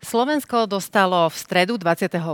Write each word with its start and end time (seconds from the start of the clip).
Slovensko 0.00 0.64
dostalo 0.64 1.28
v 1.28 1.36
stredu 1.36 1.76
25. 1.76 2.24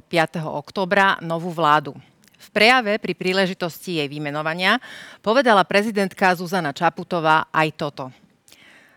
oktobra 0.46 1.18
novú 1.18 1.50
vládu. 1.50 1.98
V 2.38 2.48
prejave 2.54 2.94
pri 3.02 3.10
príležitosti 3.18 3.98
jej 3.98 4.06
vymenovania 4.06 4.78
povedala 5.18 5.66
prezidentka 5.66 6.30
Zuzana 6.38 6.70
Čaputová 6.70 7.50
aj 7.50 7.68
toto. 7.74 8.14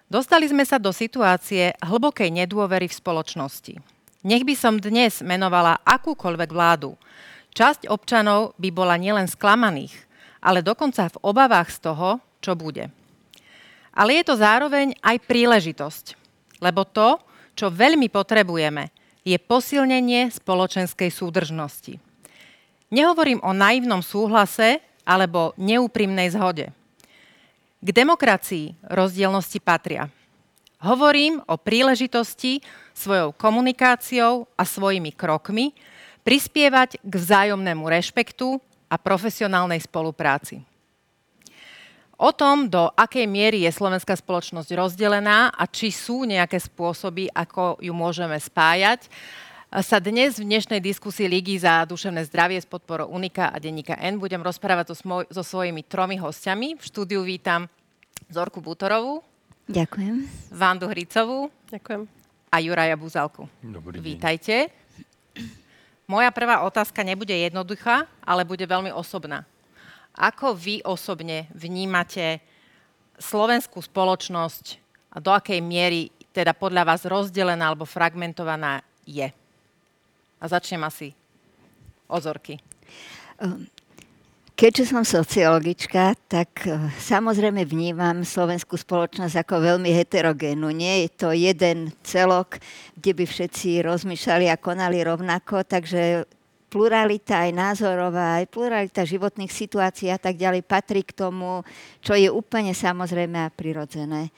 Dostali 0.05 0.45
sme 0.45 0.69
sa 0.69 0.77
do 0.77 0.93
situácie 0.93 1.73
hlbokej 1.81 2.29
nedôvery 2.29 2.85
v 2.85 2.93
spoločnosti. 2.93 3.73
Nech 4.21 4.45
by 4.45 4.53
som 4.53 4.77
dnes 4.77 5.25
menovala 5.25 5.81
akúkoľvek 5.81 6.49
vládu. 6.53 6.93
Časť 7.57 7.89
občanov 7.89 8.53
by 8.61 8.69
bola 8.69 9.01
nielen 9.01 9.25
sklamaných, 9.25 9.97
ale 10.45 10.61
dokonca 10.61 11.09
v 11.09 11.17
obavách 11.25 11.73
z 11.73 11.89
toho, 11.89 12.21
čo 12.37 12.53
bude. 12.53 12.93
Ale 13.97 14.21
je 14.21 14.23
to 14.29 14.37
zároveň 14.37 14.93
aj 15.01 15.25
príležitosť, 15.25 16.05
lebo 16.61 16.85
to, 16.85 17.17
čo 17.59 17.67
veľmi 17.67 18.07
potrebujeme, 18.07 18.87
je 19.27 19.35
posilnenie 19.35 20.31
spoločenskej 20.31 21.11
súdržnosti. 21.11 21.99
Nehovorím 22.87 23.43
o 23.43 23.51
naivnom 23.51 23.99
súhlase 23.99 24.79
alebo 25.03 25.51
neúprimnej 25.59 26.31
zhode. 26.31 26.71
K 27.83 27.89
demokracii 27.91 28.79
rozdielnosti 28.87 29.59
patria. 29.59 30.07
Hovorím 30.79 31.43
o 31.51 31.59
príležitosti 31.59 32.63
svojou 32.95 33.35
komunikáciou 33.35 34.47
a 34.55 34.63
svojimi 34.63 35.11
krokmi 35.11 35.75
prispievať 36.23 37.03
k 37.03 37.13
vzájomnému 37.13 37.83
rešpektu 37.83 38.55
a 38.87 38.95
profesionálnej 38.95 39.83
spolupráci. 39.83 40.63
O 42.19 42.35
tom, 42.35 42.67
do 42.67 42.91
akej 42.99 43.23
miery 43.31 43.63
je 43.63 43.71
slovenská 43.71 44.11
spoločnosť 44.11 44.75
rozdelená 44.75 45.55
a 45.55 45.63
či 45.63 45.87
sú 45.87 46.27
nejaké 46.27 46.59
spôsoby, 46.59 47.31
ako 47.31 47.79
ju 47.79 47.95
môžeme 47.95 48.35
spájať, 48.35 49.07
sa 49.79 50.03
dnes 50.03 50.35
v 50.35 50.43
dnešnej 50.43 50.83
diskusii 50.83 51.31
Ligy 51.31 51.63
za 51.63 51.87
duševné 51.87 52.27
zdravie 52.27 52.59
s 52.59 52.67
podporou 52.67 53.07
Unika 53.07 53.47
a 53.47 53.55
denníka 53.55 53.95
N 54.03 54.19
budem 54.19 54.43
rozprávať 54.43 54.91
so, 54.91 54.95
smoj- 54.99 55.31
so 55.31 55.47
svojimi 55.47 55.79
tromi 55.87 56.19
hostiami. 56.19 56.75
V 56.75 56.83
štúdiu 56.83 57.23
vítam 57.23 57.71
Zorku 58.27 58.59
Bútorovú. 58.59 59.23
Ďakujem. 59.71 60.27
Vandu 60.51 60.91
Hricovú. 60.91 61.47
Ďakujem. 61.71 62.03
A 62.51 62.55
Juraja 62.59 62.99
Buzalku. 62.99 63.47
Dobrý 63.63 64.03
deň. 64.03 64.03
Vítajte. 64.03 64.67
Moja 66.03 66.35
prvá 66.35 66.67
otázka 66.67 66.99
nebude 66.99 67.31
jednoduchá, 67.31 68.11
ale 68.27 68.43
bude 68.43 68.67
veľmi 68.67 68.91
osobná. 68.91 69.47
Ako 70.17 70.57
vy 70.57 70.81
osobne 70.85 71.45
vnímate 71.53 72.41
slovenskú 73.19 73.83
spoločnosť 73.83 74.65
a 75.13 75.17
do 75.19 75.29
akej 75.35 75.59
miery 75.59 76.09
teda 76.31 76.55
podľa 76.55 76.87
vás 76.87 77.01
rozdelená 77.03 77.69
alebo 77.69 77.83
fragmentovaná 77.83 78.85
je? 79.03 79.27
A 80.39 80.45
začnem 80.47 80.79
asi 80.87 81.11
ozorky. 82.07 82.57
Ehm, 83.43 83.67
keďže 84.55 84.91
som 84.95 85.03
sociologička, 85.03 86.15
tak 86.31 86.63
e, 86.63 86.75
samozrejme 86.99 87.67
vnímam 87.67 88.23
slovenskú 88.23 88.79
spoločnosť 88.79 89.35
ako 89.45 89.55
veľmi 89.59 89.91
heterogénnu. 89.91 90.71
Nie 90.71 91.05
je 91.05 91.09
to 91.11 91.29
jeden 91.35 91.91
celok, 92.01 92.57
kde 92.95 93.11
by 93.19 93.25
všetci 93.27 93.83
rozmýšľali 93.83 94.47
a 94.47 94.59
konali 94.59 95.03
rovnako, 95.03 95.67
takže 95.67 96.23
pluralita 96.69 97.49
aj 97.49 97.51
názorová, 97.51 98.39
aj 98.39 98.45
pluralita 98.53 99.01
životných 99.01 99.49
situácií 99.49 100.13
a 100.13 100.21
tak 100.21 100.37
ďalej 100.37 100.61
patrí 100.63 101.01
k 101.01 101.17
tomu, 101.17 101.65
čo 101.99 102.13
je 102.13 102.29
úplne 102.29 102.71
samozrejme 102.77 103.41
a 103.41 103.49
prirodzené. 103.49 104.29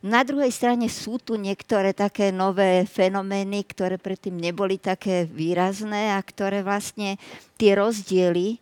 Na 0.00 0.24
druhej 0.24 0.48
strane 0.48 0.88
sú 0.88 1.20
tu 1.20 1.36
niektoré 1.36 1.92
také 1.92 2.32
nové 2.32 2.88
fenomény, 2.88 3.68
ktoré 3.68 4.00
predtým 4.00 4.32
neboli 4.32 4.80
také 4.80 5.28
výrazné 5.28 6.16
a 6.16 6.20
ktoré 6.24 6.64
vlastne 6.64 7.20
tie 7.60 7.76
rozdiely 7.76 8.56
e, 8.56 8.58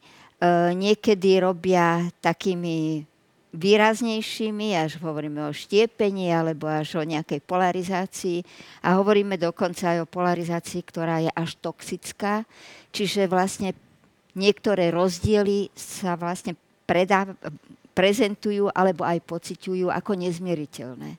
niekedy 0.75 1.39
robia 1.39 2.11
takými 2.19 3.07
výraznejšími, 3.53 4.76
až 4.76 5.00
hovoríme 5.00 5.48
o 5.48 5.56
štiepení 5.56 6.28
alebo 6.28 6.69
až 6.69 7.00
o 7.00 7.04
nejakej 7.04 7.41
polarizácii 7.41 8.44
a 8.84 9.00
hovoríme 9.00 9.41
dokonca 9.41 9.97
aj 9.97 10.04
o 10.04 10.10
polarizácii, 10.10 10.81
ktorá 10.84 11.25
je 11.25 11.31
až 11.32 11.56
toxická, 11.64 12.44
čiže 12.92 13.25
vlastne 13.25 13.72
niektoré 14.36 14.92
rozdiely 14.92 15.72
sa 15.72 16.14
vlastne 16.20 16.54
predá, 16.84 17.25
prezentujú 17.97 18.69
alebo 18.70 19.03
aj 19.03 19.25
pociťujú 19.25 19.88
ako 19.91 20.12
nezmieriteľné. 20.15 21.16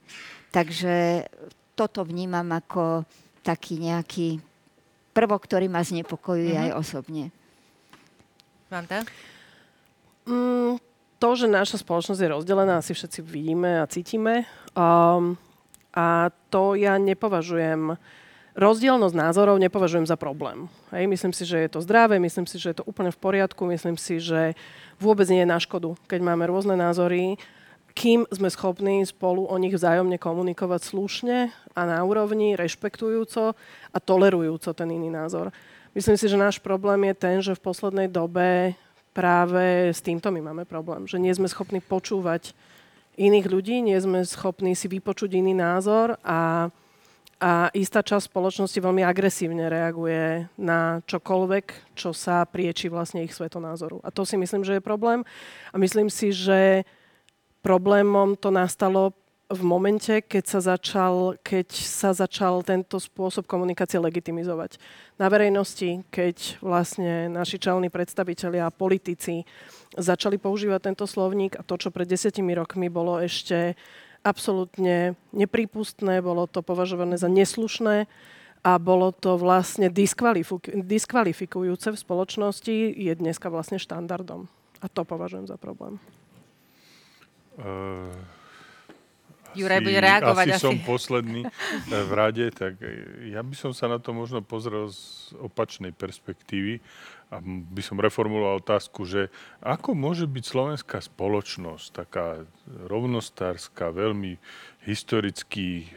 Takže 0.53 1.25
toto 1.73 2.05
vnímam 2.05 2.45
ako 2.55 3.03
taký 3.41 3.81
nejaký 3.81 4.39
prvok, 5.11 5.49
ktorý 5.49 5.65
ma 5.67 5.81
znepokojuje 5.81 6.53
mm-hmm. 6.53 6.71
aj 6.71 6.77
osobne. 6.77 7.25
Vanda? 8.69 9.01
Mm, 10.29 10.77
to, 11.19 11.35
že 11.35 11.51
naša 11.51 11.83
spoločnosť 11.83 12.19
je 12.23 12.33
rozdelená, 12.33 12.79
asi 12.79 12.95
všetci 12.95 13.19
vidíme 13.21 13.83
a 13.83 13.89
cítime. 13.91 14.47
Um, 14.71 15.35
a 15.91 16.31
to 16.47 16.79
ja 16.79 16.95
nepovažujem, 16.95 17.99
rozdielnosť 18.55 19.15
názorov 19.15 19.59
nepovažujem 19.59 20.07
za 20.07 20.15
problém. 20.15 20.71
Hej, 20.95 21.11
myslím 21.11 21.33
si, 21.35 21.43
že 21.43 21.59
je 21.59 21.69
to 21.69 21.83
zdravé, 21.83 22.23
myslím 22.23 22.47
si, 22.47 22.55
že 22.55 22.71
je 22.71 22.77
to 22.79 22.87
úplne 22.87 23.11
v 23.11 23.19
poriadku, 23.19 23.67
myslím 23.67 23.99
si, 23.99 24.23
že 24.23 24.55
vôbec 24.95 25.27
nie 25.27 25.43
je 25.43 25.51
na 25.51 25.59
škodu, 25.59 25.99
keď 26.07 26.19
máme 26.23 26.47
rôzne 26.47 26.79
názory, 26.79 27.35
kým 27.97 28.23
sme 28.31 28.47
schopní 28.47 29.03
spolu 29.03 29.43
o 29.43 29.55
nich 29.59 29.75
vzájomne 29.75 30.15
komunikovať 30.15 30.81
slušne 30.87 31.37
a 31.75 31.81
na 31.83 31.99
úrovni, 32.05 32.55
rešpektujúco 32.55 33.59
a 33.91 33.97
tolerujúco 33.99 34.71
ten 34.71 34.87
iný 34.93 35.11
názor. 35.11 35.51
Myslím 35.97 36.15
si, 36.15 36.29
že 36.29 36.37
náš 36.37 36.61
problém 36.61 37.11
je 37.11 37.15
ten, 37.17 37.35
že 37.41 37.57
v 37.57 37.65
poslednej 37.65 38.07
dobe 38.07 38.77
práve 39.19 39.91
s 39.91 39.99
týmto 39.99 40.31
my 40.31 40.39
máme 40.39 40.63
problém, 40.63 41.03
že 41.03 41.19
nie 41.19 41.35
sme 41.35 41.51
schopní 41.51 41.83
počúvať 41.83 42.55
iných 43.19 43.51
ľudí, 43.51 43.83
nie 43.83 43.99
sme 43.99 44.23
schopní 44.23 44.79
si 44.79 44.87
vypočuť 44.87 45.35
iný 45.35 45.51
názor 45.51 46.15
a, 46.23 46.71
a 47.43 47.51
istá 47.75 47.99
časť 47.99 48.31
spoločnosti 48.31 48.79
veľmi 48.79 49.03
agresívne 49.03 49.67
reaguje 49.67 50.47
na 50.55 51.03
čokoľvek, 51.03 51.99
čo 51.99 52.15
sa 52.15 52.47
prieči 52.47 52.87
vlastne 52.87 53.27
ich 53.27 53.35
svetonázoru. 53.35 53.99
A 54.07 54.07
to 54.07 54.23
si 54.23 54.39
myslím, 54.39 54.63
že 54.63 54.79
je 54.79 54.87
problém. 54.87 55.27
A 55.71 55.75
myslím 55.75 56.07
si, 56.07 56.31
že 56.31 56.87
problémom 57.59 58.39
to 58.39 58.55
nastalo 58.55 59.11
v 59.49 59.61
momente, 59.65 60.21
keď 60.21 60.43
sa, 60.45 60.59
začal, 60.61 61.33
keď 61.41 61.73
sa 61.73 62.13
začal 62.13 62.61
tento 62.61 63.01
spôsob 63.01 63.49
komunikácie 63.49 63.97
legitimizovať. 63.97 64.77
Na 65.17 65.25
verejnosti, 65.25 66.05
keď 66.13 66.61
vlastne 66.61 67.33
naši 67.33 67.57
čelní 67.57 67.89
predstavitelia 67.89 68.69
a 68.69 68.75
politici 68.75 69.49
začali 69.97 70.37
používať 70.37 70.93
tento 70.93 71.09
slovník 71.09 71.57
a 71.57 71.65
to, 71.65 71.81
čo 71.81 71.89
pred 71.89 72.05
desiatimi 72.05 72.53
rokmi 72.53 72.93
bolo 72.93 73.17
ešte 73.17 73.73
absolútne 74.21 75.17
neprípustné, 75.33 76.21
bolo 76.21 76.45
to 76.45 76.61
považované 76.61 77.17
za 77.17 77.25
neslušné 77.25 78.05
a 78.61 78.71
bolo 78.77 79.09
to 79.09 79.33
vlastne 79.33 79.89
diskvalifikujúce 80.77 81.87
v 81.89 81.97
spoločnosti, 81.97 82.75
je 82.93 83.13
dneska 83.17 83.49
vlastne 83.49 83.81
štandardom. 83.81 84.45
A 84.77 84.85
to 84.85 85.01
považujem 85.01 85.49
za 85.49 85.57
problém. 85.57 85.97
Uh 87.57 87.88
Juraj 89.59 89.79
bude 89.83 89.99
reagovať 89.99 90.45
asi. 90.55 90.55
Asi 90.55 90.65
som 90.65 90.77
posledný 90.81 91.41
eh, 91.45 91.51
v 91.91 92.11
rade, 92.15 92.45
tak 92.55 92.79
eh, 92.79 93.31
ja 93.35 93.43
by 93.43 93.55
som 93.55 93.71
sa 93.75 93.91
na 93.91 93.99
to 93.99 94.15
možno 94.15 94.39
pozrel 94.39 94.87
z 94.87 95.35
opačnej 95.37 95.91
perspektívy 95.91 96.79
a 97.29 97.37
by 97.45 97.81
som 97.85 98.01
reformuloval 98.01 98.57
otázku, 98.57 99.05
že 99.05 99.29
ako 99.61 99.93
môže 99.93 100.25
byť 100.25 100.43
slovenská 100.49 100.97
spoločnosť 100.97 101.87
taká 101.93 102.41
rovnostárska, 102.89 103.93
veľmi 103.93 104.41
historicky 104.89 105.85
e, 105.85 105.87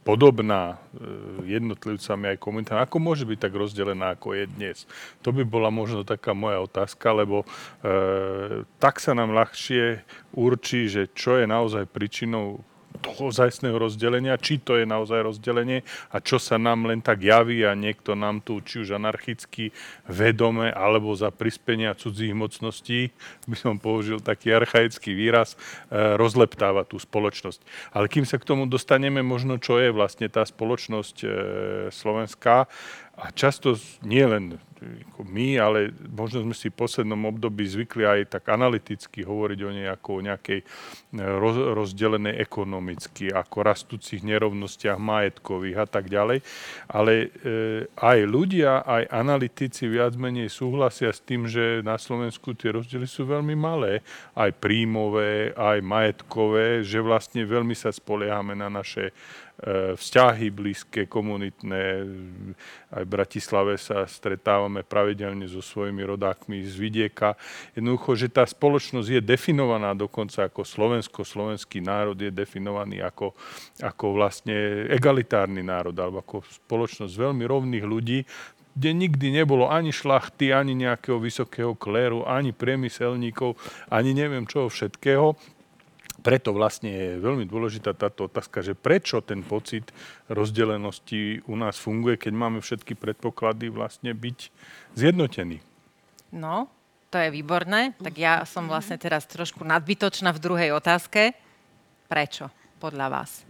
podobná 0.00 0.80
e, 0.96 1.52
jednotlivcami 1.60 2.32
aj 2.32 2.38
komunitám, 2.40 2.80
ako 2.80 2.96
môže 2.96 3.28
byť 3.28 3.36
tak 3.36 3.52
rozdelená, 3.52 4.16
ako 4.16 4.32
je 4.32 4.44
dnes? 4.48 4.88
To 5.20 5.28
by 5.36 5.44
bola 5.44 5.68
možno 5.68 6.08
taká 6.08 6.32
moja 6.32 6.64
otázka, 6.64 7.12
lebo 7.12 7.44
e, 7.44 7.46
tak 8.80 8.96
sa 8.96 9.12
nám 9.12 9.36
ľahšie 9.36 10.00
určí, 10.32 10.88
že 10.88 11.12
čo 11.12 11.36
je 11.36 11.44
naozaj 11.44 11.84
príčinou 11.92 12.64
ozajstného 13.00 13.76
rozdelenia, 13.76 14.40
či 14.40 14.58
to 14.60 14.80
je 14.80 14.86
naozaj 14.88 15.22
rozdelenie 15.24 15.84
a 16.10 16.20
čo 16.22 16.40
sa 16.40 16.56
nám 16.56 16.88
len 16.88 17.00
tak 17.00 17.22
javí 17.22 17.62
a 17.62 17.76
niekto 17.76 18.16
nám 18.16 18.40
tu, 18.40 18.58
či 18.64 18.82
už 18.82 18.96
anarchicky, 18.96 19.70
vedome, 20.08 20.72
alebo 20.72 21.12
za 21.12 21.28
prispenia 21.28 21.94
cudzích 21.94 22.32
mocností, 22.32 23.10
by 23.50 23.56
som 23.56 23.74
použil 23.78 24.18
taký 24.20 24.52
archaický 24.52 25.12
výraz, 25.12 25.54
e, 25.88 26.16
rozleptáva 26.16 26.84
tú 26.88 26.96
spoločnosť. 26.96 27.60
Ale 27.92 28.10
kým 28.10 28.24
sa 28.24 28.40
k 28.40 28.48
tomu 28.48 28.66
dostaneme, 28.66 29.20
možno 29.20 29.60
čo 29.60 29.78
je 29.78 29.92
vlastne 29.94 30.26
tá 30.26 30.42
spoločnosť 30.44 31.16
e, 31.22 31.28
slovenská, 31.92 32.66
A 33.16 33.32
často 33.32 33.80
nie 34.04 34.24
len 34.28 34.60
my, 35.24 35.56
ale 35.56 35.88
možno 36.12 36.44
sme 36.44 36.54
si 36.54 36.68
v 36.68 36.78
poslednom 36.78 37.24
období 37.32 37.64
zvykli 37.64 38.04
aj 38.04 38.38
tak 38.38 38.52
analyticky 38.52 39.24
hovoriť 39.24 39.58
o 39.64 39.70
nej 39.72 39.88
ako 39.88 40.08
o 40.20 40.24
nejakej 40.24 40.60
e, 40.60 40.64
roz, 41.16 41.56
rozdelenej 41.56 42.36
ekonomicky, 42.36 43.32
ako 43.32 43.56
rastúcich 43.64 44.20
nerovnostiach 44.20 45.00
majetkových 45.00 45.76
a 45.80 45.86
tak 45.88 46.12
ďalej. 46.12 46.44
Ale 46.92 47.12
e, 47.16 47.28
aj 47.96 48.18
ľudia, 48.28 48.84
aj 48.84 49.08
analytici 49.08 49.88
viac 49.88 50.12
menej 50.20 50.52
súhlasia 50.52 51.08
s 51.08 51.24
tým, 51.24 51.48
že 51.48 51.80
na 51.80 51.96
Slovensku 51.96 52.52
tie 52.52 52.76
rozdiely 52.76 53.08
sú 53.08 53.24
veľmi 53.24 53.56
malé, 53.56 54.04
aj 54.36 54.52
príjmové, 54.60 55.56
aj 55.56 55.80
majetkové, 55.80 56.84
že 56.84 57.00
vlastne 57.00 57.48
veľmi 57.48 57.72
sa 57.72 57.88
spoliehame 57.88 58.52
na 58.52 58.68
naše 58.68 59.16
vzťahy 59.96 60.52
blízke, 60.52 61.08
komunitné. 61.08 62.04
Aj 62.92 63.02
v 63.02 63.08
Bratislave 63.08 63.80
sa 63.80 64.04
stretávame 64.04 64.84
pravidelne 64.84 65.48
so 65.48 65.64
svojimi 65.64 66.04
rodákmi 66.04 66.60
z 66.60 66.76
vidieka. 66.76 67.40
Jednoducho, 67.72 68.20
že 68.20 68.28
tá 68.28 68.44
spoločnosť 68.44 69.08
je 69.16 69.20
definovaná 69.24 69.96
dokonca 69.96 70.52
ako 70.52 70.60
Slovensko, 70.60 71.24
slovenský 71.24 71.80
národ 71.80 72.20
je 72.20 72.28
definovaný 72.28 73.00
ako, 73.00 73.32
ako 73.80 74.04
vlastne 74.12 74.88
egalitárny 74.92 75.64
národ, 75.64 75.96
alebo 75.96 76.20
ako 76.20 76.44
spoločnosť 76.68 77.16
veľmi 77.16 77.44
rovných 77.48 77.84
ľudí, 77.88 78.28
kde 78.76 78.90
nikdy 78.92 79.40
nebolo 79.40 79.72
ani 79.72 79.88
šlachty, 79.88 80.52
ani 80.52 80.76
nejakého 80.76 81.16
vysokého 81.16 81.72
kléru, 81.72 82.28
ani 82.28 82.52
priemyselníkov, 82.52 83.56
ani 83.88 84.12
neviem 84.12 84.44
čoho 84.44 84.68
všetkého 84.68 85.55
preto 86.26 86.50
vlastne 86.50 86.90
je 86.90 87.22
veľmi 87.22 87.46
dôležitá 87.46 87.94
táto 87.94 88.26
otázka, 88.26 88.58
že 88.58 88.74
prečo 88.74 89.22
ten 89.22 89.46
pocit 89.46 89.94
rozdelenosti 90.26 91.46
u 91.46 91.54
nás 91.54 91.78
funguje, 91.78 92.18
keď 92.18 92.32
máme 92.34 92.58
všetky 92.58 92.98
predpoklady 92.98 93.70
vlastne 93.70 94.10
byť 94.10 94.38
zjednotený. 94.98 95.62
No, 96.34 96.66
to 97.14 97.22
je 97.22 97.30
výborné. 97.30 97.94
Tak 98.02 98.14
ja 98.18 98.42
som 98.42 98.66
vlastne 98.66 98.98
teraz 98.98 99.22
trošku 99.30 99.62
nadbytočná 99.62 100.34
v 100.34 100.42
druhej 100.42 100.74
otázke. 100.74 101.30
Prečo 102.10 102.50
podľa 102.82 103.06
vás? 103.06 103.46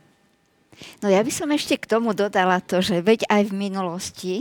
No 1.00 1.08
ja 1.08 1.24
by 1.24 1.32
som 1.32 1.48
ešte 1.56 1.80
k 1.80 1.88
tomu 1.88 2.12
dodala 2.12 2.60
to, 2.60 2.84
že 2.84 3.00
veď 3.00 3.24
aj 3.32 3.48
v 3.48 3.52
minulosti 3.56 4.34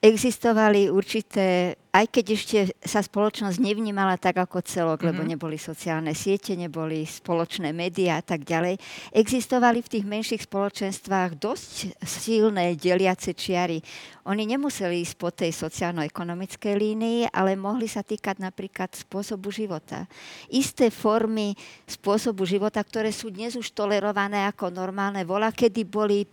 existovali 0.00 0.88
určité, 0.88 1.76
aj 1.92 2.08
keď 2.08 2.24
ešte 2.32 2.58
sa 2.80 3.04
spoločnosť 3.04 3.60
nevnímala 3.60 4.16
tak 4.16 4.40
ako 4.40 4.64
celok, 4.64 5.04
mm-hmm. 5.04 5.08
lebo 5.12 5.22
mhm. 5.22 5.30
neboli 5.36 5.58
sociálne 5.60 6.16
siete, 6.16 6.56
neboli 6.56 7.04
spoločné 7.04 7.76
médiá 7.76 8.16
a 8.16 8.24
tak 8.24 8.48
ďalej, 8.48 8.80
existovali 9.12 9.84
v 9.84 9.92
tých 9.92 10.04
menších 10.08 10.42
spoločenstvách 10.48 11.36
dosť 11.36 12.00
silné 12.00 12.80
deliace 12.80 13.36
čiary. 13.36 13.84
Oni 14.24 14.48
nemuseli 14.48 15.04
ísť 15.04 15.14
po 15.20 15.28
tej 15.28 15.52
sociálno-ekonomickej 15.52 16.74
línii, 16.80 17.20
ale 17.28 17.60
mohli 17.60 17.84
sa 17.84 18.00
týkať 18.00 18.40
napríklad 18.40 18.96
spôsobu 18.96 19.52
života. 19.52 20.08
Isté 20.48 20.88
formy 20.88 21.52
spôsobu 21.84 22.48
života, 22.48 22.80
ktoré 22.80 23.12
sú 23.12 23.28
dnes 23.28 23.52
už 23.52 23.68
tolerované 23.76 24.48
ako 24.48 24.72
normálne, 24.72 25.28
vola, 25.28 25.52
kedy 25.52 25.82
boli 25.84 26.24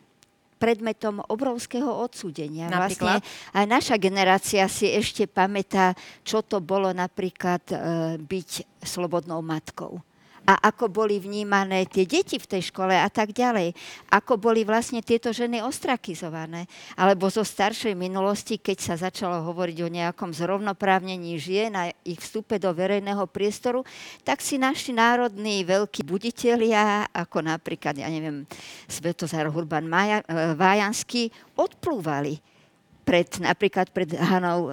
predmetom 0.57 1.21
obrovského 1.29 1.87
odsúdenia. 1.87 2.67
Napríklad? 2.67 3.21
Vlastne 3.21 3.53
aj 3.53 3.65
naša 3.69 3.95
generácia 4.01 4.65
si 4.65 4.89
ešte 4.89 5.29
pamätá, 5.29 5.93
čo 6.25 6.41
to 6.41 6.57
bolo 6.57 6.89
napríklad 6.91 7.61
e, 7.69 7.75
byť 8.17 8.81
slobodnou 8.81 9.45
matkou 9.45 10.01
a 10.47 10.71
ako 10.71 10.87
boli 10.87 11.19
vnímané 11.19 11.83
tie 11.91 12.07
deti 12.07 12.39
v 12.39 12.47
tej 12.47 12.71
škole 12.71 12.95
a 12.95 13.11
tak 13.11 13.35
ďalej. 13.35 13.75
Ako 14.07 14.39
boli 14.39 14.63
vlastne 14.63 15.03
tieto 15.03 15.35
ženy 15.35 15.59
ostrakizované. 15.59 16.71
Alebo 16.95 17.27
zo 17.27 17.43
staršej 17.43 17.91
minulosti, 17.99 18.55
keď 18.55 18.77
sa 18.79 18.95
začalo 18.95 19.43
hovoriť 19.43 19.77
o 19.83 19.91
nejakom 19.91 20.31
zrovnoprávnení 20.31 21.35
žien 21.35 21.75
a 21.75 21.91
ich 22.07 22.23
vstupe 22.23 22.55
do 22.63 22.71
verejného 22.71 23.27
priestoru, 23.27 23.83
tak 24.23 24.39
si 24.39 24.55
naši 24.55 24.95
národní 24.95 25.67
veľkí 25.67 26.07
buditelia, 26.07 27.11
ako 27.11 27.43
napríklad, 27.43 27.99
ja 27.99 28.07
neviem, 28.07 28.47
Svetozar 28.87 29.51
Hurban 29.51 29.83
Maja, 29.83 30.23
e, 30.23 30.55
Vájanský, 30.55 31.27
odplúvali 31.59 32.39
pred, 33.07 33.39
napríklad 33.39 33.87
pred 33.95 34.11
Hanou 34.19 34.67
e, 34.67 34.71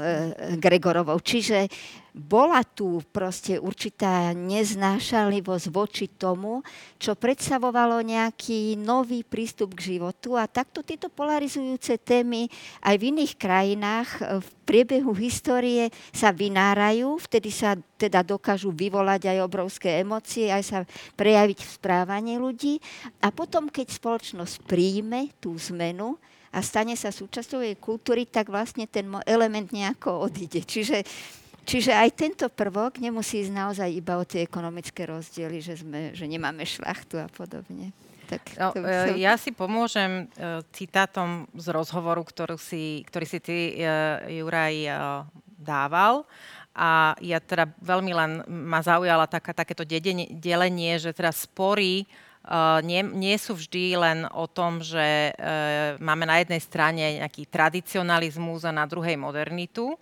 Gregorovou. 0.58 1.22
Čiže 1.22 1.70
bola 2.14 2.62
tu 2.62 3.02
proste 3.10 3.58
určitá 3.58 4.30
neznášanlivosť 4.34 5.66
voči 5.70 6.06
tomu, 6.06 6.62
čo 6.94 7.18
predstavovalo 7.18 7.98
nejaký 8.06 8.78
nový 8.78 9.26
prístup 9.26 9.74
k 9.74 9.98
životu. 9.98 10.38
A 10.38 10.46
takto 10.46 10.86
tieto 10.86 11.10
polarizujúce 11.10 11.98
témy 11.98 12.46
aj 12.86 12.94
v 13.02 13.06
iných 13.10 13.34
krajinách 13.34 14.10
v 14.42 14.48
priebehu 14.62 15.10
histórie 15.18 15.90
sa 16.14 16.30
vynárajú, 16.30 17.18
vtedy 17.18 17.50
sa 17.50 17.74
teda 17.98 18.22
dokážu 18.22 18.70
vyvolať 18.70 19.34
aj 19.34 19.38
obrovské 19.42 19.98
emócie, 19.98 20.54
aj 20.54 20.62
sa 20.62 20.78
prejaviť 21.18 21.66
v 21.66 21.74
správaní 21.82 22.38
ľudí. 22.38 22.78
A 23.26 23.34
potom, 23.34 23.66
keď 23.66 23.90
spoločnosť 23.90 24.62
príjme 24.70 25.34
tú 25.42 25.58
zmenu, 25.58 26.14
a 26.54 26.62
stane 26.62 26.94
sa 26.94 27.10
súčasťou 27.10 27.60
jej 27.66 27.74
kultúry, 27.74 28.30
tak 28.30 28.48
vlastne 28.48 28.86
ten 28.86 29.10
element 29.26 29.74
nejako 29.74 30.30
odíde. 30.30 30.62
Čiže 30.62 31.02
Čiže 31.64 31.96
aj 31.96 32.10
tento 32.12 32.46
prvok 32.52 33.00
nemusí 33.00 33.40
ísť 33.40 33.52
naozaj 33.56 33.88
iba 33.88 34.20
o 34.20 34.24
tie 34.28 34.44
ekonomické 34.44 35.08
rozdiely, 35.08 35.64
že, 35.64 35.80
sme, 35.80 36.12
že 36.12 36.28
nemáme 36.28 36.60
šlachtu 36.60 37.16
a 37.16 37.28
podobne. 37.32 37.88
Tak 38.28 38.42
no, 38.60 38.68
som... 38.76 38.84
E, 38.84 39.16
ja 39.20 39.32
si 39.40 39.48
pomôžem 39.48 40.28
uh, 40.28 40.60
citátom 40.76 41.48
z 41.56 41.66
rozhovoru, 41.72 42.20
ktorú 42.20 42.60
si, 42.60 43.00
ktorý 43.08 43.24
si 43.24 43.38
ty, 43.40 43.80
uh, 43.80 44.20
Juraj, 44.28 44.76
uh, 44.92 45.24
dával. 45.56 46.28
A 46.76 47.16
ja 47.24 47.40
teda 47.40 47.70
veľmi 47.80 48.12
len 48.12 48.30
ma 48.44 48.84
zaujala 48.84 49.24
taká, 49.24 49.56
takéto 49.56 49.88
dedenie, 49.88 50.28
delenie, 50.36 51.00
že 51.00 51.16
teda 51.16 51.32
spory 51.32 52.04
nie, 52.84 53.00
nie 53.00 53.36
sú 53.40 53.56
vždy 53.56 53.96
len 53.96 54.18
o 54.28 54.44
tom, 54.44 54.84
že 54.84 55.32
uh, 55.32 55.96
máme 55.96 56.28
na 56.28 56.44
jednej 56.44 56.60
strane 56.60 57.04
nejaký 57.24 57.48
tradicionalizmus 57.48 58.68
a 58.68 58.76
na 58.76 58.84
druhej 58.84 59.16
modernitu, 59.16 59.96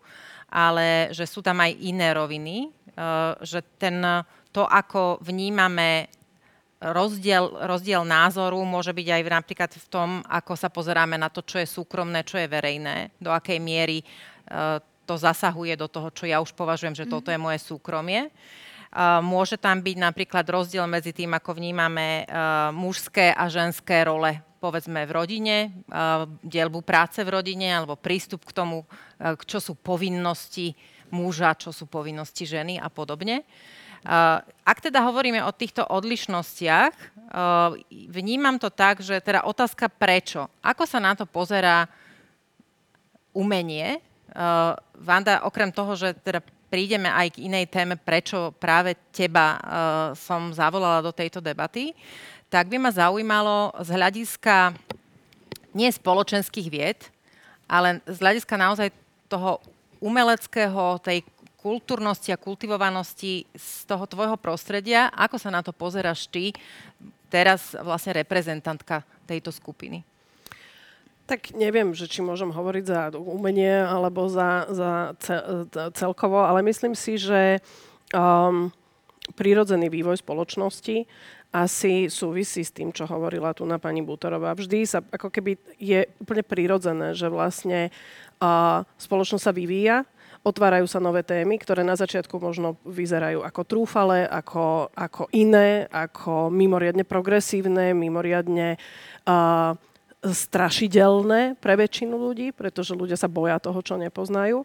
ale 0.50 1.14
že 1.14 1.22
sú 1.30 1.38
tam 1.38 1.62
aj 1.62 1.78
iné 1.78 2.10
roviny, 2.10 2.66
uh, 2.98 3.38
že 3.46 3.62
ten, 3.78 4.02
to, 4.50 4.66
ako 4.66 5.22
vnímame 5.22 6.10
rozdiel, 6.82 7.62
rozdiel 7.62 8.02
názoru 8.02 8.58
môže 8.66 8.90
byť 8.90 9.06
aj 9.06 9.22
napríklad 9.22 9.70
v 9.78 9.86
tom, 9.86 10.10
ako 10.26 10.58
sa 10.58 10.66
pozeráme 10.66 11.14
na 11.14 11.30
to, 11.30 11.46
čo 11.46 11.62
je 11.62 11.70
súkromné, 11.70 12.26
čo 12.26 12.42
je 12.42 12.50
verejné, 12.50 13.14
do 13.22 13.30
akej 13.30 13.62
miery 13.62 14.02
to 15.06 15.14
zasahuje 15.14 15.78
do 15.78 15.86
toho, 15.86 16.10
čo 16.10 16.26
ja 16.26 16.42
už 16.42 16.50
považujem, 16.58 16.98
že 16.98 17.06
toto 17.06 17.30
je 17.30 17.38
mhm. 17.38 17.44
moje 17.46 17.58
súkromie. 17.62 18.26
Uh, 18.26 18.62
môže 19.24 19.56
tam 19.56 19.80
byť 19.80 19.96
napríklad 19.96 20.44
rozdiel 20.44 20.84
medzi 20.84 21.16
tým, 21.16 21.32
ako 21.32 21.56
vnímame 21.56 22.28
uh, 22.28 22.68
mužské 22.70 23.32
a 23.32 23.48
ženské 23.48 24.04
role 24.04 24.40
povedzme 24.62 25.02
v 25.02 25.10
rodine, 25.10 25.56
dielbu 26.46 26.86
práce 26.86 27.18
v 27.26 27.34
rodine 27.34 27.74
alebo 27.74 27.98
prístup 27.98 28.46
k 28.46 28.54
tomu, 28.54 28.86
čo 29.42 29.58
sú 29.58 29.74
povinnosti 29.74 30.78
muža, 31.10 31.58
čo 31.58 31.74
sú 31.74 31.90
povinnosti 31.90 32.46
ženy 32.46 32.78
a 32.78 32.86
podobne. 32.86 33.42
Ak 34.62 34.78
teda 34.78 35.02
hovoríme 35.02 35.42
o 35.42 35.50
týchto 35.50 35.82
odlišnostiach, 35.82 36.94
vnímam 37.90 38.62
to 38.62 38.70
tak, 38.70 39.02
že 39.02 39.18
teda 39.18 39.42
otázka 39.50 39.90
prečo. 39.90 40.46
Ako 40.62 40.86
sa 40.86 41.02
na 41.02 41.18
to 41.18 41.26
pozerá 41.26 41.90
umenie? 43.34 43.98
Vanda, 44.94 45.42
okrem 45.42 45.74
toho, 45.74 45.98
že 45.98 46.14
teda 46.22 46.38
prídeme 46.72 47.12
aj 47.12 47.36
k 47.36 47.44
inej 47.44 47.68
téme, 47.68 48.00
prečo 48.00 48.56
práve 48.56 48.96
teba 49.12 49.60
som 50.16 50.56
zavolala 50.56 51.04
do 51.04 51.12
tejto 51.12 51.44
debaty, 51.44 51.92
tak 52.48 52.72
by 52.72 52.80
ma 52.80 52.88
zaujímalo 52.88 53.76
z 53.84 53.92
hľadiska 53.92 54.72
nie 55.76 55.92
spoločenských 55.92 56.68
vied, 56.72 57.00
ale 57.68 58.00
z 58.08 58.16
hľadiska 58.16 58.56
naozaj 58.56 58.88
toho 59.28 59.60
umeleckého, 60.00 60.96
tej 61.04 61.20
kultúrnosti 61.60 62.32
a 62.32 62.40
kultivovanosti 62.40 63.44
z 63.52 63.68
toho 63.84 64.08
tvojho 64.08 64.40
prostredia. 64.40 65.12
Ako 65.12 65.36
sa 65.36 65.52
na 65.52 65.60
to 65.60 65.76
pozeráš 65.76 66.24
ty, 66.26 66.56
teraz 67.28 67.76
vlastne 67.84 68.16
reprezentantka 68.16 69.04
tejto 69.28 69.52
skupiny? 69.52 70.04
Tak 71.22 71.54
neviem, 71.54 71.94
že 71.94 72.10
či 72.10 72.20
môžem 72.20 72.50
hovoriť 72.50 72.84
za 72.84 73.00
umenie 73.14 73.86
alebo 73.86 74.26
za, 74.26 74.66
za 74.68 74.92
celkovo, 75.94 76.42
ale 76.42 76.66
myslím 76.66 76.98
si, 76.98 77.14
že 77.14 77.62
um, 78.10 78.74
prírodzený 79.38 79.86
vývoj 79.86 80.18
spoločnosti 80.18 81.06
asi 81.52 82.08
súvisí 82.08 82.64
s 82.64 82.72
tým, 82.72 82.90
čo 82.90 83.04
hovorila 83.04 83.52
tu 83.52 83.68
na 83.68 83.76
pani 83.76 84.00
Butorová. 84.00 84.56
Vždy 84.56 84.88
sa 84.88 85.04
ako 85.04 85.28
keby 85.28 85.60
je 85.76 86.08
úplne 86.18 86.42
prirodzené, 86.42 87.12
že 87.12 87.28
vlastne 87.28 87.92
uh, 88.40 88.82
spoločnosť 88.96 89.44
sa 89.44 89.52
vyvíja, 89.52 90.08
otvárajú 90.42 90.90
sa 90.90 90.98
nové 90.98 91.22
témy, 91.22 91.60
ktoré 91.60 91.86
na 91.86 91.94
začiatku 91.94 92.40
možno 92.42 92.80
vyzerajú 92.82 93.46
ako 93.46 93.62
trúfale, 93.62 94.26
ako, 94.26 94.90
ako 94.96 95.30
iné, 95.30 95.86
ako 95.86 96.50
mimoriadne 96.50 97.06
progresívne, 97.06 97.94
mimoriadne 97.94 98.80
uh, 99.28 99.78
strašidelné 100.22 101.58
pre 101.58 101.74
väčšinu 101.74 102.14
ľudí, 102.14 102.54
pretože 102.54 102.94
ľudia 102.94 103.18
sa 103.18 103.26
boja 103.26 103.58
toho, 103.58 103.82
čo 103.82 103.98
nepoznajú. 103.98 104.62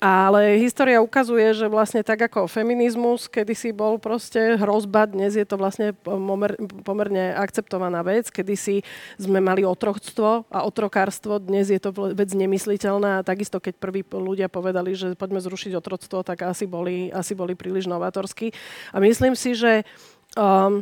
Ale 0.00 0.56
história 0.56 0.96
ukazuje, 1.04 1.52
že 1.52 1.68
vlastne 1.68 2.00
tak 2.00 2.24
ako 2.24 2.48
feminizmus 2.48 3.28
kedysi 3.28 3.68
bol 3.68 4.00
proste 4.00 4.56
hrozba, 4.56 5.04
dnes 5.04 5.36
je 5.36 5.44
to 5.44 5.60
vlastne 5.60 5.92
pomer, 5.92 6.56
pomerne 6.88 7.36
akceptovaná 7.36 8.00
vec. 8.00 8.32
Kedysi 8.32 8.80
sme 9.20 9.44
mali 9.44 9.60
otroctvo 9.60 10.48
a 10.48 10.64
otrokárstvo, 10.64 11.36
dnes 11.36 11.68
je 11.68 11.76
to 11.76 11.92
vec 12.16 12.32
nemysliteľná. 12.32 13.20
A 13.20 13.26
takisto, 13.28 13.60
keď 13.60 13.76
prví 13.76 14.00
ľudia 14.08 14.48
povedali, 14.48 14.96
že 14.96 15.12
poďme 15.20 15.44
zrušiť 15.44 15.76
otroctvo, 15.76 16.24
tak 16.24 16.48
asi 16.48 16.64
boli, 16.64 17.12
asi 17.12 17.36
boli 17.36 17.52
príliš 17.52 17.84
novatorskí. 17.84 18.56
A 18.96 19.04
myslím 19.04 19.36
si, 19.36 19.52
že 19.52 19.84
um, 20.32 20.80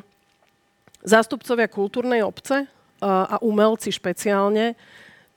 zástupcovia 1.03 1.67
kultúrnej 1.67 2.23
obce 2.23 2.71
a 3.03 3.39
umelci 3.43 3.95
špeciálne 3.95 4.75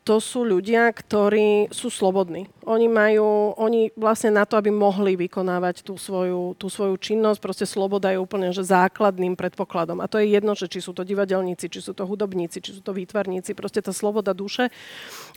to 0.01 0.17
sú 0.17 0.41
ľudia, 0.41 0.89
ktorí 0.89 1.69
sú 1.69 1.93
slobodní. 1.93 2.49
Oni 2.65 2.89
majú, 2.89 3.53
oni 3.53 3.93
vlastne 3.93 4.33
na 4.33 4.49
to, 4.49 4.57
aby 4.57 4.73
mohli 4.73 5.13
vykonávať 5.13 5.85
tú 5.85 5.93
svoju, 5.93 6.57
tú 6.57 6.73
svoju 6.73 6.97
činnosť, 6.97 7.37
proste 7.37 7.65
sloboda 7.69 8.09
je 8.09 8.17
úplne 8.17 8.49
že 8.49 8.65
základným 8.65 9.37
predpokladom. 9.37 10.01
A 10.01 10.09
to 10.09 10.17
je 10.17 10.33
jedno, 10.33 10.57
že 10.57 10.65
či 10.65 10.81
sú 10.81 10.97
to 10.97 11.05
divadelníci, 11.05 11.69
či 11.69 11.85
sú 11.85 11.93
to 11.93 12.09
hudobníci, 12.09 12.65
či 12.65 12.73
sú 12.73 12.81
to 12.81 12.97
výtvarníci. 12.97 13.53
Proste 13.53 13.85
tá 13.85 13.93
sloboda 13.93 14.33
duše 14.33 14.73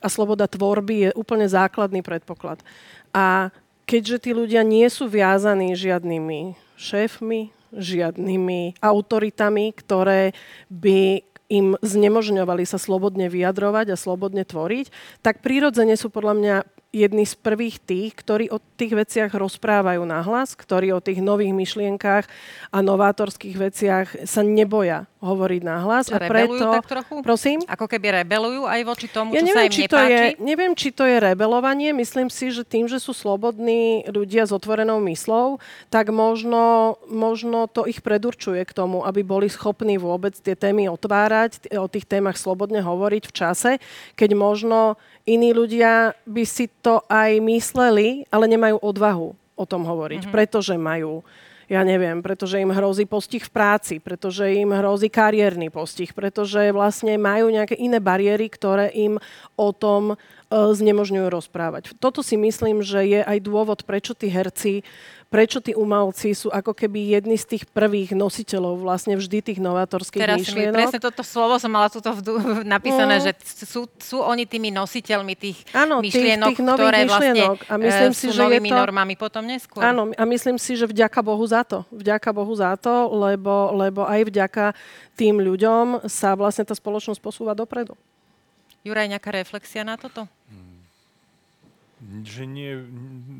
a 0.00 0.08
sloboda 0.08 0.48
tvorby 0.48 0.96
je 0.96 1.10
úplne 1.12 1.44
základný 1.44 2.00
predpoklad. 2.00 2.64
A 3.12 3.52
keďže 3.84 4.16
tí 4.24 4.30
ľudia 4.32 4.64
nie 4.64 4.88
sú 4.88 5.12
viazaní 5.12 5.76
žiadnymi 5.76 6.56
šéfmi, 6.80 7.52
žiadnymi 7.76 8.80
autoritami, 8.80 9.76
ktoré 9.76 10.32
by 10.72 11.33
im 11.52 11.76
znemožňovali 11.84 12.64
sa 12.64 12.80
slobodne 12.80 13.28
vyjadrovať 13.28 13.92
a 13.92 14.00
slobodne 14.00 14.42
tvoriť, 14.48 14.88
tak 15.20 15.44
prirodzene 15.44 15.94
sú 15.94 16.08
podľa 16.08 16.34
mňa 16.36 16.56
jedni 16.94 17.26
z 17.26 17.34
prvých 17.34 17.82
tých, 17.82 18.14
ktorí 18.14 18.54
o 18.54 18.62
tých 18.78 18.94
veciach 18.94 19.34
rozprávajú 19.34 20.06
nahlas, 20.06 20.54
ktorí 20.54 20.94
o 20.94 21.02
tých 21.02 21.18
nových 21.18 21.50
myšlienkách 21.50 22.24
a 22.70 22.78
novátorských 22.78 23.56
veciach 23.58 24.08
sa 24.24 24.46
neboja 24.46 25.10
hovoriť 25.24 25.62
nahlas. 25.64 26.12
A, 26.12 26.20
a 26.20 26.28
preto, 26.28 26.60
tak 26.60 26.84
trochu? 26.84 27.14
Prosím? 27.24 27.58
Ako 27.64 27.88
keby 27.88 28.22
rebelujú 28.22 28.68
aj 28.68 28.80
voči 28.84 29.08
tomu, 29.08 29.32
ja 29.32 29.40
čo 29.40 29.48
neviem, 29.48 29.56
sa 29.56 29.66
im 29.66 29.72
či 29.72 29.84
nepáči? 29.88 29.92
To 29.92 30.00
je, 30.04 30.22
neviem, 30.44 30.72
či 30.76 30.88
to 30.92 31.04
je 31.08 31.16
rebelovanie. 31.16 31.90
Myslím 31.96 32.28
si, 32.28 32.52
že 32.52 32.62
tým, 32.62 32.84
že 32.84 33.00
sú 33.00 33.16
slobodní 33.16 34.04
ľudia 34.12 34.44
s 34.44 34.52
otvorenou 34.52 35.00
myslou, 35.08 35.58
tak 35.88 36.12
možno, 36.12 36.96
možno 37.08 37.66
to 37.66 37.88
ich 37.88 38.04
predurčuje 38.04 38.60
k 38.68 38.76
tomu, 38.76 39.02
aby 39.02 39.24
boli 39.24 39.48
schopní 39.48 39.96
vôbec 39.96 40.36
tie 40.36 40.52
témy 40.52 40.92
otvárať, 40.92 41.72
o 41.74 41.88
tých 41.88 42.04
témach 42.04 42.36
slobodne 42.36 42.84
hovoriť 42.84 43.22
v 43.24 43.32
čase, 43.32 43.70
keď 44.14 44.36
možno 44.36 45.00
Iní 45.24 45.56
ľudia 45.56 46.12
by 46.28 46.44
si 46.44 46.68
to 46.84 47.00
aj 47.08 47.40
mysleli, 47.40 48.28
ale 48.28 48.44
nemajú 48.44 48.76
odvahu 48.76 49.32
o 49.32 49.64
tom 49.64 49.88
hovoriť, 49.88 50.28
mm-hmm. 50.28 50.36
pretože 50.36 50.76
majú 50.76 51.24
ja 51.68 51.80
neviem, 51.82 52.20
pretože 52.20 52.60
im 52.60 52.72
hrozí 52.72 53.08
postih 53.08 53.40
v 53.40 53.50
práci, 53.50 53.94
pretože 54.00 54.52
im 54.52 54.72
hrozí 54.72 55.08
kariérny 55.08 55.72
postih, 55.72 56.12
pretože 56.12 56.72
vlastne 56.74 57.16
majú 57.16 57.48
nejaké 57.48 57.76
iné 57.76 58.00
bariéry, 58.00 58.52
ktoré 58.52 58.92
im 58.92 59.16
o 59.56 59.68
tom 59.72 60.14
e, 60.14 60.16
znemožňujú 60.50 61.26
rozprávať. 61.32 61.96
Toto 61.96 62.20
si 62.20 62.36
myslím, 62.36 62.84
že 62.84 63.00
je 63.04 63.20
aj 63.24 63.38
dôvod, 63.40 63.82
prečo 63.88 64.12
tí 64.12 64.28
herci 64.28 64.84
prečo 65.34 65.58
tí 65.58 65.74
umelci 65.74 66.30
sú 66.30 66.46
ako 66.46 66.70
keby 66.70 67.18
jedni 67.18 67.34
z 67.34 67.58
tých 67.58 67.66
prvých 67.66 68.14
nositeľov 68.14 68.86
vlastne 68.86 69.18
vždy 69.18 69.42
tých 69.42 69.58
novatorských 69.58 70.22
Teraz 70.22 70.38
myšlienok. 70.38 70.70
Mi, 70.70 70.78
presne 70.78 71.02
toto 71.02 71.26
slovo 71.26 71.58
som 71.58 71.74
mala 71.74 71.90
tuto 71.90 72.14
vdu, 72.14 72.62
napísané, 72.62 73.18
mm. 73.18 73.22
že 73.26 73.32
sú, 73.66 73.90
sú 73.98 74.22
oni 74.22 74.46
tými 74.46 74.70
nositeľmi 74.70 75.34
tých 75.34 75.66
áno, 75.74 75.98
myšlienok, 75.98 76.54
tých, 76.54 76.58
tých 76.62 76.62
nových 76.62 76.78
ktoré 76.78 76.98
myšlienok. 77.02 77.58
vlastne 77.66 77.66
a 77.66 77.74
myslím 77.82 78.12
e, 78.12 78.14
si, 78.14 78.26
sú 78.30 78.30
že 78.30 78.42
novými 78.46 78.68
je 78.70 78.72
to... 78.72 78.78
normami 78.78 79.14
potom 79.18 79.42
neskôr. 79.42 79.82
Áno, 79.82 80.02
a 80.14 80.22
myslím 80.22 80.56
si, 80.62 80.78
že 80.78 80.86
vďaka 80.86 81.18
Bohu 81.18 81.42
za 81.42 81.66
to. 81.66 81.82
Vďaka 81.90 82.30
Bohu 82.30 82.54
za 82.54 82.70
to, 82.78 83.10
lebo, 83.10 83.74
lebo 83.74 84.06
aj 84.06 84.30
vďaka 84.30 84.70
tým 85.18 85.42
ľuďom 85.42 86.06
sa 86.06 86.38
vlastne 86.38 86.62
tá 86.62 86.78
spoločnosť 86.78 87.18
posúva 87.18 87.58
dopredu. 87.58 87.98
Juraj, 88.86 89.10
nejaká 89.10 89.34
reflexia 89.34 89.82
na 89.82 89.98
toto? 89.98 90.30
Hmm 90.46 90.63
že 92.24 92.44
nie, 92.44 92.76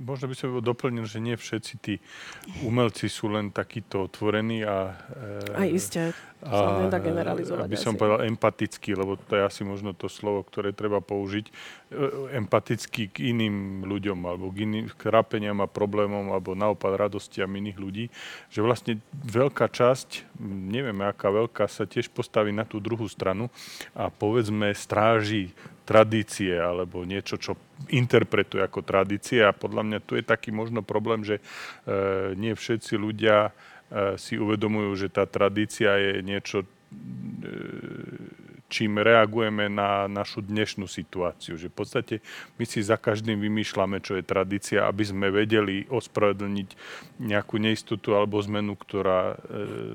možno 0.05 0.31
by 0.31 0.35
som 0.35 0.49
doplnil, 0.61 1.05
že 1.05 1.21
nie 1.21 1.37
všetci 1.37 1.75
tí 1.81 1.95
umelci 2.65 3.13
sú 3.13 3.29
len 3.29 3.53
takíto 3.53 4.09
otvorení 4.09 4.65
a... 4.65 4.97
E, 5.53 5.69
Aj 5.69 5.69
isté, 5.69 6.17
sa 6.45 6.85
nedá 6.85 7.01
generalizovať. 7.01 7.65
Aby 7.65 7.81
som 7.81 7.97
povedal 7.97 8.29
empatický, 8.29 8.93
lebo 8.93 9.17
to 9.17 9.33
je 9.35 9.43
asi 9.43 9.63
možno 9.65 9.97
to 9.97 10.13
slovo, 10.13 10.45
ktoré 10.45 10.77
treba 10.77 11.01
použiť. 11.01 11.47
E, 11.49 11.53
empatický 12.37 13.09
k 13.09 13.17
iným 13.33 13.89
ľuďom, 13.89 14.19
alebo 14.29 14.53
k 14.53 14.69
iným 14.69 14.93
krápeniam 14.93 15.57
a 15.65 15.69
problémom, 15.71 16.29
alebo 16.29 16.53
naopak 16.53 16.95
radostiam 16.95 17.49
iných 17.49 17.79
ľudí. 17.81 18.05
Že 18.53 18.61
vlastne 18.61 18.93
veľká 19.13 19.73
časť, 19.73 20.39
neviem 20.45 20.97
aká 21.01 21.33
veľká, 21.33 21.65
sa 21.65 21.89
tiež 21.89 22.13
postaví 22.13 22.53
na 22.53 22.69
tú 22.69 22.77
druhú 22.79 23.09
stranu 23.09 23.49
a 23.97 24.13
povedzme 24.13 24.71
stráži 24.77 25.57
tradície 25.85 26.57
alebo 26.57 27.05
niečo, 27.05 27.37
čo 27.37 27.61
interpretuje 27.93 28.65
ako 28.65 28.81
tradície 28.81 29.45
a 29.45 29.53
podľa 29.53 29.83
mňa 29.85 29.99
tu 30.01 30.17
je 30.17 30.25
taký 30.25 30.49
možno 30.49 30.81
problém, 30.81 31.21
že 31.23 31.39
e, 31.39 31.43
nie 32.41 32.57
všetci 32.57 32.97
ľudia 32.97 33.53
si 34.19 34.35
uvedomujú, 34.35 35.07
že 35.07 35.09
tá 35.13 35.23
tradícia 35.27 35.95
je 35.95 36.13
niečo, 36.23 36.63
e, 36.63 36.69
čím 38.67 38.99
reagujeme 38.99 39.71
na 39.71 40.11
našu 40.11 40.43
dnešnú 40.43 40.91
situáciu. 40.91 41.55
Že 41.55 41.71
v 41.71 41.77
podstate 41.77 42.15
my 42.59 42.65
si 42.67 42.83
za 42.83 42.99
každým 42.99 43.39
vymýšľame, 43.39 44.03
čo 44.03 44.19
je 44.19 44.27
tradícia, 44.27 44.91
aby 44.91 45.05
sme 45.07 45.31
vedeli 45.31 45.87
ospravedlniť 45.87 46.69
nejakú 47.23 47.63
neistotu 47.63 48.19
alebo 48.19 48.43
zmenu, 48.43 48.75
ktorá 48.75 49.21
e, 49.31 49.37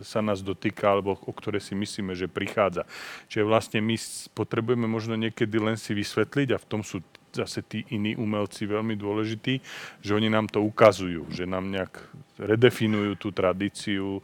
sa 0.07 0.23
nás 0.23 0.39
dotýka 0.39 0.95
alebo 0.95 1.19
o 1.19 1.31
ktoré 1.35 1.59
si 1.59 1.75
myslíme, 1.75 2.15
že 2.15 2.31
prichádza. 2.31 2.87
Čiže 3.27 3.43
vlastne 3.43 3.79
my 3.83 3.99
potrebujeme 4.31 4.87
možno 4.87 5.19
niekedy 5.19 5.59
len 5.59 5.75
si 5.75 5.91
vysvetliť 5.91 6.55
a 6.55 6.61
v 6.61 6.69
tom 6.71 6.81
sú 6.87 7.03
zase 7.33 7.61
tí 7.65 7.85
iní 7.93 8.15
umelci 8.17 8.65
veľmi 8.65 8.97
dôležití, 8.97 9.61
že 10.01 10.11
oni 10.15 10.29
nám 10.29 10.49
to 10.49 10.63
ukazujú, 10.63 11.29
že 11.29 11.45
nám 11.45 11.69
nejak 11.69 11.93
redefinujú 12.39 13.19
tú 13.19 13.29
tradíciu 13.35 14.17
e, 14.17 14.21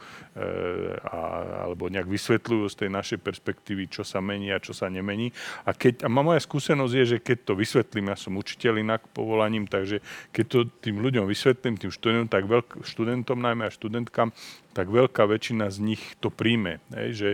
a, 1.04 1.20
alebo 1.68 1.92
nejak 1.92 2.08
vysvetľujú 2.08 2.66
z 2.72 2.76
tej 2.86 2.90
našej 2.96 3.20
perspektívy, 3.20 3.92
čo 3.92 4.08
sa 4.08 4.24
mení 4.24 4.56
a 4.56 4.64
čo 4.64 4.72
sa 4.72 4.88
nemení. 4.88 5.36
A, 5.68 5.76
keď, 5.76 6.08
a 6.08 6.10
moja 6.10 6.40
skúsenosť 6.40 6.94
je, 6.96 7.06
že 7.06 7.18
keď 7.20 7.38
to 7.44 7.54
vysvetlím, 7.60 8.16
ja 8.16 8.18
som 8.18 8.40
učiteľ 8.40 8.80
inak 8.80 9.04
povolaním, 9.12 9.68
takže 9.68 10.00
keď 10.32 10.46
to 10.48 10.60
tým 10.80 11.04
ľuďom 11.04 11.28
vysvetlím, 11.28 11.76
tým 11.76 11.92
študentom, 11.92 12.32
tak 12.32 12.48
veľk, 12.48 12.88
študentom 12.88 13.36
najmä 13.36 13.68
a 13.68 13.76
študentkám, 13.76 14.32
tak 14.72 14.88
veľká 14.92 15.24
väčšina 15.28 15.72
z 15.72 15.78
nich 15.84 16.04
to 16.20 16.32
príjme. 16.32 16.84
Hej, 16.96 17.10
že, 17.16 17.30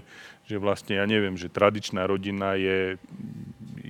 že 0.52 0.60
vlastne, 0.60 1.00
ja 1.00 1.08
neviem, 1.08 1.40
že 1.40 1.48
tradičná 1.48 2.04
rodina 2.04 2.60
je 2.60 3.00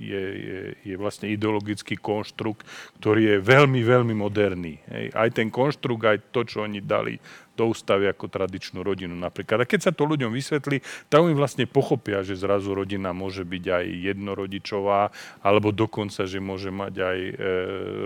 je, 0.02 0.18
je, 0.18 0.60
je 0.82 0.94
vlastne 0.98 1.30
ideologický 1.30 1.94
konštrukt, 1.94 2.66
ktorý 2.98 3.22
je 3.22 3.36
veľmi, 3.38 3.80
veľmi 3.86 4.14
moderný. 4.18 4.82
Hej. 4.90 5.14
Aj 5.14 5.30
ten 5.30 5.46
konštrukt, 5.46 6.02
aj 6.02 6.34
to, 6.34 6.42
čo 6.42 6.66
oni 6.66 6.82
dali 6.82 7.22
do 7.52 7.68
ústavy 7.68 8.08
ako 8.08 8.32
tradičnú 8.32 8.80
rodinu 8.80 9.12
napríklad. 9.12 9.64
A 9.64 9.68
keď 9.68 9.90
sa 9.90 9.92
to 9.92 10.08
ľuďom 10.08 10.32
vysvetlí, 10.32 10.80
tak 11.12 11.20
oni 11.20 11.36
vlastne 11.36 11.68
pochopia, 11.68 12.24
že 12.24 12.38
zrazu 12.38 12.72
rodina 12.72 13.12
môže 13.12 13.44
byť 13.44 13.64
aj 13.68 13.84
jednorodičová, 14.12 15.12
alebo 15.44 15.68
dokonca, 15.70 16.24
že 16.24 16.40
môže 16.40 16.72
mať 16.72 16.94
aj 16.96 17.18
e, 17.20 17.32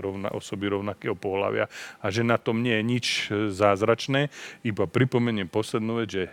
rovna, 0.03 0.29
osoby 0.35 0.67
rovnakého 0.67 1.15
pohľavia 1.15 1.71
a 2.03 2.05
že 2.11 2.27
na 2.27 2.35
tom 2.35 2.59
nie 2.59 2.75
je 2.75 2.83
nič 2.83 3.05
e, 3.07 3.15
zázračné. 3.55 4.27
Iba 4.67 4.83
pripomeniem 4.85 5.47
poslednú 5.47 6.03
vec, 6.03 6.09
že 6.11 6.23
e, 6.27 6.31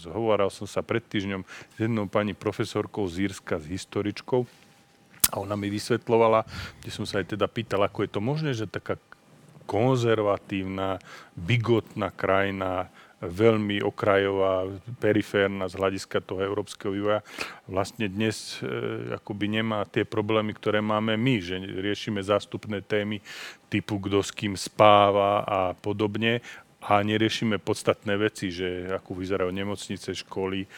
zhováral 0.00 0.48
som 0.48 0.64
sa 0.64 0.80
pred 0.80 1.04
týždňom 1.04 1.44
s 1.44 1.76
jednou 1.76 2.08
pani 2.08 2.32
profesorkou 2.32 3.04
z 3.04 3.28
Írska, 3.28 3.60
s 3.60 3.68
historičkou, 3.68 4.48
a 5.30 5.38
ona 5.38 5.54
mi 5.54 5.70
vysvetlovala, 5.70 6.42
kde 6.82 6.90
som 6.90 7.06
sa 7.06 7.22
aj 7.22 7.38
teda 7.38 7.46
pýtal, 7.46 7.86
ako 7.86 8.02
je 8.02 8.10
to 8.10 8.20
možné, 8.20 8.50
že 8.50 8.66
taká 8.66 8.98
konzervatívna, 9.70 10.98
bigotná 11.38 12.10
krajina, 12.10 12.90
veľmi 13.20 13.84
okrajová, 13.84 14.80
periférna 14.96 15.68
z 15.68 15.76
hľadiska 15.76 16.24
toho 16.24 16.40
európskeho 16.40 16.88
vývoja, 16.88 17.20
vlastne 17.68 18.08
dnes 18.08 18.58
e, 18.64 18.64
akoby 19.12 19.60
nemá 19.60 19.84
tie 19.84 20.08
problémy, 20.08 20.56
ktoré 20.56 20.80
máme 20.80 21.20
my, 21.20 21.36
že 21.38 21.60
riešime 21.60 22.24
zástupné 22.24 22.80
témy 22.80 23.20
typu 23.68 24.00
kto 24.00 24.24
s 24.24 24.32
kým 24.32 24.56
spáva 24.56 25.44
a 25.44 25.60
podobne 25.76 26.40
a 26.80 27.04
neriešime 27.04 27.60
podstatné 27.60 28.16
veci, 28.16 28.48
že 28.48 28.88
ako 28.88 29.20
vyzerajú 29.20 29.52
nemocnice, 29.52 30.16
školy, 30.24 30.64
e, 30.64 30.68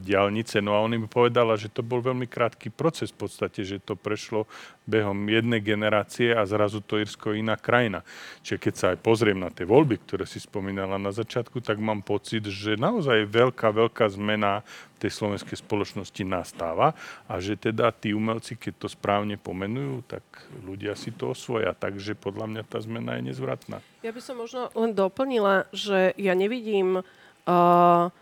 diálnice. 0.00 0.64
No 0.64 0.72
a 0.72 0.80
on 0.80 0.96
mi 0.96 1.04
povedala, 1.04 1.60
že 1.60 1.68
to 1.68 1.84
bol 1.84 2.00
veľmi 2.00 2.24
krátky 2.24 2.72
proces 2.72 3.12
v 3.12 3.28
podstate, 3.28 3.60
že 3.60 3.84
to 3.84 4.00
prešlo 4.00 4.48
behom 4.88 5.28
jednej 5.28 5.60
generácie 5.60 6.32
a 6.32 6.48
zrazu 6.48 6.80
to 6.80 6.96
Irsko 6.96 7.36
je 7.36 7.44
iná 7.44 7.60
krajina. 7.60 8.00
Čiže 8.40 8.58
keď 8.58 8.74
sa 8.74 8.86
aj 8.96 8.98
pozriem 9.04 9.36
na 9.36 9.52
tie 9.52 9.68
voľby, 9.68 10.00
ktoré 10.08 10.24
si 10.24 10.40
spomínala 10.40 10.96
na 10.96 11.12
začiatku, 11.12 11.60
tak 11.60 11.76
mám 11.76 12.00
pocit, 12.00 12.48
že 12.48 12.80
naozaj 12.80 13.28
je 13.28 13.28
veľká, 13.28 13.76
veľká 13.76 14.08
zmena 14.08 14.64
tej 15.00 15.12
slovenskej 15.16 15.56
spoločnosti 15.56 16.22
nastáva 16.28 16.92
a 17.24 17.40
že 17.40 17.56
teda 17.56 17.88
tí 17.96 18.12
umelci, 18.12 18.60
keď 18.60 18.84
to 18.84 18.88
správne 18.92 19.40
pomenujú, 19.40 20.04
tak 20.04 20.22
ľudia 20.60 20.92
si 20.92 21.08
to 21.08 21.32
osvoja. 21.32 21.72
Takže 21.72 22.12
podľa 22.12 22.46
mňa 22.52 22.62
tá 22.68 22.78
zmena 22.84 23.16
je 23.16 23.32
nezvratná. 23.32 23.80
Ja 24.04 24.12
by 24.12 24.20
som 24.20 24.36
možno 24.36 24.68
len 24.76 24.92
doplnila, 24.92 25.64
že 25.72 26.12
ja 26.20 26.36
nevidím 26.36 27.00
uh, 27.00 28.12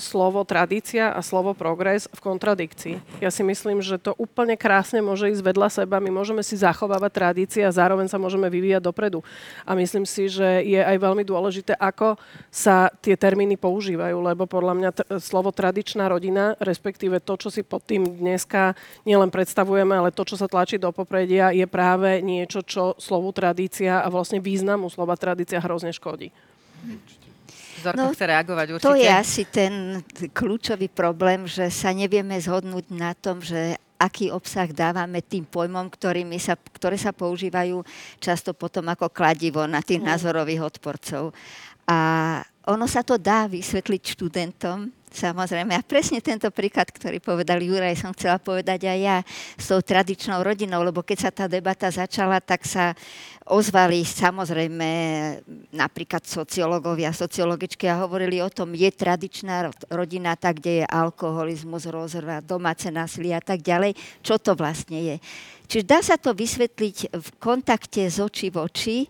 slovo 0.00 0.42
tradícia 0.48 1.12
a 1.12 1.20
slovo 1.20 1.52
progres 1.52 2.08
v 2.10 2.20
kontradikcii. 2.24 3.20
Ja 3.20 3.28
si 3.28 3.44
myslím, 3.44 3.84
že 3.84 4.00
to 4.00 4.16
úplne 4.16 4.56
krásne 4.56 5.04
môže 5.04 5.28
ísť 5.28 5.44
vedľa 5.44 5.68
seba. 5.68 6.00
My 6.00 6.08
môžeme 6.08 6.40
si 6.40 6.56
zachovávať 6.56 7.12
tradície 7.12 7.62
a 7.62 7.70
zároveň 7.70 8.08
sa 8.08 8.16
môžeme 8.16 8.48
vyvíjať 8.48 8.82
dopredu. 8.82 9.20
A 9.68 9.76
myslím 9.76 10.08
si, 10.08 10.32
že 10.32 10.64
je 10.64 10.80
aj 10.80 10.96
veľmi 10.96 11.22
dôležité, 11.22 11.76
ako 11.76 12.16
sa 12.48 12.88
tie 13.04 13.14
termíny 13.14 13.60
používajú, 13.60 14.16
lebo 14.18 14.48
podľa 14.48 14.74
mňa 14.74 14.90
t- 14.96 15.06
slovo 15.20 15.52
tradičná 15.52 16.08
rodina, 16.08 16.56
respektíve 16.58 17.20
to, 17.20 17.36
čo 17.36 17.52
si 17.52 17.60
pod 17.60 17.84
tým 17.84 18.18
dneska 18.18 18.72
nielen 19.04 19.28
predstavujeme, 19.28 19.92
ale 20.00 20.16
to, 20.16 20.24
čo 20.24 20.40
sa 20.40 20.48
tlačí 20.48 20.80
do 20.80 20.88
popredia, 20.90 21.52
je 21.52 21.68
práve 21.68 22.24
niečo, 22.24 22.64
čo 22.64 22.96
slovu 22.96 23.30
tradícia 23.36 24.00
a 24.00 24.08
vlastne 24.08 24.40
významu 24.40 24.88
slova 24.88 25.14
tradícia 25.20 25.60
hrozne 25.60 25.92
škodí. 25.92 26.32
Zorka 27.80 28.04
no, 28.06 28.12
chce 28.12 28.26
reagovať 28.28 28.66
určite. 28.76 28.86
To 28.86 28.94
je 28.94 29.08
asi 29.08 29.42
ten 29.48 30.04
kľúčový 30.36 30.92
problém, 30.92 31.48
že 31.48 31.72
sa 31.72 31.90
nevieme 31.90 32.36
zhodnúť 32.36 32.86
na 32.92 33.16
tom, 33.16 33.40
že 33.40 33.80
aký 34.00 34.32
obsah 34.32 34.68
dávame 34.72 35.20
tým 35.20 35.44
pojmom, 35.44 35.92
ktorými 35.92 36.40
sa, 36.40 36.56
ktoré 36.56 36.96
sa 36.96 37.12
používajú 37.12 37.84
často 38.16 38.56
potom 38.56 38.88
ako 38.88 39.12
kladivo 39.12 39.68
na 39.68 39.84
tých 39.84 40.00
mm. 40.00 40.08
názorových 40.08 40.64
odporcov. 40.64 41.36
A 41.84 41.98
ono 42.64 42.86
sa 42.88 43.04
to 43.04 43.20
dá 43.20 43.44
vysvetliť 43.48 44.02
študentom, 44.16 44.88
Samozrejme. 45.10 45.74
A 45.74 45.82
presne 45.82 46.22
tento 46.22 46.46
príklad, 46.54 46.86
ktorý 46.86 47.18
povedal 47.18 47.58
Juraj, 47.58 47.98
som 47.98 48.14
chcela 48.14 48.38
povedať 48.38 48.86
aj 48.86 48.98
ja 49.02 49.16
s 49.58 49.66
tou 49.66 49.82
tradičnou 49.82 50.38
rodinou, 50.38 50.86
lebo 50.86 51.02
keď 51.02 51.18
sa 51.18 51.30
tá 51.34 51.50
debata 51.50 51.90
začala, 51.90 52.38
tak 52.38 52.62
sa 52.62 52.94
ozvali 53.50 54.06
samozrejme 54.06 54.88
napríklad 55.74 56.22
sociológovia, 56.22 57.10
sociologičky 57.10 57.90
a 57.90 58.00
hovorili 58.06 58.38
o 58.38 58.48
tom, 58.48 58.72
je 58.72 58.86
tradičná 58.88 59.68
rodina 59.90 60.38
tak, 60.38 60.62
kde 60.62 60.82
je 60.82 60.84
alkoholizmus, 60.86 61.90
rozrva, 61.90 62.38
domáce 62.38 62.86
násilie 62.88 63.34
a 63.34 63.42
tak 63.42 63.60
ďalej. 63.60 63.98
Čo 64.22 64.38
to 64.38 64.54
vlastne 64.54 65.02
je? 65.02 65.16
Čiže 65.70 65.86
dá 65.86 66.02
sa 66.02 66.18
to 66.18 66.34
vysvetliť 66.34 67.14
v 67.14 67.28
kontakte 67.38 68.02
z 68.10 68.18
očí 68.22 68.50
v 68.50 68.58
oči. 68.58 68.98
E, 69.06 69.08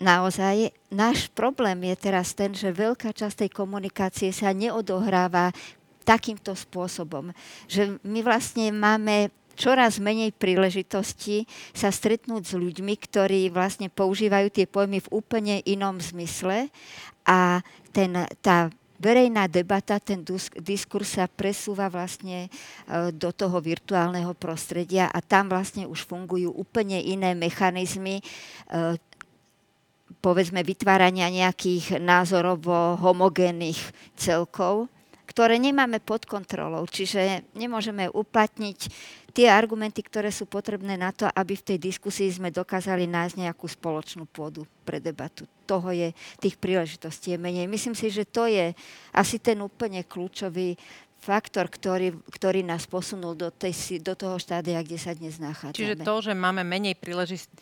naozaj 0.00 0.72
náš 0.88 1.28
problém 1.32 1.92
je 1.92 2.08
teraz 2.08 2.32
ten, 2.32 2.56
že 2.56 2.72
veľká 2.72 3.12
časť 3.12 3.44
tej 3.44 3.50
komunikácie 3.52 4.32
sa 4.32 4.56
neodohráva 4.56 5.52
takýmto 6.08 6.56
spôsobom. 6.56 7.36
Že 7.68 8.00
my 8.00 8.20
vlastne 8.24 8.72
máme 8.72 9.28
čoraz 9.58 9.98
menej 9.98 10.30
príležitosti 10.30 11.50
sa 11.74 11.90
stretnúť 11.90 12.42
s 12.46 12.54
ľuďmi, 12.54 12.94
ktorí 12.94 13.50
vlastne 13.50 13.90
používajú 13.90 14.54
tie 14.54 14.70
pojmy 14.70 15.02
v 15.02 15.10
úplne 15.10 15.58
inom 15.66 15.98
zmysle 15.98 16.70
a 17.26 17.58
ten, 17.90 18.14
tá 18.38 18.70
verejná 19.02 19.50
debata, 19.50 19.98
ten 20.02 20.22
diskurs 20.62 21.18
sa 21.18 21.26
presúva 21.26 21.90
vlastne 21.90 22.46
e, 22.46 22.48
do 23.14 23.30
toho 23.34 23.58
virtuálneho 23.58 24.34
prostredia 24.38 25.10
a 25.10 25.18
tam 25.22 25.50
vlastne 25.50 25.86
už 25.86 26.06
fungujú 26.06 26.50
úplne 26.54 26.98
iné 26.98 27.34
mechanizmy 27.34 28.18
e, 28.18 28.22
povedzme 30.18 30.66
vytvárania 30.66 31.30
nejakých 31.30 32.02
názorovo 32.02 32.98
homogénnych 32.98 33.78
celkov, 34.18 34.90
ktoré 35.28 35.60
nemáme 35.60 36.02
pod 36.02 36.26
kontrolou. 36.26 36.82
Čiže 36.88 37.46
nemôžeme 37.54 38.10
uplatniť 38.10 38.78
tie 39.38 39.46
argumenty, 39.46 40.02
ktoré 40.02 40.34
sú 40.34 40.50
potrebné 40.50 40.98
na 40.98 41.14
to, 41.14 41.30
aby 41.30 41.54
v 41.54 41.62
tej 41.62 41.78
diskusii 41.78 42.26
sme 42.26 42.50
dokázali 42.50 43.06
nájsť 43.06 43.38
nejakú 43.38 43.70
spoločnú 43.70 44.26
pôdu 44.26 44.66
pre 44.82 44.98
debatu. 44.98 45.46
Toho 45.62 45.94
je, 45.94 46.10
tých 46.42 46.58
príležitostí 46.58 47.30
je 47.30 47.38
menej. 47.38 47.70
Myslím 47.70 47.94
si, 47.94 48.10
že 48.10 48.26
to 48.26 48.50
je 48.50 48.74
asi 49.14 49.38
ten 49.38 49.62
úplne 49.62 50.02
kľúčový 50.02 50.74
faktor, 51.22 51.70
ktorý, 51.70 52.18
ktorý 52.34 52.66
nás 52.66 52.90
posunul 52.90 53.38
do, 53.38 53.54
tej, 53.54 54.02
do 54.02 54.18
toho 54.18 54.42
štádia, 54.42 54.82
kde 54.82 54.98
sa 54.98 55.14
dnes 55.14 55.38
nachádzame. 55.38 55.78
Čiže 55.78 56.02
to, 56.02 56.14
že 56.18 56.34
máme 56.34 56.66
menej 56.66 56.98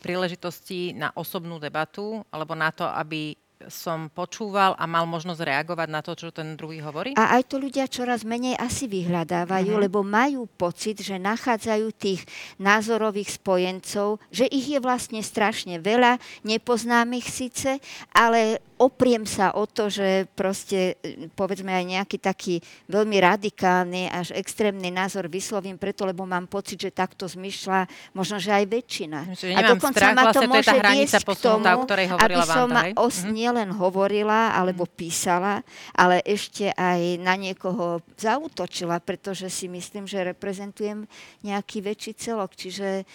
príležitostí 0.00 0.96
na 0.96 1.12
osobnú 1.12 1.60
debatu, 1.60 2.24
alebo 2.32 2.56
na 2.56 2.72
to, 2.72 2.88
aby 2.88 3.36
som 3.66 4.12
počúval 4.12 4.76
a 4.76 4.84
mal 4.84 5.08
možnosť 5.08 5.40
reagovať 5.40 5.88
na 5.88 6.00
to, 6.04 6.12
čo 6.12 6.28
ten 6.28 6.54
druhý 6.54 6.84
hovorí? 6.84 7.16
A 7.16 7.40
aj 7.40 7.48
to 7.48 7.56
ľudia 7.56 7.88
čoraz 7.88 8.22
menej 8.22 8.52
asi 8.60 8.84
vyhľadávajú, 8.84 9.72
uh-huh. 9.72 9.84
lebo 9.88 10.04
majú 10.04 10.44
pocit, 10.44 11.00
že 11.00 11.16
nachádzajú 11.16 11.86
tých 11.96 12.20
názorových 12.60 13.40
spojencov, 13.40 14.20
že 14.28 14.44
ich 14.52 14.76
je 14.76 14.78
vlastne 14.80 15.24
strašne 15.24 15.80
veľa, 15.80 16.20
nepoznám 16.44 17.16
ich 17.16 17.28
síce, 17.32 17.80
ale 18.12 18.60
opriem 18.76 19.24
sa 19.24 19.56
o 19.56 19.64
to, 19.64 19.88
že 19.88 20.28
proste 20.36 21.00
povedzme 21.32 21.72
aj 21.72 21.84
nejaký 21.96 22.16
taký 22.20 22.54
veľmi 22.92 23.16
radikálny 23.24 24.12
až 24.12 24.36
extrémny 24.36 24.92
názor 24.92 25.32
vyslovím 25.32 25.80
preto, 25.80 26.04
lebo 26.04 26.28
mám 26.28 26.44
pocit, 26.44 26.76
že 26.76 26.92
takto 26.92 27.24
zmyšľa 27.24 27.88
možno, 28.12 28.36
že 28.36 28.52
aj 28.52 28.64
väčšina. 28.68 29.18
Čiže 29.32 29.52
a 29.56 29.60
dokonca 29.64 29.96
strach, 29.96 30.12
ma 30.12 30.24
to 30.28 30.44
vlastne 30.44 30.48
môže 30.52 30.60
to 30.60 30.60
je 30.60 30.68
tá 30.68 30.74
hranica 30.76 31.18
posunutá, 31.24 31.70
o 31.72 31.78
ktorej 31.88 32.06
hovorila 32.12 32.44
aby 32.44 32.52
som 32.52 32.68
Vanda, 32.68 32.82
os, 33.00 33.16
mm 33.24 33.46
nielen 33.56 33.72
hovorila 33.72 34.52
alebo 34.52 34.84
mhm. 34.84 34.92
písala, 34.92 35.64
ale 35.96 36.20
ešte 36.28 36.68
aj 36.76 37.16
na 37.24 37.40
niekoho 37.40 38.04
zautočila, 38.20 39.00
pretože 39.00 39.48
si 39.48 39.64
myslím, 39.72 40.04
že 40.04 40.28
reprezentujem 40.28 41.08
nejaký 41.40 41.80
väčší 41.80 42.12
celok. 42.20 42.52
Čiže 42.52 43.08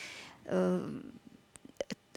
uh, 0.49 0.81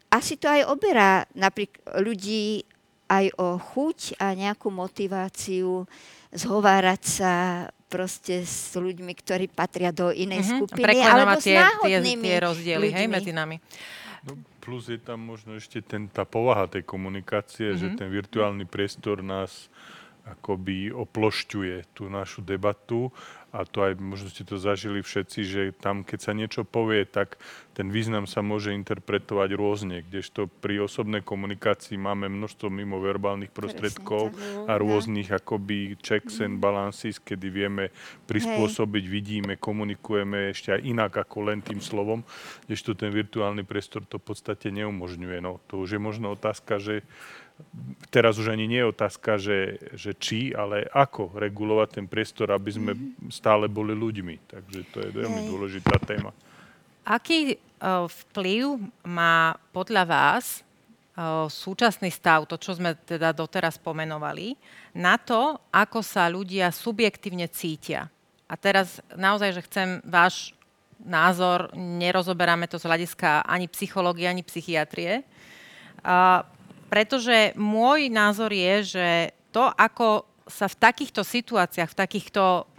asi 0.09 0.41
to 0.41 0.49
aj 0.49 0.65
oberá 0.73 1.29
napríklad 1.37 2.01
ľudí 2.01 2.65
aj 3.05 3.37
o 3.37 3.61
chuť 3.61 4.17
a 4.17 4.33
nejakú 4.33 4.73
motiváciu 4.73 5.85
zhovárať 6.33 7.03
sa 7.05 7.33
proste 7.93 8.43
s 8.43 8.73
ľuďmi, 8.75 9.13
ktorí 9.13 9.53
patria 9.53 9.93
do 9.93 10.09
inej 10.09 10.41
mm-hmm. 10.41 10.59
skupiny, 10.65 10.99
alebo 11.05 11.37
tie, 11.39 11.61
s 11.61 11.79
tie, 11.85 11.99
tie 12.01 12.37
rozdiely 12.41 12.89
hej, 12.91 13.07
medzi 13.07 13.31
nami. 13.31 13.61
No, 14.25 14.41
plus 14.65 14.89
je 14.89 14.97
tam 14.97 15.21
možno 15.21 15.61
ešte 15.61 15.85
ten, 15.85 16.09
tá 16.09 16.25
povaha 16.25 16.65
tej 16.65 16.89
komunikácie, 16.89 17.77
mm-hmm. 17.77 17.81
že 17.85 17.87
mhm. 17.93 17.97
ten 18.01 18.09
virtuálny 18.09 18.65
priestor 18.65 19.21
nás 19.21 19.69
akoby 20.25 20.89
oplošťuje 20.89 21.93
tú 21.93 22.09
našu 22.09 22.41
debatu 22.41 23.13
a 23.55 23.63
to 23.63 23.87
aj 23.87 24.03
možno 24.03 24.35
ste 24.35 24.43
to 24.43 24.59
zažili 24.59 24.99
všetci, 24.99 25.41
že 25.47 25.63
tam, 25.79 26.03
keď 26.03 26.19
sa 26.19 26.33
niečo 26.35 26.67
povie, 26.67 27.07
tak 27.07 27.39
ten 27.71 27.87
význam 27.87 28.27
sa 28.27 28.43
môže 28.43 28.75
interpretovať 28.75 29.55
rôzne, 29.55 30.03
kdežto 30.03 30.51
pri 30.59 30.83
osobnej 30.83 31.23
komunikácii 31.23 31.95
máme 31.95 32.27
množstvo 32.27 32.67
mimoverbálnych 32.67 33.55
prostredkov 33.55 34.35
a 34.67 34.75
rôznych 34.75 35.31
akoby 35.31 35.95
checks 36.03 36.43
and 36.43 36.59
balances, 36.59 37.23
kedy 37.23 37.47
vieme 37.47 37.95
prispôsobiť, 38.27 39.05
vidíme, 39.07 39.55
komunikujeme 39.55 40.51
ešte 40.51 40.75
aj 40.75 40.81
inak 40.83 41.13
ako 41.15 41.55
len 41.55 41.63
tým 41.63 41.79
slovom, 41.79 42.27
kdežto 42.67 42.99
ten 42.99 43.15
virtuálny 43.15 43.63
priestor 43.63 44.03
to 44.03 44.19
v 44.19 44.35
podstate 44.35 44.75
neumožňuje. 44.75 45.39
No, 45.39 45.63
to 45.71 45.79
už 45.79 45.95
je 45.95 46.01
možno 46.03 46.35
otázka, 46.35 46.83
že 46.83 47.07
teraz 48.11 48.39
už 48.39 48.55
ani 48.55 48.71
nie 48.71 48.79
je 48.83 48.91
otázka, 48.95 49.31
že, 49.39 49.79
že 49.95 50.15
či, 50.15 50.55
ale 50.55 50.87
ako 50.91 51.35
regulovať 51.35 51.89
ten 51.99 52.07
priestor, 52.07 52.55
aby 52.55 52.71
sme 52.71 52.93
mm-hmm. 52.95 53.31
stále 53.31 53.67
boli 53.67 53.95
ľuďmi. 53.95 54.47
Takže 54.47 54.81
to 54.95 54.99
je 55.03 55.11
veľmi 55.11 55.41
Hej. 55.43 55.49
dôležitá 55.51 55.95
téma. 56.03 56.31
Aký 57.05 57.59
uh, 57.59 58.07
vplyv 58.07 58.81
má 59.05 59.59
podľa 59.75 60.05
vás 60.07 60.45
uh, 60.63 61.51
súčasný 61.51 62.09
stav, 62.09 62.47
to, 62.47 62.57
čo 62.57 62.79
sme 62.79 62.95
teda 63.03 63.35
doteraz 63.35 63.77
pomenovali, 63.83 64.55
na 64.95 65.19
to, 65.19 65.59
ako 65.75 66.01
sa 66.01 66.31
ľudia 66.31 66.71
subjektívne 66.71 67.51
cítia? 67.51 68.09
A 68.47 68.55
teraz 68.55 69.03
naozaj, 69.19 69.51
že 69.59 69.67
chcem 69.67 69.89
váš 70.07 70.55
názor, 71.03 71.75
nerozoberáme 71.75 72.71
to 72.71 72.79
z 72.79 72.87
hľadiska 72.87 73.43
ani 73.45 73.67
psychológie, 73.69 74.31
ani 74.31 74.47
psychiatrie. 74.47 75.27
Uh, 76.01 76.47
pretože 76.95 77.59
môj 77.59 78.07
názor 78.07 78.55
je, 78.55 78.95
že 78.95 79.09
to, 79.51 79.67
ako 79.67 80.31
sa 80.47 80.71
v 80.71 80.79
takýchto 80.79 81.27
situáciách, 81.27 81.91
v 81.91 82.01
takýchto 82.07 82.71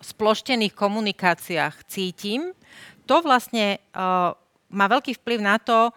sploštených 0.00 0.72
komunikáciách 0.72 1.84
cítim, 1.84 2.56
to 3.04 3.20
vlastne 3.20 3.76
uh, 3.92 4.32
má 4.72 4.86
veľký 4.88 5.20
vplyv 5.20 5.44
na 5.44 5.60
to, 5.60 5.92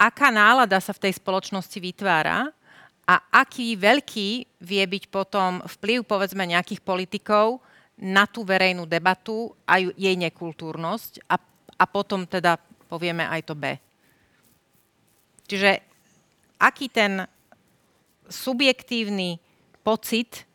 aká 0.00 0.32
nálada 0.32 0.80
sa 0.80 0.96
v 0.96 1.04
tej 1.04 1.20
spoločnosti 1.20 1.76
vytvára 1.76 2.48
a 3.04 3.14
aký 3.36 3.76
veľký 3.76 4.64
vie 4.64 4.84
byť 4.88 5.04
potom 5.12 5.60
vplyv, 5.60 6.08
povedzme, 6.08 6.48
nejakých 6.48 6.80
politikov 6.80 7.60
na 8.00 8.24
tú 8.24 8.48
verejnú 8.48 8.88
debatu 8.88 9.52
a 9.68 9.76
jej 9.76 10.16
nekultúrnosť 10.16 11.28
a, 11.28 11.36
a 11.76 11.84
potom 11.84 12.24
teda 12.24 12.56
povieme 12.88 13.28
aj 13.28 13.40
to 13.44 13.52
B. 13.52 13.76
Čiže 15.44 15.93
aký 16.58 16.88
ten 16.90 17.26
subjektívny 18.28 19.38
pocit 19.84 20.48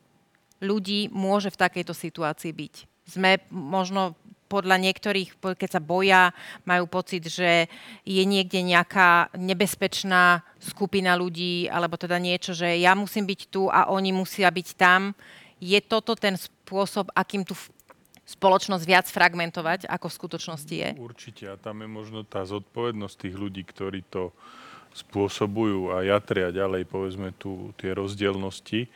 ľudí 0.60 1.08
môže 1.12 1.48
v 1.50 1.60
takejto 1.60 1.94
situácii 1.94 2.52
byť? 2.52 2.74
Sme 3.10 3.42
možno 3.50 4.14
podľa 4.50 4.82
niektorých, 4.82 5.38
keď 5.38 5.70
sa 5.78 5.78
boja, 5.78 6.34
majú 6.66 6.90
pocit, 6.90 7.22
že 7.30 7.70
je 8.02 8.22
niekde 8.26 8.66
nejaká 8.66 9.30
nebezpečná 9.38 10.42
skupina 10.58 11.14
ľudí, 11.14 11.70
alebo 11.70 11.94
teda 11.94 12.18
niečo, 12.18 12.50
že 12.50 12.82
ja 12.82 12.98
musím 12.98 13.30
byť 13.30 13.40
tu 13.46 13.70
a 13.70 13.86
oni 13.86 14.10
musia 14.10 14.50
byť 14.50 14.68
tam. 14.74 15.14
Je 15.62 15.78
toto 15.78 16.18
ten 16.18 16.34
spôsob, 16.34 17.14
akým 17.14 17.46
tu 17.46 17.54
spoločnosť 18.26 18.84
viac 18.86 19.06
fragmentovať, 19.06 19.86
ako 19.86 20.06
v 20.10 20.18
skutočnosti 20.18 20.74
je? 20.74 20.90
Určite. 20.98 21.46
A 21.46 21.54
tam 21.54 21.86
je 21.86 21.88
možno 21.90 22.26
tá 22.26 22.42
zodpovednosť 22.42 23.14
tých 23.26 23.34
ľudí, 23.38 23.62
ktorí 23.62 24.02
to 24.10 24.34
spôsobujú 24.94 25.94
a 25.94 26.02
jatria 26.02 26.50
ďalej, 26.50 26.86
povedzme, 26.86 27.30
tu 27.38 27.70
tie 27.78 27.94
rozdielnosti. 27.94 28.90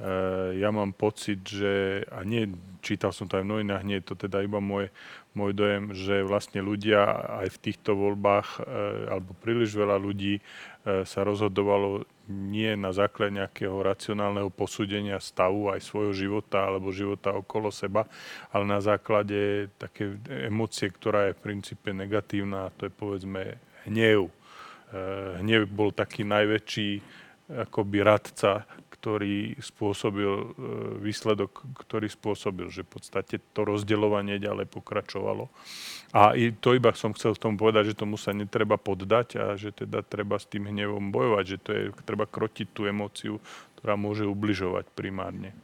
Eh, 0.00 0.56
ja 0.56 0.72
mám 0.72 0.96
pocit, 0.96 1.44
že, 1.44 2.00
a 2.08 2.24
nie, 2.24 2.48
čítal 2.80 3.12
som 3.12 3.28
to 3.28 3.36
aj 3.36 3.44
v 3.44 3.52
novinách, 3.52 3.84
nie 3.84 4.00
je 4.00 4.08
to 4.08 4.16
teda 4.16 4.40
iba 4.40 4.56
môj, 4.56 4.88
môj 5.36 5.52
dojem, 5.52 5.92
že 5.92 6.24
vlastne 6.24 6.64
ľudia 6.64 7.04
aj 7.44 7.52
v 7.52 7.60
týchto 7.68 7.92
voľbách, 7.92 8.64
eh, 8.64 9.12
alebo 9.12 9.36
príliš 9.44 9.76
veľa 9.76 10.00
ľudí 10.00 10.40
eh, 10.40 11.04
sa 11.04 11.20
rozhodovalo 11.20 12.08
nie 12.32 12.72
na 12.80 12.96
základe 12.96 13.36
nejakého 13.44 13.76
racionálneho 13.76 14.48
posúdenia 14.48 15.20
stavu 15.20 15.68
aj 15.68 15.84
svojho 15.84 16.16
života 16.16 16.64
alebo 16.64 16.96
života 16.96 17.36
okolo 17.36 17.68
seba, 17.68 18.08
ale 18.56 18.64
na 18.64 18.80
základe 18.80 19.68
také 19.76 20.16
emócie, 20.48 20.88
ktorá 20.88 21.28
je 21.28 21.36
v 21.36 21.44
princípe 21.44 21.92
negatívna, 21.92 22.70
a 22.70 22.72
to 22.72 22.88
je 22.88 22.92
povedzme 22.96 23.60
hnev. 23.84 24.32
Hnev 25.38 25.70
bol 25.70 25.94
taký 25.94 26.26
najväčší 26.26 26.88
akoby 27.50 27.98
radca 28.02 28.66
ktorý 29.00 29.56
spôsobil, 29.64 30.28
e, 30.28 30.46
výsledok, 31.00 31.64
ktorý 31.88 32.12
spôsobil, 32.12 32.68
že 32.68 32.84
v 32.84 33.00
podstate 33.00 33.40
to 33.56 33.64
rozdeľovanie 33.64 34.36
ďalej 34.36 34.68
pokračovalo. 34.68 35.48
A 36.12 36.36
to 36.60 36.76
iba 36.76 36.92
som 36.92 37.16
chcel 37.16 37.32
v 37.32 37.42
tom 37.48 37.54
povedať, 37.56 37.96
že 37.96 37.98
tomu 38.04 38.20
sa 38.20 38.36
netreba 38.36 38.76
poddať 38.76 39.28
a 39.40 39.44
že 39.56 39.72
teda 39.72 40.04
treba 40.04 40.36
s 40.36 40.44
tým 40.44 40.68
hnevom 40.68 41.08
bojovať, 41.08 41.44
že 41.48 41.58
to 41.64 41.70
je, 41.72 41.82
treba 42.04 42.28
krotiť 42.28 42.68
tú 42.76 42.84
emóciu, 42.84 43.40
ktorá 43.80 43.96
môže 43.96 44.28
ubližovať 44.28 44.84
primárne. 44.92 45.56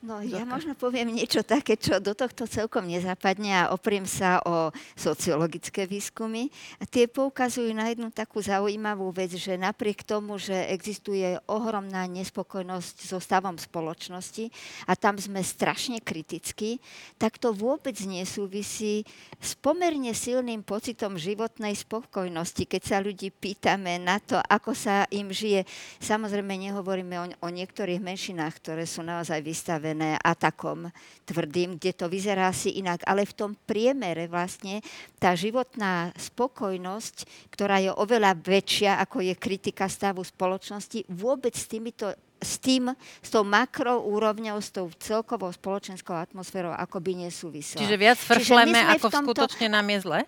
No 0.00 0.24
ja 0.24 0.48
možno 0.48 0.72
poviem 0.72 1.12
niečo 1.12 1.44
také, 1.44 1.76
čo 1.76 2.00
do 2.00 2.16
tohto 2.16 2.48
celkom 2.48 2.88
nezapadne 2.88 3.52
a 3.52 3.68
opriem 3.76 4.08
sa 4.08 4.40
o 4.48 4.72
sociologické 4.96 5.84
výskumy. 5.84 6.48
A 6.80 6.88
tie 6.88 7.04
poukazujú 7.04 7.68
na 7.76 7.92
jednu 7.92 8.08
takú 8.08 8.40
zaujímavú 8.40 9.12
vec, 9.12 9.36
že 9.36 9.60
napriek 9.60 10.00
tomu, 10.08 10.40
že 10.40 10.56
existuje 10.72 11.36
ohromná 11.44 12.08
nespokojnosť 12.08 12.96
so 13.12 13.20
stavom 13.20 13.60
spoločnosti 13.60 14.48
a 14.88 14.96
tam 14.96 15.20
sme 15.20 15.44
strašne 15.44 16.00
kritickí, 16.00 16.80
tak 17.20 17.36
to 17.36 17.52
vôbec 17.52 18.00
nesúvisí 18.00 19.04
s 19.36 19.52
pomerne 19.52 20.16
silným 20.16 20.64
pocitom 20.64 21.20
životnej 21.20 21.76
spokojnosti, 21.76 22.64
keď 22.64 22.82
sa 22.88 23.04
ľudí 23.04 23.28
pýtame 23.28 24.00
na 24.00 24.16
to, 24.16 24.40
ako 24.48 24.72
sa 24.72 25.04
im 25.12 25.28
žije. 25.28 25.68
Samozrejme 26.00 26.56
nehovoríme 26.56 27.20
o, 27.20 27.26
o 27.44 27.48
niektorých 27.52 28.00
menšinách, 28.00 28.56
ktoré 28.64 28.88
sú 28.88 29.04
naozaj 29.04 29.44
vystavené 29.44 29.89
vystavené 29.90 30.18
atakom 30.22 30.94
tvrdým, 31.26 31.78
kde 31.78 31.92
to 31.94 32.06
vyzerá 32.06 32.54
si 32.54 32.78
inak. 32.78 33.02
Ale 33.06 33.26
v 33.26 33.34
tom 33.34 33.50
priemere 33.66 34.30
vlastne 34.30 34.82
tá 35.18 35.34
životná 35.34 36.14
spokojnosť, 36.14 37.50
ktorá 37.50 37.82
je 37.82 37.90
oveľa 37.90 38.38
väčšia, 38.38 39.02
ako 39.02 39.26
je 39.26 39.34
kritika 39.34 39.90
stavu 39.90 40.22
spoločnosti, 40.22 41.10
vôbec 41.10 41.54
s 41.58 41.66
týmito 41.66 42.14
s 42.40 42.56
tým, 42.56 42.88
s 43.20 43.28
tou 43.28 43.44
makroúrovňou, 43.44 44.56
s 44.64 44.72
tou 44.72 44.88
celkovou 44.96 45.52
spoločenskou 45.52 46.16
atmosférou 46.16 46.72
akoby 46.72 47.28
nesúvisela. 47.28 47.84
Čiže 47.84 48.00
viac 48.00 48.16
fršleme, 48.16 48.80
ako 48.96 49.12
tomto... 49.12 49.44
skutočne 49.44 49.68
nám 49.68 49.84
je 49.92 49.98
zle? 50.00 50.20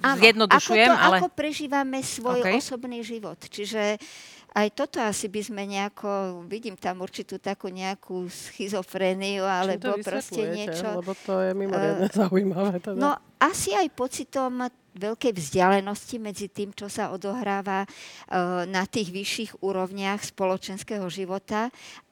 Áno, 0.00 0.16
Zjednodušujem, 0.16 0.88
ako, 0.88 0.96
to, 0.96 1.04
ale... 1.04 1.16
ako 1.20 1.28
prežívame 1.36 2.00
svoj 2.00 2.40
okay. 2.40 2.56
osobný 2.56 3.04
život. 3.04 3.36
Čiže 3.36 4.00
uh, 4.00 4.39
aj 4.50 4.68
toto 4.74 4.98
asi 4.98 5.30
by 5.30 5.40
sme 5.46 5.62
nejako, 5.62 6.42
vidím 6.50 6.74
tam 6.74 7.06
určitú 7.06 7.38
takú 7.38 7.70
nejakú 7.70 8.26
schizofréniu, 8.26 9.46
alebo 9.46 9.94
proste 10.02 10.50
niečo. 10.50 10.98
Lebo 10.98 11.14
to 11.14 11.38
je 11.38 11.50
mimoriadne 11.54 12.08
uh, 12.10 12.16
zaujímavé. 12.18 12.82
Teda. 12.82 12.98
No 12.98 13.10
asi 13.38 13.78
aj 13.78 13.86
pocitom 13.94 14.66
veľkej 14.90 15.32
vzdialenosti 15.38 16.18
medzi 16.18 16.50
tým, 16.50 16.74
čo 16.74 16.90
sa 16.90 17.14
odohráva 17.14 17.86
uh, 17.86 18.66
na 18.66 18.82
tých 18.90 19.14
vyšších 19.14 19.62
úrovniach 19.62 20.18
spoločenského 20.26 21.06
života 21.06 21.70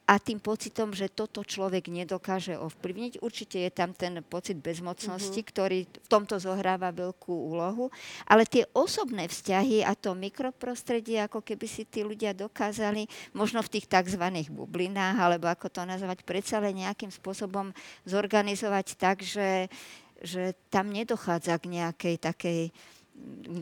a 0.09 0.17
tým 0.17 0.41
pocitom, 0.41 0.89
že 0.89 1.05
toto 1.05 1.45
človek 1.45 1.93
nedokáže 1.93 2.57
ovplyvniť. 2.57 3.21
Určite 3.21 3.61
je 3.61 3.69
tam 3.69 3.93
ten 3.93 4.25
pocit 4.25 4.57
bezmocnosti, 4.57 5.37
uh-huh. 5.37 5.51
ktorý 5.53 5.79
v 5.85 6.07
tomto 6.09 6.41
zohráva 6.41 6.89
veľkú 6.89 7.29
úlohu, 7.29 7.93
ale 8.25 8.49
tie 8.49 8.65
osobné 8.73 9.29
vzťahy 9.29 9.85
a 9.85 9.93
to 9.93 10.17
mikroprostredie, 10.17 11.21
ako 11.21 11.45
keby 11.45 11.69
si 11.69 11.85
tí 11.85 12.01
ľudia 12.01 12.33
dokázali 12.33 13.05
možno 13.37 13.61
v 13.61 13.77
tých 13.77 13.85
tzv. 13.85 14.25
bublinách, 14.49 15.21
alebo 15.21 15.45
ako 15.45 15.69
to 15.69 15.85
nazvať, 15.85 16.25
predsa 16.25 16.57
len 16.57 16.81
nejakým 16.81 17.13
spôsobom 17.13 17.69
zorganizovať 18.09 18.97
tak, 18.97 19.21
že, 19.21 19.69
že 20.25 20.57
tam 20.73 20.89
nedochádza 20.89 21.53
k 21.61 21.65
nejakej 21.69 22.15
takej 22.17 22.61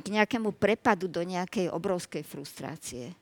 k 0.06 0.08
nejakému 0.14 0.54
prepadu 0.54 1.10
do 1.10 1.26
nejakej 1.26 1.74
obrovskej 1.74 2.22
frustrácie 2.22 3.18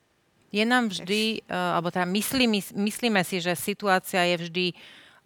je 0.56 0.64
nám 0.64 0.88
vždy, 0.88 1.44
uh, 1.52 1.76
alebo 1.76 1.92
teda 1.92 2.08
myslíme, 2.08 2.64
myslíme 2.80 3.22
si, 3.28 3.44
že 3.44 3.52
situácia 3.60 4.24
je 4.24 4.48
vždy 4.48 4.66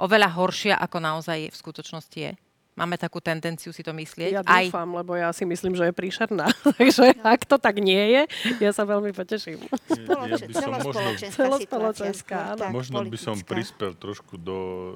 oveľa 0.02 0.34
horšia, 0.34 0.76
ako 0.82 0.98
naozaj 0.98 1.54
v 1.54 1.56
skutočnosti 1.56 2.18
je? 2.18 2.34
Máme 2.80 2.96
takú 2.96 3.20
tendenciu 3.20 3.76
si 3.76 3.84
to 3.84 3.92
myslieť? 3.92 4.40
Ja 4.40 4.42
dúfam, 4.42 4.88
Aj... 4.96 4.98
lebo 5.04 5.12
ja 5.20 5.36
si 5.36 5.44
myslím, 5.44 5.76
že 5.76 5.92
je 5.92 5.94
príšerná. 5.94 6.48
Takže 6.80 7.12
ak 7.20 7.44
to 7.44 7.60
tak 7.60 7.84
nie 7.84 8.00
je, 8.16 8.22
ja 8.64 8.72
sa 8.72 8.88
veľmi 8.88 9.12
poteším. 9.12 9.60
Spoloč- 9.92 10.48
ja 10.48 11.32
celospoločenská 11.36 12.56
možno, 12.72 13.04
možno 13.04 13.12
by 13.12 13.20
som 13.20 13.36
prispel 13.44 14.00
trošku 14.00 14.40
do 14.40 14.58
e, 14.58 14.94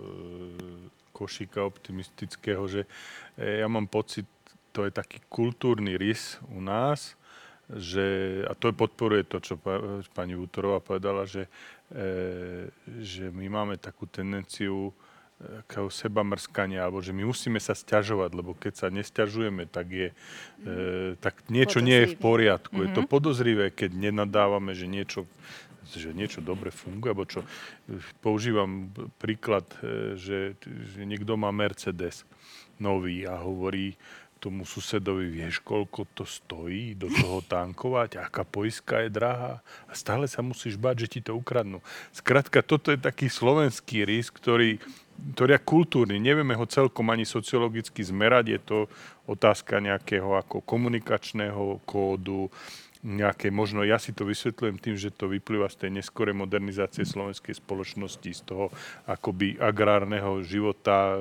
košíka 1.11 1.59
optimistického, 1.67 2.63
že 2.71 2.87
e, 3.35 3.59
ja 3.59 3.67
mám 3.67 3.91
pocit, 3.91 4.31
to 4.71 4.87
je 4.87 4.91
taký 4.95 5.19
kultúrny 5.27 5.99
rys 5.99 6.39
u 6.55 6.63
nás, 6.63 7.19
že, 7.71 8.05
a 8.43 8.53
to 8.57 8.75
podporuje 8.75 9.23
to, 9.23 9.39
čo 9.39 9.55
pani 10.11 10.35
Útorová 10.35 10.83
povedala, 10.83 11.23
že, 11.23 11.47
e, 11.95 12.67
že 12.99 13.31
my 13.31 13.47
máme 13.47 13.75
takú 13.79 14.03
tendenciu 14.09 14.91
takého 15.43 15.89
seba 15.91 16.23
mrskania, 16.23 16.87
alebo 16.87 17.03
že 17.03 17.11
my 17.11 17.27
musíme 17.27 17.59
sa 17.59 17.75
stiažovať, 17.75 18.31
lebo 18.31 18.55
keď 18.55 18.73
sa 18.79 18.87
nestiažujeme, 18.87 19.67
tak 19.67 19.87
je, 19.91 20.09
e, 20.63 20.73
tak 21.19 21.43
niečo 21.51 21.83
podozrivé. 21.83 21.87
nie 21.87 21.97
je 21.99 22.07
v 22.07 22.17
poriadku. 22.19 22.75
Mm-hmm. 22.79 22.87
Je 22.87 22.95
to 22.95 23.03
mhm. 23.03 23.09
podozrivé, 23.11 23.65
keď 23.73 23.89
nenadávame, 23.91 24.71
že 24.71 24.87
niečo 24.87 25.27
že 25.83 26.15
niečo 26.15 26.39
dobre 26.39 26.71
funguje, 26.71 27.11
alebo 27.11 27.27
čo. 27.27 27.43
Používam 28.23 28.87
príklad, 29.19 29.67
e, 29.83 30.15
že, 30.15 30.55
že 30.63 31.03
niekto 31.03 31.35
má 31.35 31.51
Mercedes 31.51 32.23
nový 32.79 33.27
a 33.27 33.35
hovorí, 33.37 33.99
tomu 34.43 34.67
susedovi, 34.67 35.31
vieš, 35.31 35.63
koľko 35.63 36.03
to 36.11 36.27
stojí 36.27 36.99
do 36.99 37.07
toho 37.07 37.39
tankovať, 37.47 38.19
aká 38.19 38.43
poiska 38.43 39.07
je 39.07 39.15
drahá 39.15 39.63
a 39.87 39.93
stále 39.95 40.27
sa 40.27 40.43
musíš 40.43 40.75
báť, 40.75 41.07
že 41.07 41.11
ti 41.15 41.19
to 41.23 41.39
ukradnú. 41.39 41.79
Skrátka, 42.11 42.59
toto 42.59 42.91
je 42.91 42.99
taký 42.99 43.31
slovenský 43.31 44.03
rys, 44.03 44.27
ktorý, 44.27 44.83
ktorý 45.39 45.55
je 45.55 45.63
kultúrny. 45.63 46.19
Nevieme 46.19 46.59
ho 46.59 46.67
celkom 46.67 47.07
ani 47.07 47.23
sociologicky 47.23 48.03
zmerať. 48.03 48.45
Je 48.51 48.59
to 48.59 48.77
otázka 49.23 49.79
nejakého 49.79 50.35
ako 50.35 50.59
komunikačného 50.59 51.79
kódu, 51.87 52.51
nejaké, 53.03 53.51
možno 53.51 53.83
ja 53.83 53.99
si 53.99 54.15
to 54.15 54.23
vysvetľujem 54.23 54.79
tým, 54.79 54.95
že 54.95 55.11
to 55.11 55.27
vyplýva 55.27 55.67
z 55.67 55.85
tej 55.85 55.91
neskorej 55.99 56.31
modernizácie 56.31 57.03
slovenskej 57.03 57.59
spoločnosti, 57.59 58.31
z 58.31 58.41
toho 58.47 58.71
akoby 59.03 59.59
agrárneho 59.59 60.39
života, 60.47 61.19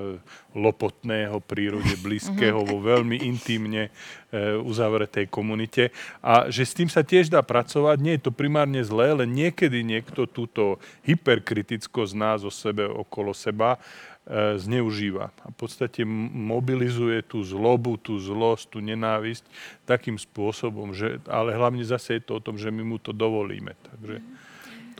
lopotného, 0.54 1.42
prírode 1.42 1.98
blízkeho, 2.06 2.62
vo 2.62 2.78
veľmi 2.78 3.26
intimne 3.26 3.90
e, 3.90 4.56
uzavretej 4.62 5.26
komunite. 5.26 5.90
A 6.22 6.46
že 6.46 6.62
s 6.62 6.72
tým 6.78 6.86
sa 6.86 7.02
tiež 7.02 7.26
dá 7.26 7.42
pracovať, 7.42 7.98
nie 7.98 8.14
je 8.14 8.30
to 8.30 8.32
primárne 8.32 8.78
zlé, 8.86 9.18
len 9.18 9.34
niekedy 9.34 9.82
niekto 9.82 10.30
túto 10.30 10.78
hyperkritickosť 11.02 12.12
nás 12.14 12.46
o 12.46 12.52
sebe, 12.54 12.86
okolo 12.86 13.34
seba 13.34 13.76
E, 13.76 14.11
zneužíva. 14.30 15.34
A 15.42 15.46
v 15.50 15.56
podstate 15.58 16.06
mobilizuje 16.06 17.26
tú 17.26 17.42
zlobu, 17.42 17.98
tú 17.98 18.22
zlosť, 18.22 18.70
tú 18.70 18.78
nenávisť 18.78 19.42
takým 19.82 20.14
spôsobom, 20.14 20.94
že, 20.94 21.18
ale 21.26 21.58
hlavne 21.58 21.82
zase 21.82 22.18
je 22.18 22.22
to 22.22 22.38
o 22.38 22.44
tom, 22.44 22.54
že 22.54 22.70
my 22.70 22.86
mu 22.86 22.96
to 23.02 23.10
dovolíme. 23.10 23.74
Takže 23.90 24.22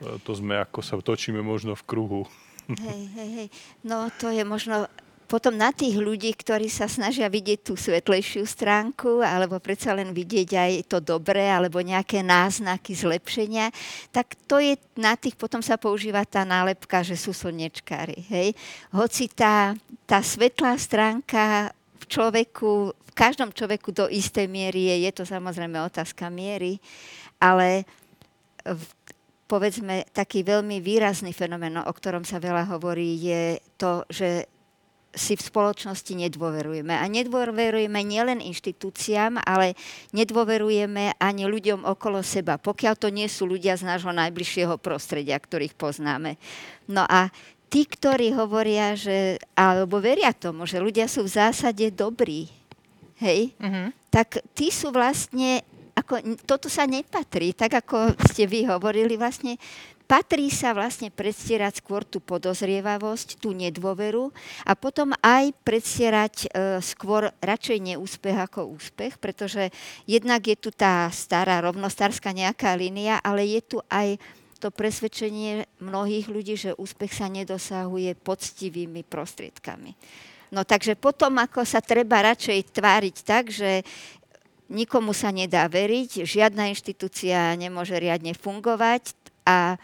to, 0.03 0.05
to 0.27 0.33
sme, 0.35 0.59
ako 0.59 0.81
sa 0.83 0.99
točíme 0.99 1.39
možno 1.39 1.79
v 1.79 1.87
kruhu. 1.87 2.23
Hej, 2.67 3.03
hej, 3.15 3.31
hej. 3.31 3.49
No 3.87 4.11
to 4.19 4.31
je 4.31 4.43
možno 4.43 4.87
potom 5.33 5.57
na 5.57 5.73
tých 5.73 5.97
ľudí, 5.97 6.29
ktorí 6.37 6.69
sa 6.69 6.85
snažia 6.85 7.25
vidieť 7.25 7.65
tú 7.65 7.73
svetlejšiu 7.73 8.45
stránku, 8.45 9.25
alebo 9.25 9.57
predsa 9.65 9.97
len 9.97 10.13
vidieť 10.13 10.51
aj 10.53 10.73
to 10.93 11.01
dobré, 11.01 11.49
alebo 11.49 11.81
nejaké 11.81 12.21
náznaky 12.21 12.93
zlepšenia, 12.93 13.73
tak 14.13 14.37
to 14.45 14.61
je 14.61 14.77
na 14.93 15.17
tých, 15.17 15.41
potom 15.41 15.65
sa 15.65 15.81
používa 15.81 16.21
tá 16.29 16.45
nálepka, 16.45 17.01
že 17.01 17.17
sú 17.17 17.33
slnečkári. 17.33 18.29
Hej? 18.29 18.53
Hoci 18.93 19.33
tá, 19.33 19.73
tá 20.05 20.21
svetlá 20.21 20.77
stránka 20.77 21.73
v 21.97 22.05
človeku, 22.13 22.93
v 22.93 23.13
každom 23.17 23.57
človeku 23.57 23.89
do 23.89 24.13
istej 24.13 24.45
miery 24.53 24.93
je, 24.93 25.09
je 25.09 25.13
to 25.17 25.25
samozrejme 25.25 25.81
otázka 25.81 26.29
miery, 26.29 26.77
ale 27.41 27.89
v, 28.69 28.85
povedzme, 29.49 30.05
taký 30.13 30.45
veľmi 30.45 30.85
výrazný 30.85 31.33
fenomén, 31.33 31.81
o 31.81 31.93
ktorom 31.93 32.21
sa 32.21 32.37
veľa 32.37 32.69
hovorí, 32.69 33.17
je 33.17 33.57
to, 33.81 34.05
že 34.13 34.52
si 35.13 35.37
v 35.37 35.45
spoločnosti 35.45 36.13
nedôverujeme. 36.17 36.97
A 36.97 37.05
nedôverujeme 37.05 38.01
nielen 38.01 38.41
inštitúciám, 38.41 39.45
ale 39.45 39.77
nedôverujeme 40.17 41.17
ani 41.21 41.45
ľuďom 41.45 41.85
okolo 41.85 42.25
seba, 42.25 42.57
pokiaľ 42.57 42.95
to 42.97 43.09
nie 43.13 43.29
sú 43.29 43.45
ľudia 43.45 43.77
z 43.77 43.85
nášho 43.85 44.13
najbližšieho 44.13 44.81
prostredia, 44.81 45.37
ktorých 45.37 45.77
poznáme. 45.77 46.41
No 46.89 47.05
a 47.05 47.29
tí, 47.73 47.85
ktorí 47.85 48.37
hovoria, 48.37 48.93
že, 48.93 49.41
alebo 49.57 50.01
veria 50.01 50.33
tomu, 50.37 50.69
že 50.69 50.81
ľudia 50.81 51.09
sú 51.09 51.25
v 51.25 51.35
zásade 51.41 51.89
dobrí, 51.93 52.53
hej, 53.21 53.57
uh-huh. 53.57 53.89
tak 54.13 54.45
tí 54.53 54.69
sú 54.69 54.93
vlastne, 54.93 55.65
ako, 55.97 56.41
toto 56.45 56.69
sa 56.69 56.85
nepatrí, 56.85 57.57
tak 57.57 57.85
ako 57.85 58.13
ste 58.29 58.45
vy 58.45 58.69
hovorili, 58.69 59.17
vlastne 59.17 59.57
patrí 60.13 60.53
sa 60.53 60.77
vlastne 60.77 61.09
predstierať 61.09 61.81
skôr 61.81 62.05
tú 62.05 62.21
podozrievavosť, 62.21 63.41
tú 63.41 63.57
nedôveru 63.57 64.29
a 64.69 64.77
potom 64.77 65.17
aj 65.25 65.57
predstierať 65.65 66.35
e, 66.45 66.47
skôr 66.85 67.33
radšej 67.41 67.81
neúspech 67.81 68.37
ako 68.37 68.77
úspech, 68.77 69.17
pretože 69.17 69.73
jednak 70.05 70.45
je 70.45 70.61
tu 70.61 70.69
tá 70.69 71.09
stará 71.09 71.65
rovnostárska 71.65 72.29
nejaká 72.37 72.77
línia, 72.77 73.25
ale 73.25 73.57
je 73.57 73.65
tu 73.65 73.79
aj 73.89 74.21
to 74.61 74.69
presvedčenie 74.69 75.65
mnohých 75.81 76.29
ľudí, 76.29 76.61
že 76.61 76.77
úspech 76.77 77.17
sa 77.17 77.33
nedosahuje 77.33 78.13
poctivými 78.21 79.09
prostriedkami. 79.09 79.97
No 80.53 80.69
takže 80.69 80.93
potom, 80.93 81.41
ako 81.41 81.65
sa 81.65 81.81
treba 81.81 82.21
radšej 82.21 82.77
tváriť 82.77 83.17
tak, 83.25 83.49
že 83.49 83.81
nikomu 84.69 85.17
sa 85.17 85.33
nedá 85.33 85.65
veriť, 85.73 86.29
žiadna 86.29 86.69
inštitúcia 86.69 87.57
nemôže 87.57 87.97
riadne 87.97 88.37
fungovať 88.37 89.22
a 89.47 89.77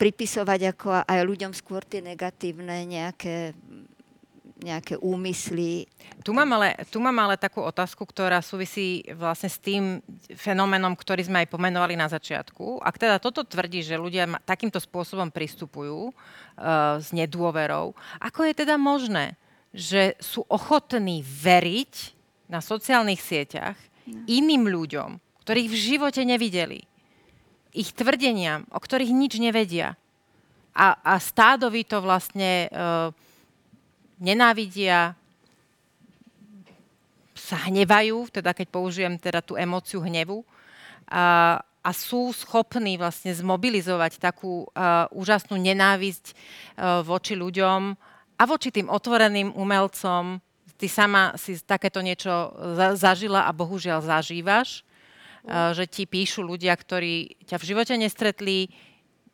pripisovať 0.00 0.60
ako 0.76 0.88
aj 1.04 1.20
ľuďom 1.28 1.52
skôr 1.52 1.84
tie 1.84 2.00
negatívne 2.00 2.88
nejaké 2.88 3.52
nejaké 4.60 5.00
úmysly. 5.00 5.88
Tu 6.20 6.30
mám, 6.36 6.48
ale, 6.52 6.76
tu 6.92 7.00
mám 7.00 7.16
ale 7.16 7.40
takú 7.40 7.64
otázku, 7.64 8.04
ktorá 8.04 8.44
súvisí 8.44 9.02
vlastne 9.16 9.48
s 9.48 9.56
tým 9.56 10.04
fenoménom, 10.36 10.92
ktorý 10.92 11.24
sme 11.24 11.44
aj 11.44 11.48
pomenovali 11.48 11.96
na 11.96 12.06
začiatku. 12.12 12.84
Ak 12.84 13.00
teda 13.00 13.16
toto 13.16 13.40
tvrdí, 13.42 13.80
že 13.80 13.96
ľudia 13.96 14.28
takýmto 14.44 14.76
spôsobom 14.76 15.32
pristupujú 15.32 16.12
uh, 16.12 17.00
s 17.00 17.08
nedôverou, 17.10 17.96
ako 18.20 18.40
je 18.52 18.54
teda 18.54 18.76
možné, 18.76 19.40
že 19.72 20.18
sú 20.20 20.44
ochotní 20.50 21.24
veriť 21.24 22.12
na 22.50 22.60
sociálnych 22.60 23.22
sieťach 23.22 23.78
no. 24.04 24.26
iným 24.28 24.68
ľuďom, 24.68 25.22
ktorých 25.46 25.68
v 25.70 25.80
živote 25.80 26.22
nevideli, 26.26 26.89
ich 27.70 27.94
tvrdeniam, 27.94 28.66
o 28.74 28.78
ktorých 28.78 29.12
nič 29.14 29.38
nevedia. 29.38 29.94
A, 30.74 30.94
a 31.02 31.18
stádovi 31.18 31.82
to 31.86 31.98
vlastne 32.02 32.66
e, 32.66 32.68
nenávidia, 34.22 35.18
sa 37.50 37.66
hnevajú, 37.66 38.30
teda 38.30 38.54
keď 38.54 38.66
použijem 38.70 39.14
teda 39.18 39.42
tú 39.42 39.58
emóciu 39.58 39.98
hnevu, 39.98 40.46
a, 41.10 41.58
a 41.58 41.90
sú 41.90 42.30
schopní 42.30 42.94
vlastne 42.94 43.34
zmobilizovať 43.34 44.22
takú 44.22 44.68
uh, 44.70 45.10
úžasnú 45.10 45.58
nenávisť 45.58 46.30
uh, 46.30 47.02
voči 47.02 47.34
ľuďom 47.34 47.96
a 48.38 48.42
voči 48.46 48.70
tým 48.70 48.86
otvoreným 48.86 49.50
umelcom. 49.56 50.38
Ty 50.78 50.86
sama 50.86 51.34
si 51.34 51.58
takéto 51.58 51.98
niečo 52.04 52.30
za, 52.78 52.94
zažila 52.94 53.48
a 53.48 53.50
bohužiaľ 53.50 54.04
zažívaš. 54.04 54.86
Eh, 55.40 55.72
že 55.72 55.88
ti 55.88 56.04
píšu 56.04 56.44
ľudia, 56.44 56.76
ktorí 56.76 57.40
ťa 57.48 57.56
v 57.56 57.64
živote 57.64 57.94
nestretli, 57.96 58.68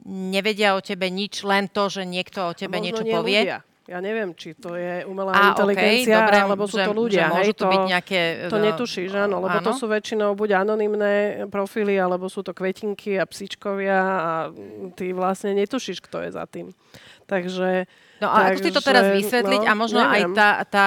nevedia 0.07 0.79
o 0.79 0.81
tebe 0.81 1.11
nič, 1.11 1.43
len 1.43 1.67
to, 1.67 1.91
že 1.91 2.07
niekto 2.07 2.47
o 2.47 2.55
tebe 2.55 2.79
niečo 2.79 3.03
povie. 3.03 3.43
Ľudia. 3.43 3.61
Ja 3.87 4.03
neviem, 4.03 4.35
či 4.35 4.51
to 4.59 4.75
je 4.75 5.07
umelá 5.07 5.31
a, 5.31 5.55
inteligencia, 5.55 6.19
okay, 6.19 6.27
dobre, 6.27 6.37
alebo 6.43 6.63
sú 6.67 6.75
že, 6.75 6.87
to 6.91 6.95
ľudia. 6.95 7.31
Že 7.31 7.35
môžu 7.39 7.55
to, 7.55 7.67
byť 7.71 7.83
nejaké... 7.87 8.21
To 8.51 8.59
netušíš, 8.59 9.11
áno, 9.15 9.39
lebo 9.39 9.63
áno? 9.63 9.67
to 9.67 9.73
sú 9.79 9.87
väčšinou 9.87 10.35
buď 10.35 10.67
anonymné 10.67 11.47
profily, 11.55 11.95
alebo 11.95 12.27
sú 12.27 12.43
to 12.43 12.51
kvetinky 12.51 13.15
a 13.15 13.31
psičkovia 13.31 13.99
a 14.03 14.33
ty 14.99 15.15
vlastne 15.15 15.55
netušíš, 15.55 16.03
kto 16.03 16.19
je 16.27 16.31
za 16.35 16.51
tým. 16.51 16.75
Takže... 17.31 17.87
No 18.19 18.27
a 18.27 18.51
ako 18.51 18.59
si 18.59 18.75
to 18.75 18.83
teraz 18.83 19.07
vysvetliť 19.23 19.63
no, 19.63 19.71
a 19.71 19.73
možno 19.79 20.03
neviem. 20.03 20.15
aj 20.15 20.23
tá, 20.35 20.51
tá, 20.67 20.87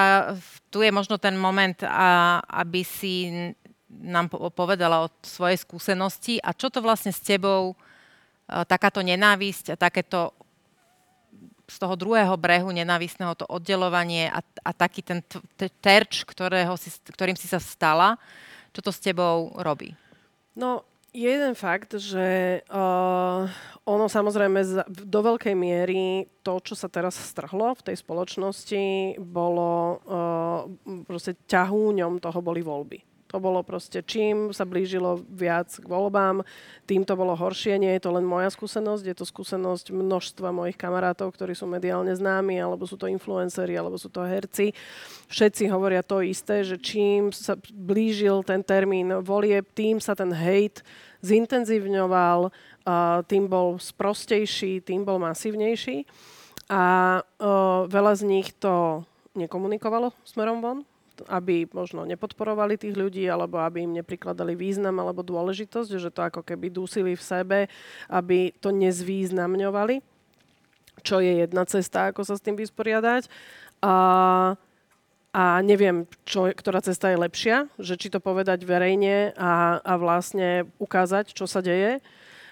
tu 0.68 0.84
je 0.84 0.92
možno 0.92 1.16
ten 1.16 1.40
moment, 1.40 1.80
a, 1.88 2.44
aby 2.52 2.84
si 2.84 3.32
nám 4.00 4.32
povedala 4.56 5.06
o 5.06 5.12
svojej 5.22 5.60
skúsenosti 5.60 6.40
a 6.40 6.56
čo 6.56 6.72
to 6.72 6.80
vlastne 6.80 7.12
s 7.12 7.20
tebou, 7.20 7.74
e, 7.74 7.76
takáto 8.66 9.04
nenávisť 9.04 9.76
a 9.76 9.80
takéto 9.80 10.34
z 11.70 11.78
toho 11.78 11.94
druhého 11.94 12.34
brehu 12.34 12.74
nenávistného 12.74 13.38
to 13.38 13.46
oddelovanie 13.46 14.26
a, 14.34 14.42
a 14.42 14.72
taký 14.74 15.06
ten 15.06 15.22
terč, 15.80 16.26
ktorého 16.26 16.74
si, 16.74 16.90
ktorým 16.90 17.38
si 17.38 17.46
sa 17.46 17.62
stala, 17.62 18.18
čo 18.74 18.82
to 18.82 18.90
s 18.90 18.98
tebou 18.98 19.54
robí? 19.54 19.94
No, 20.58 20.82
jeden 21.14 21.54
fakt, 21.54 21.94
že 21.98 22.60
uh, 22.66 23.46
ono 23.86 24.06
samozrejme 24.10 24.60
z, 24.66 24.74
do 24.90 25.20
veľkej 25.22 25.54
miery 25.54 26.26
to, 26.42 26.58
čo 26.62 26.74
sa 26.74 26.90
teraz 26.90 27.18
strhlo 27.18 27.78
v 27.78 27.86
tej 27.86 27.96
spoločnosti, 28.02 28.84
bolo 29.22 29.70
uh, 29.70 30.66
proste 31.06 31.38
ťahúňom 31.46 32.18
toho 32.18 32.40
boli 32.42 32.66
voľby. 32.66 33.09
To 33.30 33.38
bolo 33.38 33.62
proste, 33.62 34.02
čím 34.02 34.50
sa 34.50 34.66
blížilo 34.66 35.22
viac 35.30 35.70
k 35.70 35.86
voľbám, 35.86 36.42
tým 36.90 37.06
to 37.06 37.14
bolo 37.14 37.38
horšie. 37.38 37.78
Nie 37.78 37.94
je 38.02 38.10
to 38.10 38.18
len 38.18 38.26
moja 38.26 38.50
skúsenosť, 38.50 39.06
je 39.06 39.14
to 39.14 39.22
skúsenosť 39.22 39.94
množstva 39.94 40.50
mojich 40.50 40.74
kamarátov, 40.74 41.38
ktorí 41.38 41.54
sú 41.54 41.70
mediálne 41.70 42.10
známi, 42.10 42.58
alebo 42.58 42.90
sú 42.90 42.98
to 42.98 43.06
influenceri, 43.06 43.78
alebo 43.78 44.02
sú 44.02 44.10
to 44.10 44.26
herci. 44.26 44.74
Všetci 45.30 45.70
hovoria 45.70 46.02
to 46.02 46.26
isté, 46.26 46.66
že 46.66 46.82
čím 46.82 47.30
sa 47.30 47.54
blížil 47.70 48.42
ten 48.42 48.66
termín 48.66 49.22
volieb, 49.22 49.70
tým 49.78 50.02
sa 50.02 50.18
ten 50.18 50.34
hejt 50.34 50.82
zintenzívňoval, 51.22 52.50
tým 53.30 53.46
bol 53.46 53.78
sprostejší, 53.78 54.82
tým 54.82 55.06
bol 55.06 55.22
masívnejší. 55.22 56.10
A 56.74 57.22
veľa 57.86 58.14
z 58.18 58.26
nich 58.26 58.58
to 58.58 59.06
nekomunikovalo 59.38 60.18
smerom 60.26 60.66
von, 60.66 60.82
aby 61.28 61.68
možno 61.76 62.08
nepodporovali 62.08 62.80
tých 62.80 62.96
ľudí, 62.96 63.28
alebo 63.28 63.60
aby 63.60 63.84
im 63.84 63.98
neprikladali 64.00 64.56
význam 64.56 65.02
alebo 65.02 65.26
dôležitosť, 65.26 65.90
že 66.00 66.14
to 66.14 66.22
ako 66.24 66.42
keby 66.46 66.72
dusili 66.72 67.18
v 67.18 67.24
sebe, 67.24 67.60
aby 68.08 68.56
to 68.64 68.72
nezvýznamňovali, 68.72 70.00
čo 71.04 71.20
je 71.20 71.44
jedna 71.44 71.64
cesta, 71.68 72.12
ako 72.12 72.24
sa 72.24 72.40
s 72.40 72.44
tým 72.44 72.56
vysporiadať. 72.56 73.28
A, 73.84 73.96
a 75.32 75.44
neviem, 75.64 76.08
čo, 76.24 76.48
ktorá 76.48 76.80
cesta 76.80 77.12
je 77.12 77.20
lepšia, 77.20 77.68
že 77.80 78.00
či 78.00 78.08
to 78.08 78.24
povedať 78.24 78.64
verejne 78.64 79.36
a, 79.36 79.84
a 79.84 79.94
vlastne 80.00 80.68
ukázať, 80.80 81.36
čo 81.36 81.48
sa 81.48 81.60
deje, 81.60 82.04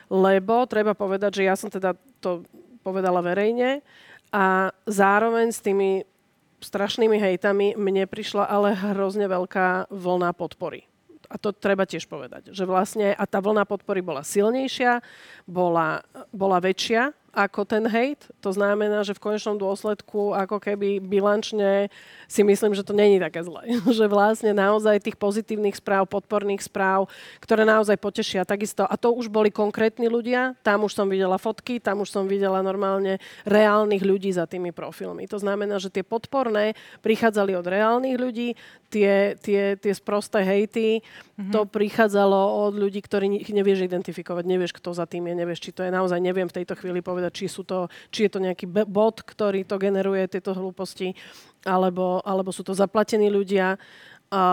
lebo 0.07 0.63
treba 0.67 0.95
povedať, 0.95 1.43
že 1.43 1.47
ja 1.47 1.55
som 1.59 1.67
teda 1.67 1.95
to 2.23 2.47
povedala 2.83 3.19
verejne 3.19 3.83
a 4.31 4.71
zároveň 4.87 5.51
s 5.51 5.59
tými 5.59 6.07
strašnými 6.61 7.17
hejtami 7.17 7.77
mne 7.77 8.09
prišla 8.09 8.49
ale 8.49 8.73
hrozne 8.73 9.29
veľká 9.29 9.91
vlna 9.93 10.31
podpory. 10.33 10.85
A 11.27 11.35
to 11.35 11.51
treba 11.51 11.83
tiež 11.83 12.07
povedať, 12.07 12.55
že 12.55 12.63
vlastne 12.63 13.11
a 13.11 13.23
tá 13.27 13.43
vlna 13.43 13.67
podpory 13.67 13.99
bola 13.99 14.23
silnejšia, 14.23 15.03
bola, 15.43 15.99
bola 16.31 16.63
väčšia 16.63 17.11
ako 17.37 17.69
ten 17.69 17.85
hate. 17.85 18.25
To 18.41 18.49
znamená, 18.49 19.05
že 19.05 19.13
v 19.13 19.21
konečnom 19.21 19.61
dôsledku 19.61 20.33
ako 20.33 20.57
keby 20.57 20.97
bilančne 20.97 21.93
si 22.25 22.41
myslím, 22.41 22.73
že 22.73 22.81
to 22.81 22.97
není 22.97 23.21
také 23.21 23.45
zlé. 23.45 23.77
že 23.97 24.09
vlastne 24.09 24.57
naozaj 24.57 25.05
tých 25.05 25.21
pozitívnych 25.21 25.77
správ, 25.77 26.09
podporných 26.09 26.65
správ, 26.65 27.05
ktoré 27.37 27.61
naozaj 27.61 28.01
potešia 28.01 28.41
takisto. 28.41 28.89
A 28.89 28.97
to 28.97 29.13
už 29.13 29.29
boli 29.29 29.53
konkrétni 29.53 30.09
ľudia, 30.09 30.57
tam 30.65 30.89
už 30.89 30.97
som 30.97 31.05
videla 31.05 31.37
fotky, 31.37 31.77
tam 31.77 32.01
už 32.01 32.09
som 32.09 32.25
videla 32.25 32.65
normálne 32.65 33.21
reálnych 33.45 34.01
ľudí 34.01 34.33
za 34.33 34.49
tými 34.49 34.73
profilmi. 34.73 35.29
To 35.29 35.37
znamená, 35.37 35.77
že 35.77 35.93
tie 35.93 36.01
podporné 36.01 36.73
prichádzali 37.05 37.53
od 37.53 37.69
reálnych 37.69 38.17
ľudí, 38.17 38.57
tie, 38.87 39.35
tie, 39.39 39.75
tie 39.75 39.93
sprosté 39.93 40.41
hejty, 40.43 41.03
mm-hmm. 41.03 41.51
to 41.51 41.67
prichádzalo 41.67 42.67
od 42.67 42.73
ľudí, 42.79 43.03
ktorí 43.03 43.43
ich 43.43 43.51
nevieš 43.51 43.83
identifikovať, 43.83 44.43
nevieš, 44.47 44.71
kto 44.79 44.95
za 44.95 45.03
tým 45.03 45.27
je, 45.27 45.33
nevieš, 45.35 45.59
či 45.59 45.75
to 45.75 45.83
je 45.83 45.91
naozaj, 45.91 46.19
neviem 46.23 46.47
v 46.47 46.63
tejto 46.63 46.79
chvíli 46.79 47.03
povedať, 47.03 47.26
povedať, 47.27 47.33
či, 47.35 47.45
sú 47.51 47.63
to, 47.67 47.91
či 48.09 48.27
je 48.27 48.31
to 48.31 48.39
nejaký 48.39 48.65
bot, 48.87 49.19
ktorý 49.19 49.67
to 49.67 49.75
generuje, 49.75 50.31
tieto 50.31 50.55
hlúposti, 50.55 51.11
alebo, 51.67 52.23
alebo 52.23 52.55
sú 52.55 52.63
to 52.63 52.71
zaplatení 52.71 53.27
ľudia 53.27 53.75
a, 54.27 54.43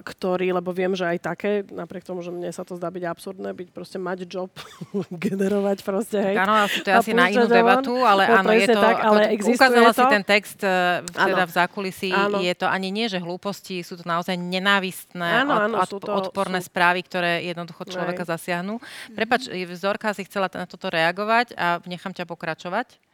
ktorý, 0.00 0.56
lebo 0.56 0.72
viem, 0.72 0.96
že 0.96 1.04
aj 1.04 1.18
také, 1.20 1.50
napriek 1.68 2.00
tomu, 2.00 2.24
že 2.24 2.32
mne 2.32 2.48
sa 2.48 2.64
to 2.64 2.80
zdá 2.80 2.88
byť 2.88 3.04
absurdné, 3.04 3.52
byť 3.52 3.68
proste 3.76 4.00
mať 4.00 4.24
job, 4.24 4.48
generovať 5.28 5.84
proste, 5.84 6.16
hej. 6.16 6.36
Áno, 6.40 6.64
asi 6.64 6.80
to 6.80 6.88
je 6.88 6.94
asi 6.96 7.12
na 7.12 7.28
inú 7.28 7.44
debatu, 7.44 7.92
ale 8.00 8.24
no, 8.24 8.40
áno, 8.40 8.50
je 8.56 8.68
to, 8.72 8.80
tak, 8.80 8.96
ale 9.04 9.20
ukázala 9.36 9.92
to. 9.92 10.00
si 10.00 10.04
ten 10.08 10.24
text 10.24 10.60
uh, 10.64 11.04
teda 11.04 11.44
v 11.44 11.52
zákulisí, 11.52 12.10
áno. 12.12 12.40
je 12.40 12.54
to 12.56 12.64
ani 12.64 12.88
nie, 12.88 13.06
že 13.08 13.20
hlúposti, 13.20 13.84
sú 13.84 14.00
to 14.00 14.04
naozaj 14.08 14.36
nenávistné, 14.36 15.44
áno, 15.44 15.68
áno, 15.68 15.76
od, 15.84 15.90
to, 15.92 16.08
odporné 16.08 16.64
sú... 16.64 16.72
správy, 16.72 17.04
ktoré 17.04 17.44
jednoducho 17.44 17.84
človeka 17.84 18.24
aj. 18.24 18.38
zasiahnu. 18.38 18.80
Prepač, 19.12 19.52
Zorka 19.76 20.16
si 20.16 20.24
chcela 20.24 20.48
na 20.48 20.64
toto 20.64 20.88
reagovať 20.88 21.52
a 21.54 21.78
nechám 21.84 22.16
ťa 22.16 22.24
pokračovať. 22.24 23.07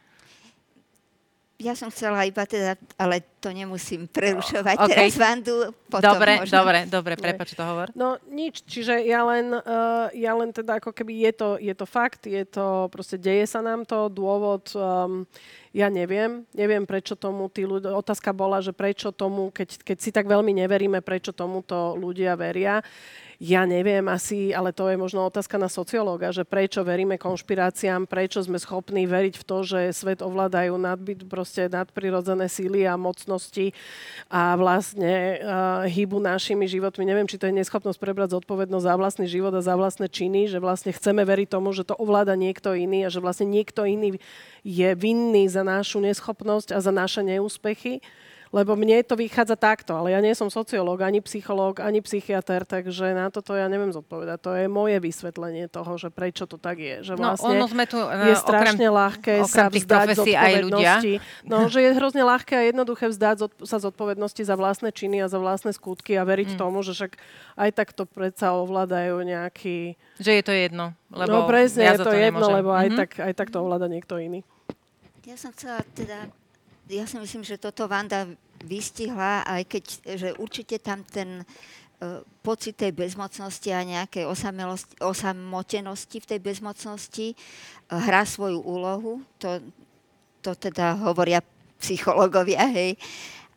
Ja 1.55 1.71
som 1.71 1.87
chcela 1.87 2.27
iba 2.27 2.43
teda, 2.43 2.75
ale 2.99 3.23
to 3.39 3.47
nemusím 3.47 4.11
prerušovať 4.11 4.75
okay. 4.75 4.91
teraz 4.91 5.15
Vandu. 5.15 5.71
Potom 5.87 6.03
dobre, 6.03 6.43
možno. 6.43 6.51
dobre, 6.51 6.79
dobre, 6.83 7.13
prepač 7.15 7.55
to 7.55 7.63
hovor. 7.63 7.87
No 7.95 8.19
nič, 8.27 8.59
čiže 8.67 8.99
ja 9.07 9.23
len, 9.23 9.55
uh, 9.55 10.11
ja 10.11 10.35
len 10.35 10.51
teda 10.51 10.83
ako 10.83 10.91
keby 10.91 11.31
je 11.31 11.31
to, 11.31 11.49
je 11.55 11.71
to 11.71 11.87
fakt, 11.87 12.27
je 12.27 12.43
to, 12.43 12.91
proste 12.91 13.15
deje 13.15 13.47
sa 13.47 13.63
nám 13.63 13.87
to, 13.87 14.11
dôvod, 14.11 14.67
um, 14.75 15.23
ja 15.71 15.87
neviem, 15.87 16.43
neviem 16.51 16.83
prečo 16.83 17.15
tomu 17.15 17.47
tí 17.47 17.63
ľudia, 17.63 17.95
otázka 17.95 18.35
bola, 18.35 18.59
že 18.59 18.75
prečo 18.75 19.15
tomu, 19.15 19.47
keď, 19.47 19.79
keď 19.79 19.97
si 20.03 20.11
tak 20.11 20.27
veľmi 20.27 20.51
neveríme, 20.59 20.99
prečo 20.99 21.31
tomuto 21.31 21.95
ľudia 21.95 22.35
veria. 22.35 22.83
Ja 23.45 23.61
neviem 23.69 24.01
asi, 24.09 24.57
ale 24.57 24.73
to 24.73 24.89
je 24.89 24.97
možno 24.97 25.29
otázka 25.29 25.61
na 25.61 25.69
sociológa, 25.69 26.33
že 26.33 26.41
prečo 26.41 26.81
veríme 26.81 27.21
konšpiráciám, 27.21 28.09
prečo 28.09 28.41
sme 28.41 28.57
schopní 28.57 29.05
veriť 29.05 29.37
v 29.37 29.43
to, 29.45 29.57
že 29.61 29.93
svet 29.93 30.25
ovládajú 30.25 30.73
nadbyt, 30.73 31.29
proste 31.29 31.69
nadprirodzené 31.69 32.49
síly 32.49 32.89
a 32.89 32.97
mocnosti 32.97 33.69
a 34.33 34.57
vlastne 34.57 35.37
uh, 35.37 35.85
hýbu 35.85 36.17
našimi 36.17 36.65
životmi. 36.65 37.05
Neviem, 37.05 37.29
či 37.29 37.37
to 37.37 37.45
je 37.45 37.53
neschopnosť 37.61 38.01
prebrať 38.01 38.33
zodpovednosť 38.33 38.85
za 38.89 38.95
vlastný 38.97 39.27
život 39.29 39.53
a 39.53 39.61
za 39.61 39.77
vlastné 39.77 40.09
činy, 40.09 40.49
že 40.49 40.57
vlastne 40.57 40.89
chceme 40.89 41.21
veriť 41.21 41.45
tomu, 41.45 41.69
že 41.69 41.85
to 41.85 41.93
ovláda 42.01 42.33
niekto 42.33 42.73
iný 42.73 43.05
a 43.05 43.13
že 43.13 43.21
vlastne 43.21 43.45
niekto 43.45 43.85
iný 43.85 44.17
je 44.65 44.89
vinný 44.97 45.45
za 45.53 45.61
našu 45.61 46.01
neschopnosť 46.01 46.73
a 46.73 46.81
za 46.81 46.89
naše 46.89 47.21
neúspechy. 47.21 48.01
Lebo 48.55 48.79
mne 48.79 49.03
to 49.03 49.19
vychádza 49.19 49.59
takto, 49.59 49.99
ale 49.99 50.15
ja 50.15 50.23
nie 50.23 50.31
som 50.31 50.47
sociológ, 50.47 51.03
ani 51.03 51.19
psychológ, 51.19 51.83
ani 51.83 51.99
psychiatr, 51.99 52.63
takže 52.63 53.11
na 53.11 53.27
toto 53.27 53.51
ja 53.51 53.67
neviem 53.67 53.91
zodpovedať. 53.91 54.37
To 54.47 54.51
je 54.55 54.71
moje 54.71 54.95
vysvetlenie 55.03 55.67
toho, 55.67 55.99
že 55.99 56.07
prečo 56.07 56.47
to 56.47 56.55
tak 56.55 56.79
je. 56.79 57.03
Že 57.03 57.19
no, 57.19 57.35
vlastne 57.35 57.51
no, 57.51 57.59
ono 57.59 57.67
sme 57.67 57.83
tu, 57.83 57.99
uh, 57.99 58.31
je 58.31 58.35
strašne 58.39 58.87
okrem, 58.87 58.95
ľahké 58.95 59.33
okrem 59.43 59.51
sa 59.51 59.67
vzdať 59.67 60.07
zodpovednosti. 60.15 61.13
No, 61.43 61.67
že 61.67 61.83
je 61.83 61.91
hrozne 61.99 62.23
ľahké 62.23 62.53
a 62.55 62.63
jednoduché 62.63 63.11
vzdať 63.11 63.35
zod, 63.43 63.51
sa 63.67 63.77
zodpovednosti 63.83 64.39
za 64.47 64.55
vlastné 64.55 64.95
činy 64.95 65.19
a 65.19 65.27
za 65.27 65.35
vlastné 65.35 65.75
skutky 65.75 66.15
a 66.15 66.23
veriť 66.23 66.55
mm. 66.55 66.57
tomu, 66.57 66.79
že 66.79 66.95
však 66.95 67.19
aj 67.59 67.69
tak 67.75 67.91
to 67.91 68.07
predsa 68.07 68.55
ovládajú 68.55 69.19
nejaký... 69.19 69.99
Že 70.15 70.31
je 70.31 70.43
to 70.47 70.53
jedno. 70.55 70.95
Lebo 71.11 71.43
no 71.43 71.51
presne, 71.51 71.91
ja 71.91 71.99
je 71.99 72.07
to, 72.07 72.07
to 72.07 72.15
jedno, 72.15 72.39
nemôžem. 72.39 72.55
lebo 72.55 72.71
aj, 72.71 72.87
mm-hmm. 72.87 72.99
tak, 73.03 73.09
aj 73.19 73.33
tak 73.35 73.47
to 73.51 73.57
ovláda 73.59 73.91
niekto 73.91 74.15
iný. 74.15 74.47
Ja 75.27 75.35
som 75.35 75.51
chcela 75.51 75.83
teda 75.91 76.31
ja 76.89 77.03
si 77.09 77.17
myslím, 77.17 77.41
že 77.41 77.61
toto 77.61 77.89
Vanda 77.89 78.29
vystihla, 78.61 79.45
aj 79.45 79.63
keď, 79.65 79.83
že 80.17 80.29
určite 80.37 80.77
tam 80.81 81.01
ten 81.05 81.41
uh, 81.41 82.21
pocit 82.45 82.77
tej 82.77 82.93
bezmocnosti 82.93 83.69
a 83.73 83.81
nejakej 83.85 84.25
osamotenosti 85.01 86.17
v 86.21 86.29
tej 86.29 86.39
bezmocnosti 86.39 87.27
uh, 87.33 87.99
hrá 88.05 88.25
svoju 88.25 88.61
úlohu. 88.61 89.21
To, 89.41 89.61
to 90.45 90.51
teda 90.53 90.97
hovoria 91.01 91.41
psychológovia, 91.81 92.65
hej. 92.69 92.97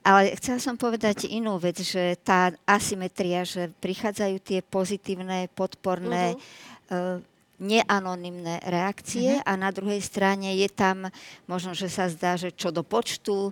Ale 0.02 0.32
chcela 0.40 0.56
som 0.56 0.78
povedať 0.78 1.28
inú 1.28 1.60
vec, 1.60 1.84
že 1.84 2.16
tá 2.24 2.48
asymetria, 2.64 3.44
že 3.44 3.68
prichádzajú 3.82 4.36
tie 4.40 4.64
pozitívne, 4.64 5.52
podporné, 5.52 6.32
uh-huh. 6.88 7.20
Neanonymné 7.58 8.62
reakcie 8.66 9.38
uh-huh. 9.38 9.48
a 9.50 9.52
na 9.58 9.70
druhej 9.74 9.98
strane 10.02 10.54
je 10.58 10.70
tam, 10.70 11.10
možno, 11.50 11.74
že 11.74 11.90
sa 11.90 12.06
zdá, 12.06 12.38
že 12.38 12.54
čo 12.54 12.70
do 12.70 12.86
počtu, 12.86 13.50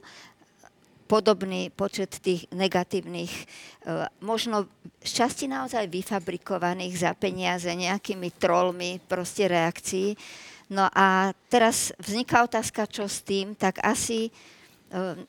podobný 1.07 1.71
počet 1.71 2.19
tých 2.19 2.51
negatívnych, 2.51 3.31
e, 3.31 3.45
možno 4.21 4.67
z 4.99 5.11
časti 5.23 5.47
naozaj 5.47 5.87
vyfabrikovaných 5.87 6.95
za 6.99 7.15
peniaze 7.15 7.71
nejakými 7.71 8.35
trolmi 8.35 8.99
proste 9.07 9.47
reakcií. 9.47 10.19
No 10.67 10.91
a 10.91 11.31
teraz 11.47 11.95
vzniká 12.03 12.43
otázka, 12.43 12.91
čo 12.91 13.07
s 13.07 13.23
tým, 13.23 13.55
tak 13.55 13.79
asi 13.87 14.35
e, 14.91 15.25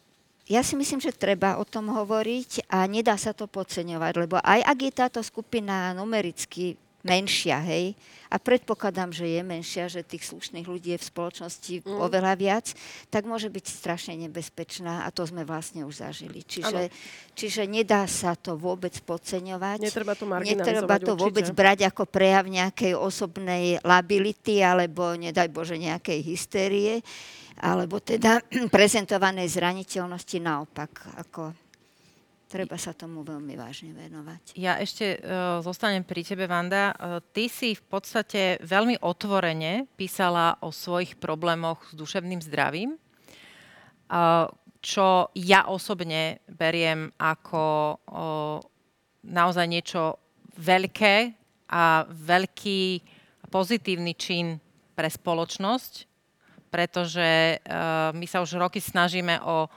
ja 0.49 0.65
si 0.65 0.73
myslím, 0.79 0.97
že 0.97 1.13
treba 1.13 1.61
o 1.61 1.65
tom 1.67 1.93
hovoriť 1.93 2.71
a 2.73 2.89
nedá 2.89 3.13
sa 3.19 3.37
to 3.37 3.45
podceňovať, 3.45 4.13
lebo 4.17 4.41
aj 4.41 4.65
ak 4.65 4.77
je 4.81 4.91
táto 4.95 5.19
skupina 5.21 5.93
numericky 5.93 6.79
menšia, 7.07 7.63
hej, 7.63 7.95
a 8.27 8.35
predpokladám, 8.35 9.15
že 9.15 9.23
je 9.23 9.41
menšia, 9.43 9.87
že 9.87 10.03
tých 10.03 10.27
slušných 10.27 10.67
ľudí 10.67 10.91
je 10.95 10.99
v 10.99 11.09
spoločnosti 11.09 11.73
mm. 11.83 11.95
oveľa 11.95 12.33
viac, 12.35 12.75
tak 13.07 13.23
môže 13.23 13.47
byť 13.47 13.65
strašne 13.65 14.19
nebezpečná 14.27 15.07
a 15.07 15.11
to 15.15 15.23
sme 15.23 15.47
vlastne 15.47 15.87
už 15.87 16.03
zažili. 16.03 16.43
Čiže, 16.43 16.91
čiže 17.39 17.63
nedá 17.63 18.03
sa 18.05 18.35
to 18.35 18.59
vôbec 18.59 18.91
podceňovať. 19.07 19.79
Netreba 19.79 20.13
to 20.19 20.27
Netreba 20.27 20.99
to 20.99 21.15
určite. 21.15 21.23
vôbec 21.23 21.47
brať 21.55 21.79
ako 21.87 22.03
prejav 22.03 22.43
nejakej 22.51 22.93
osobnej 22.99 23.79
lability 23.79 24.59
alebo, 24.59 25.15
nedaj 25.15 25.47
Bože, 25.47 25.79
nejakej 25.79 26.19
hystérie 26.19 26.99
alebo 27.57 27.97
teda 27.97 28.37
prezentovanej 28.75 29.49
zraniteľnosti 29.49 30.37
naopak. 30.37 30.91
Ako 31.25 31.66
treba 32.47 32.79
sa 32.79 32.95
tomu 32.95 33.27
veľmi 33.27 33.59
vážne 33.59 33.91
venovať. 33.91 34.55
Ja 34.55 34.79
ešte 34.79 35.19
uh, 35.19 35.59
zostanem 35.59 36.07
pri 36.07 36.23
tebe, 36.23 36.47
Vanda. 36.47 36.95
Uh, 36.95 37.19
ty 37.35 37.51
si 37.51 37.75
v 37.75 37.83
podstate 37.83 38.57
veľmi 38.63 39.03
otvorene 39.03 39.85
písala 39.99 40.55
o 40.63 40.71
svojich 40.71 41.19
problémoch 41.19 41.83
s 41.91 41.93
duševným 41.93 42.39
zdravím, 42.39 42.95
uh, 42.95 44.47
čo 44.79 45.27
ja 45.35 45.67
osobne 45.67 46.39
beriem 46.47 47.11
ako 47.19 47.63
uh, 47.99 48.57
naozaj 49.27 49.67
niečo 49.67 50.15
veľké 50.55 51.35
a 51.67 52.07
veľký 52.07 53.03
pozitívny 53.51 54.15
čin 54.15 54.55
pre 54.95 55.11
spoločnosť, 55.11 56.07
pretože 56.71 57.59
uh, 57.59 58.15
my 58.15 58.25
sa 58.25 58.39
už 58.39 58.55
roky 58.55 58.79
snažíme 58.79 59.43
o 59.43 59.67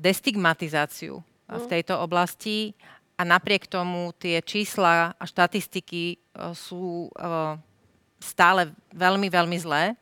destigmatizáciu 0.00 1.20
v 1.46 1.62
mm. 1.62 1.70
tejto 1.70 1.94
oblasti 2.02 2.74
a 3.16 3.22
napriek 3.24 3.64
tomu 3.66 4.12
tie 4.20 4.44
čísla 4.44 5.16
a 5.16 5.24
štatistiky 5.24 6.04
e, 6.12 6.16
sú 6.52 7.08
e, 7.08 7.10
stále 8.20 8.76
veľmi, 8.92 9.32
veľmi 9.32 9.56
zlé. 9.56 9.96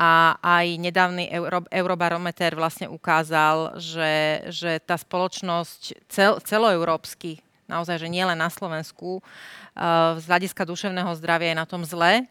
A 0.00 0.40
aj 0.40 0.80
nedávny 0.80 1.28
Euro, 1.28 1.60
Eurobarometer 1.68 2.56
vlastne 2.56 2.88
ukázal, 2.88 3.76
že, 3.76 4.40
že 4.48 4.80
tá 4.80 4.96
spoločnosť 4.96 6.08
cel, 6.08 6.40
celoeurópsky, 6.40 7.44
naozaj, 7.68 8.00
že 8.00 8.08
nielen 8.08 8.40
na 8.40 8.48
Slovensku, 8.48 9.20
e, 9.20 9.22
z 10.16 10.24
hľadiska 10.24 10.64
duševného 10.64 11.12
zdravia 11.20 11.52
je 11.52 11.60
na 11.60 11.68
tom 11.68 11.84
zle. 11.84 12.24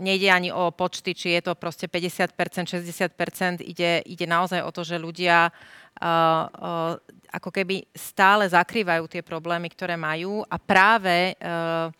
Nejde 0.00 0.28
ani 0.32 0.50
o 0.52 0.72
počty, 0.72 1.12
či 1.12 1.36
je 1.36 1.50
to 1.50 1.52
proste 1.58 1.90
50%, 1.90 2.32
60%, 2.32 3.60
ide, 3.60 4.00
ide 4.06 4.26
naozaj 4.28 4.60
o 4.64 4.70
to, 4.72 4.86
že 4.86 4.96
ľudia 4.96 5.48
uh, 5.48 6.96
ako 7.32 7.50
keby 7.52 7.84
stále 7.92 8.48
zakrývajú 8.48 9.04
tie 9.08 9.22
problémy, 9.24 9.68
ktoré 9.72 9.96
majú. 9.96 10.44
A 10.48 10.56
práve, 10.56 11.36
uh, 11.40 11.92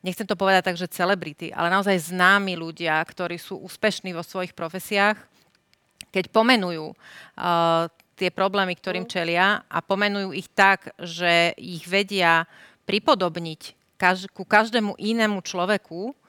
nechcem 0.00 0.24
to 0.24 0.38
povedať 0.38 0.72
tak, 0.72 0.80
že 0.80 0.92
celebrity, 0.92 1.52
ale 1.52 1.68
naozaj 1.68 2.12
známi 2.14 2.56
ľudia, 2.56 3.00
ktorí 3.04 3.36
sú 3.36 3.60
úspešní 3.60 4.16
vo 4.16 4.24
svojich 4.24 4.56
profesiách, 4.56 5.20
keď 6.08 6.30
pomenujú 6.30 6.94
uh, 6.94 7.90
tie 8.14 8.30
problémy, 8.30 8.78
ktorým 8.78 9.04
čelia 9.10 9.66
a 9.66 9.78
pomenujú 9.82 10.30
ich 10.30 10.46
tak, 10.54 10.94
že 11.02 11.52
ich 11.58 11.82
vedia 11.84 12.46
pripodobniť 12.86 13.74
kaž- 13.98 14.30
ku 14.30 14.46
každému 14.46 14.94
inému 14.94 15.42
človeku, 15.42 16.14
uh, 16.14 16.23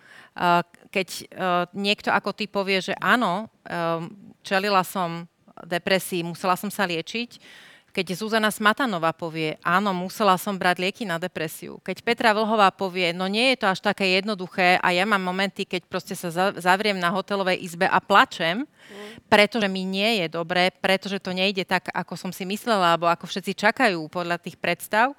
keď 0.92 1.08
uh, 1.08 1.64
niekto 1.72 2.12
ako 2.12 2.36
ty 2.36 2.48
povie, 2.48 2.84
že 2.84 2.94
áno, 3.00 3.48
uh, 3.48 4.04
čelila 4.44 4.84
som 4.84 5.24
depresii, 5.64 6.28
musela 6.28 6.60
som 6.60 6.68
sa 6.68 6.84
liečiť. 6.84 7.64
Keď 7.96 8.12
Zuzana 8.12 8.52
Smatanová 8.52 9.16
povie, 9.16 9.56
áno, 9.64 9.96
musela 9.96 10.36
som 10.36 10.52
brať 10.60 10.84
lieky 10.84 11.04
na 11.08 11.16
depresiu. 11.16 11.80
Keď 11.80 12.04
Petra 12.04 12.36
Vlhová 12.36 12.68
povie, 12.68 13.16
no 13.16 13.24
nie 13.32 13.56
je 13.56 13.64
to 13.64 13.72
až 13.72 13.80
také 13.80 14.20
jednoduché 14.20 14.76
a 14.84 14.92
ja 14.92 15.08
mám 15.08 15.24
momenty, 15.24 15.64
keď 15.64 15.88
proste 15.88 16.12
sa 16.12 16.28
zavriem 16.60 17.00
na 17.00 17.08
hotelovej 17.08 17.56
izbe 17.64 17.88
a 17.88 18.04
plačem, 18.04 18.68
pretože 19.32 19.72
mi 19.72 19.88
nie 19.88 20.20
je 20.20 20.28
dobré, 20.28 20.76
pretože 20.76 21.24
to 21.24 21.32
nejde 21.32 21.64
tak, 21.64 21.88
ako 21.96 22.20
som 22.20 22.36
si 22.36 22.44
myslela, 22.44 23.00
alebo 23.00 23.08
ako 23.08 23.32
všetci 23.32 23.64
čakajú 23.64 24.12
podľa 24.12 24.44
tých 24.44 24.60
predstav. 24.60 25.16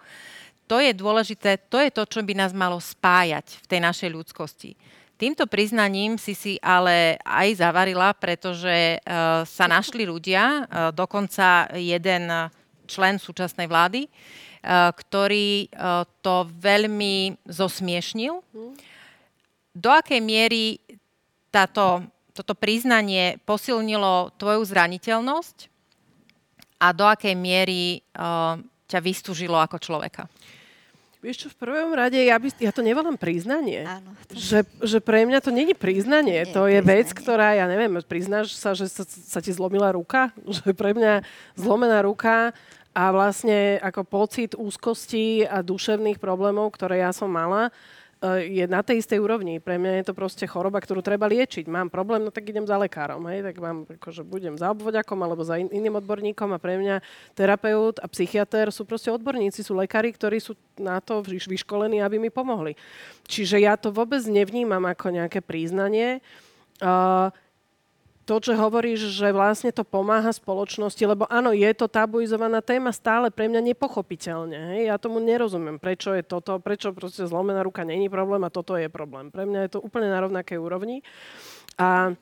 To 0.69 0.77
je 0.77 0.93
dôležité, 0.93 1.57
to 1.73 1.81
je 1.81 1.89
to, 1.89 2.05
čo 2.05 2.21
by 2.21 2.37
nás 2.37 2.53
malo 2.53 2.77
spájať 2.77 3.57
v 3.57 3.67
tej 3.73 3.81
našej 3.81 4.11
ľudskosti 4.13 4.77
Týmto 5.17 5.49
priznaním 5.49 6.21
si 6.21 6.37
si 6.37 6.61
ale 6.61 7.17
aj 7.25 7.65
zavarila, 7.65 8.13
pretože 8.13 9.01
uh, 9.01 9.49
sa 9.49 9.65
našli 9.77 10.05
ľudia, 10.05 10.45
uh, 10.45 10.93
dokonca 10.93 11.73
jeden 11.73 12.29
člen 12.85 13.17
súčasnej 13.17 13.65
vlády, 13.65 14.05
uh, 14.05 14.93
ktorý 14.93 15.73
to 16.21 16.37
veľmi 16.61 17.39
zosmiešnil. 17.49 18.45
Do 19.77 19.91
akej 19.93 20.21
miery 20.21 20.81
táto, 21.49 22.05
toto 22.37 22.53
priznanie 22.53 23.41
posilnilo 23.45 24.37
tvoju 24.37 24.63
zraniteľnosť 24.69 25.57
a 26.81 26.93
do 26.93 27.05
akej 27.09 27.37
miery 27.37 28.01
ťa 28.89 28.99
vystúžilo 29.05 29.57
ako 29.61 29.77
človeka? 29.81 30.29
Vieš 31.25 31.37
čo, 31.37 31.49
v 31.49 31.59
prvom 31.59 31.93
rade 31.97 32.21
ja, 32.21 32.37
by, 32.37 32.49
ja 32.61 32.71
to 32.71 32.85
nevolám 32.85 33.17
priznanie. 33.17 33.89
Áno. 33.89 34.13
Že, 34.31 34.69
že 34.85 34.99
pre 35.01 35.25
mňa 35.25 35.41
to 35.41 35.51
není 35.51 35.73
priznanie. 35.73 36.45
Nie, 36.45 36.53
to 36.53 36.69
je 36.69 36.79
priznanie. 36.79 37.03
vec, 37.03 37.09
ktorá, 37.17 37.57
ja 37.57 37.67
neviem, 37.67 37.99
priznáš 38.05 38.55
sa, 38.55 38.77
že 38.77 38.87
sa, 38.87 39.03
sa 39.09 39.41
ti 39.41 39.51
zlomila 39.51 39.91
ruka? 39.91 40.31
Že 40.57 40.77
pre 40.77 40.93
mňa 40.93 41.25
zlomená 41.57 42.05
ruka 42.05 42.53
a 42.97 43.03
vlastne 43.13 43.77
ako 43.85 44.09
pocit 44.09 44.57
úzkosti 44.57 45.45
a 45.45 45.61
duševných 45.61 46.17
problémov, 46.17 46.73
ktoré 46.73 47.05
ja 47.05 47.13
som 47.13 47.29
mala, 47.29 47.69
je 48.25 48.65
na 48.65 48.81
tej 48.81 49.05
istej 49.05 49.21
úrovni. 49.21 49.61
Pre 49.61 49.77
mňa 49.77 50.01
je 50.01 50.07
to 50.09 50.15
proste 50.17 50.49
choroba, 50.49 50.81
ktorú 50.81 51.05
treba 51.05 51.29
liečiť. 51.29 51.69
Mám 51.69 51.93
problém, 51.93 52.25
no 52.25 52.33
tak 52.33 52.49
idem 52.49 52.65
za 52.65 52.81
lekárom. 52.81 53.21
Hej? 53.29 53.53
Tak 53.53 53.57
mám, 53.61 53.85
akože 53.85 54.25
budem 54.25 54.57
za 54.57 54.73
obvodiakom 54.73 55.21
alebo 55.21 55.45
za 55.45 55.61
in, 55.61 55.69
iným 55.69 56.01
odborníkom 56.01 56.49
a 56.57 56.59
pre 56.59 56.81
mňa 56.81 57.05
terapeut 57.37 58.01
a 58.01 58.07
psychiatr 58.09 58.73
sú 58.73 58.89
proste 58.89 59.13
odborníci, 59.13 59.61
sú 59.61 59.77
lekári, 59.77 60.17
ktorí 60.17 60.41
sú 60.41 60.57
na 60.81 60.97
to 61.05 61.21
vyš- 61.21 61.49
vyškolení, 61.49 62.01
aby 62.01 62.17
mi 62.17 62.33
pomohli. 62.33 62.73
Čiže 63.29 63.61
ja 63.61 63.77
to 63.77 63.93
vôbec 63.93 64.25
nevnímam 64.25 64.83
ako 64.89 65.13
nejaké 65.13 65.45
príznanie. 65.45 66.25
Uh, 66.81 67.33
to, 68.27 68.43
čo 68.43 68.59
hovoríš, 68.59 69.15
že 69.15 69.31
vlastne 69.31 69.71
to 69.71 69.87
pomáha 69.87 70.35
spoločnosti, 70.35 70.99
lebo 71.07 71.31
áno, 71.31 71.55
je 71.55 71.71
to 71.79 71.87
tabuizovaná 71.87 72.59
téma 72.59 72.91
stále 72.91 73.31
pre 73.31 73.47
mňa 73.47 73.73
nepochopiteľne. 73.73 74.59
Hej? 74.75 74.81
Ja 74.91 74.99
tomu 74.99 75.23
nerozumiem, 75.23 75.79
prečo 75.79 76.11
je 76.11 76.27
toto, 76.27 76.59
prečo 76.59 76.91
proste 76.91 77.23
zlomená 77.23 77.63
ruka 77.63 77.87
není 77.87 78.11
problém 78.11 78.43
a 78.43 78.51
toto 78.51 78.75
je 78.75 78.91
problém. 78.91 79.31
Pre 79.31 79.47
mňa 79.47 79.71
je 79.71 79.71
to 79.79 79.81
úplne 79.81 80.11
na 80.11 80.19
rovnakej 80.19 80.59
úrovni. 80.59 81.07
A 81.79 82.19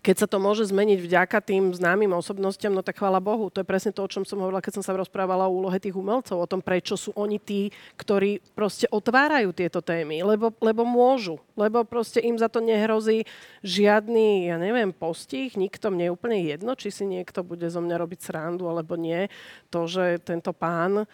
keď 0.00 0.16
sa 0.24 0.26
to 0.26 0.40
môže 0.40 0.72
zmeniť 0.72 0.98
vďaka 1.00 1.38
tým 1.44 1.76
známym 1.76 2.10
osobnostiam, 2.16 2.72
no 2.72 2.80
tak 2.80 2.96
chvála 2.96 3.20
Bohu. 3.20 3.52
To 3.52 3.60
je 3.60 3.68
presne 3.68 3.92
to, 3.92 4.04
o 4.04 4.10
čom 4.10 4.24
som 4.24 4.40
hovorila, 4.40 4.64
keď 4.64 4.80
som 4.80 4.84
sa 4.84 4.96
rozprávala 4.96 5.46
o 5.46 5.56
úlohe 5.56 5.76
tých 5.76 5.96
umelcov, 5.96 6.40
o 6.40 6.50
tom, 6.50 6.64
prečo 6.64 6.96
sú 6.96 7.12
oni 7.14 7.36
tí, 7.36 7.68
ktorí 8.00 8.40
proste 8.56 8.88
otvárajú 8.88 9.52
tieto 9.52 9.84
témy, 9.84 10.24
lebo, 10.24 10.52
lebo 10.64 10.88
môžu, 10.88 11.36
lebo 11.54 11.84
proste 11.84 12.24
im 12.24 12.40
za 12.40 12.48
to 12.48 12.64
nehrozí 12.64 13.28
žiadny, 13.60 14.48
ja 14.48 14.56
neviem, 14.56 14.90
postih, 14.90 15.52
nikto 15.54 15.92
mne 15.92 16.10
je 16.10 16.14
úplne 16.16 16.38
jedno, 16.40 16.72
či 16.74 16.88
si 16.88 17.04
niekto 17.04 17.44
bude 17.44 17.68
zo 17.68 17.84
mňa 17.84 17.96
robiť 18.00 18.20
srandu 18.24 18.66
alebo 18.66 18.96
nie. 18.96 19.28
To, 19.68 19.84
že 19.84 20.18
tento 20.24 20.56
pán 20.56 21.04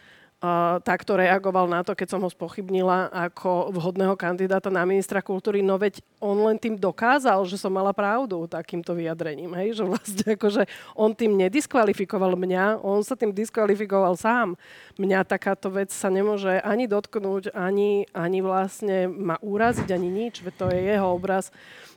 takto 0.85 1.17
reagoval 1.17 1.65
na 1.65 1.81
to, 1.81 1.97
keď 1.97 2.13
som 2.13 2.21
ho 2.21 2.29
spochybnila 2.29 3.09
ako 3.09 3.73
vhodného 3.73 4.13
kandidáta 4.21 4.69
na 4.69 4.85
ministra 4.85 5.25
kultúry, 5.25 5.65
no 5.65 5.81
veď 5.81 6.05
on 6.21 6.37
len 6.45 6.61
tým 6.61 6.77
dokázal, 6.77 7.41
že 7.49 7.57
som 7.57 7.73
mala 7.73 7.97
pravdu 7.97 8.45
takýmto 8.45 8.93
vyjadrením, 8.93 9.57
hej? 9.57 9.81
že 9.81 9.85
vlastne 9.89 10.29
akože 10.37 10.69
on 10.93 11.17
tým 11.17 11.41
nediskvalifikoval 11.41 12.37
mňa, 12.37 12.85
on 12.85 13.01
sa 13.01 13.17
tým 13.17 13.33
diskvalifikoval 13.33 14.13
sám. 14.21 14.61
Mňa 15.01 15.25
takáto 15.25 15.73
vec 15.73 15.89
sa 15.89 16.13
nemôže 16.13 16.61
ani 16.61 16.85
dotknúť, 16.85 17.57
ani, 17.57 18.05
ani 18.13 18.39
vlastne 18.45 19.09
ma 19.09 19.41
uraziť, 19.41 19.89
ani 19.89 20.09
nič, 20.13 20.45
veď 20.45 20.55
to 20.61 20.67
je 20.69 20.81
jeho 20.85 21.09
obraz. 21.17 21.49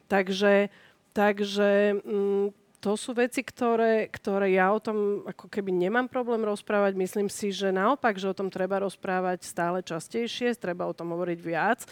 Takže, 0.07 0.71
takže 1.11 2.01
mm, 2.07 2.55
to 2.79 2.95
sú 2.95 3.11
veci, 3.11 3.43
ktoré, 3.43 4.07
ktoré 4.07 4.55
ja 4.55 4.71
o 4.71 4.79
tom 4.79 5.27
ako 5.27 5.51
keby 5.51 5.75
nemám 5.75 6.07
problém 6.07 6.39
rozprávať. 6.47 6.95
Myslím 6.95 7.27
si, 7.27 7.51
že 7.51 7.75
naopak, 7.75 8.15
že 8.15 8.31
o 8.31 8.35
tom 8.35 8.47
treba 8.47 8.79
rozprávať 8.79 9.43
stále 9.43 9.83
častejšie, 9.83 10.55
treba 10.55 10.87
o 10.87 10.95
tom 10.95 11.11
hovoriť 11.11 11.39
viac, 11.43 11.83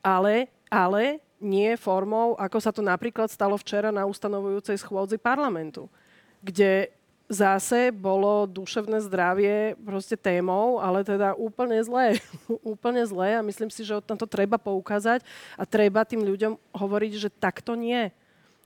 ale, 0.00 0.48
ale 0.72 1.20
nie 1.40 1.76
formou, 1.76 2.36
ako 2.40 2.58
sa 2.60 2.72
to 2.72 2.80
napríklad 2.80 3.28
stalo 3.28 3.56
včera 3.60 3.92
na 3.92 4.08
ustanovujúcej 4.08 4.80
schôdzi 4.80 5.20
parlamentu, 5.20 5.92
kde 6.40 6.88
zase 7.30 7.94
bolo 7.94 8.48
duševné 8.48 9.06
zdravie 9.06 9.76
proste 9.84 10.18
témou, 10.18 10.82
ale 10.82 11.04
teda 11.06 11.36
úplne 11.36 11.78
zlé. 11.84 12.18
úplne 12.72 13.04
zlé 13.04 13.36
a 13.36 13.44
myslím 13.44 13.68
si, 13.68 13.84
že 13.84 14.00
na 14.02 14.16
to 14.16 14.24
treba 14.24 14.56
poukázať 14.56 15.20
a 15.54 15.62
treba 15.68 16.02
tým 16.02 16.24
ľuďom 16.24 16.58
hovoriť, 16.72 17.12
že 17.16 17.28
takto 17.28 17.76
nie 17.76 18.08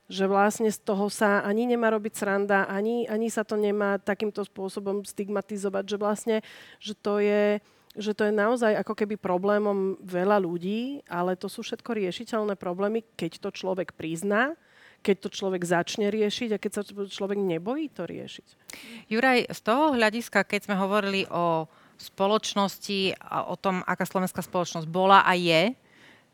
že 0.05 0.29
vlastne 0.29 0.69
z 0.69 0.79
toho 0.85 1.09
sa 1.09 1.41
ani 1.41 1.65
nemá 1.65 1.89
robiť 1.89 2.13
sranda, 2.13 2.69
ani, 2.69 3.09
ani 3.09 3.29
sa 3.33 3.41
to 3.41 3.57
nemá 3.57 3.97
takýmto 3.97 4.45
spôsobom 4.45 5.01
stigmatizovať, 5.01 5.83
že 5.85 5.97
vlastne, 5.97 6.35
že 6.77 6.93
to 6.93 7.21
je 7.21 7.61
že 7.95 8.11
to 8.11 8.27
je 8.27 8.33
naozaj 8.35 8.75
ako 8.75 8.91
keby 8.91 9.15
problémom 9.15 9.95
veľa 10.03 10.43
ľudí, 10.43 10.99
ale 11.07 11.39
to 11.39 11.47
sú 11.47 11.63
všetko 11.63 11.95
riešiteľné 11.95 12.59
problémy, 12.59 13.07
keď 13.15 13.39
to 13.39 13.49
človek 13.55 13.95
prizná, 13.95 14.59
keď 14.99 15.15
to 15.23 15.29
človek 15.31 15.63
začne 15.63 16.11
riešiť 16.11 16.49
a 16.51 16.61
keď 16.61 16.71
sa 16.75 16.83
človek 16.83 17.39
nebojí 17.39 17.87
to 17.87 18.03
riešiť. 18.03 18.47
Juraj, 19.07 19.47
z 19.47 19.59
toho 19.63 19.95
hľadiska, 19.95 20.43
keď 20.43 20.67
sme 20.67 20.75
hovorili 20.75 21.23
o 21.31 21.71
spoločnosti 21.95 23.15
a 23.15 23.47
o 23.47 23.55
tom, 23.55 23.79
aká 23.87 24.03
slovenská 24.03 24.43
spoločnosť 24.43 24.87
bola 24.91 25.23
a 25.23 25.31
je, 25.39 25.71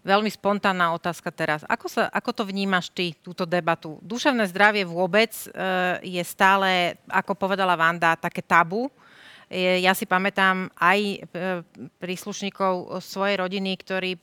Veľmi 0.02 0.34
spontánna 0.34 0.98
otázka 0.98 1.30
teraz. 1.30 1.62
Ako, 1.70 1.86
sa, 1.86 2.10
ako 2.10 2.34
to 2.34 2.44
vnímaš 2.50 2.90
ty, 2.90 3.14
túto 3.22 3.46
debatu? 3.46 4.02
Duševné 4.02 4.50
zdravie 4.50 4.82
vôbec 4.82 5.30
e, 5.30 5.46
je 6.18 6.24
stále, 6.26 6.98
ako 7.06 7.38
povedala 7.38 7.78
Vanda, 7.78 8.18
také 8.18 8.42
tabu. 8.42 8.90
E, 9.46 9.86
ja 9.86 9.94
si 9.94 10.10
pamätám 10.10 10.74
aj 10.74 11.00
e, 11.06 11.18
príslušníkov 12.02 12.98
svojej 12.98 13.46
rodiny, 13.46 13.78
ktorí 13.78 14.18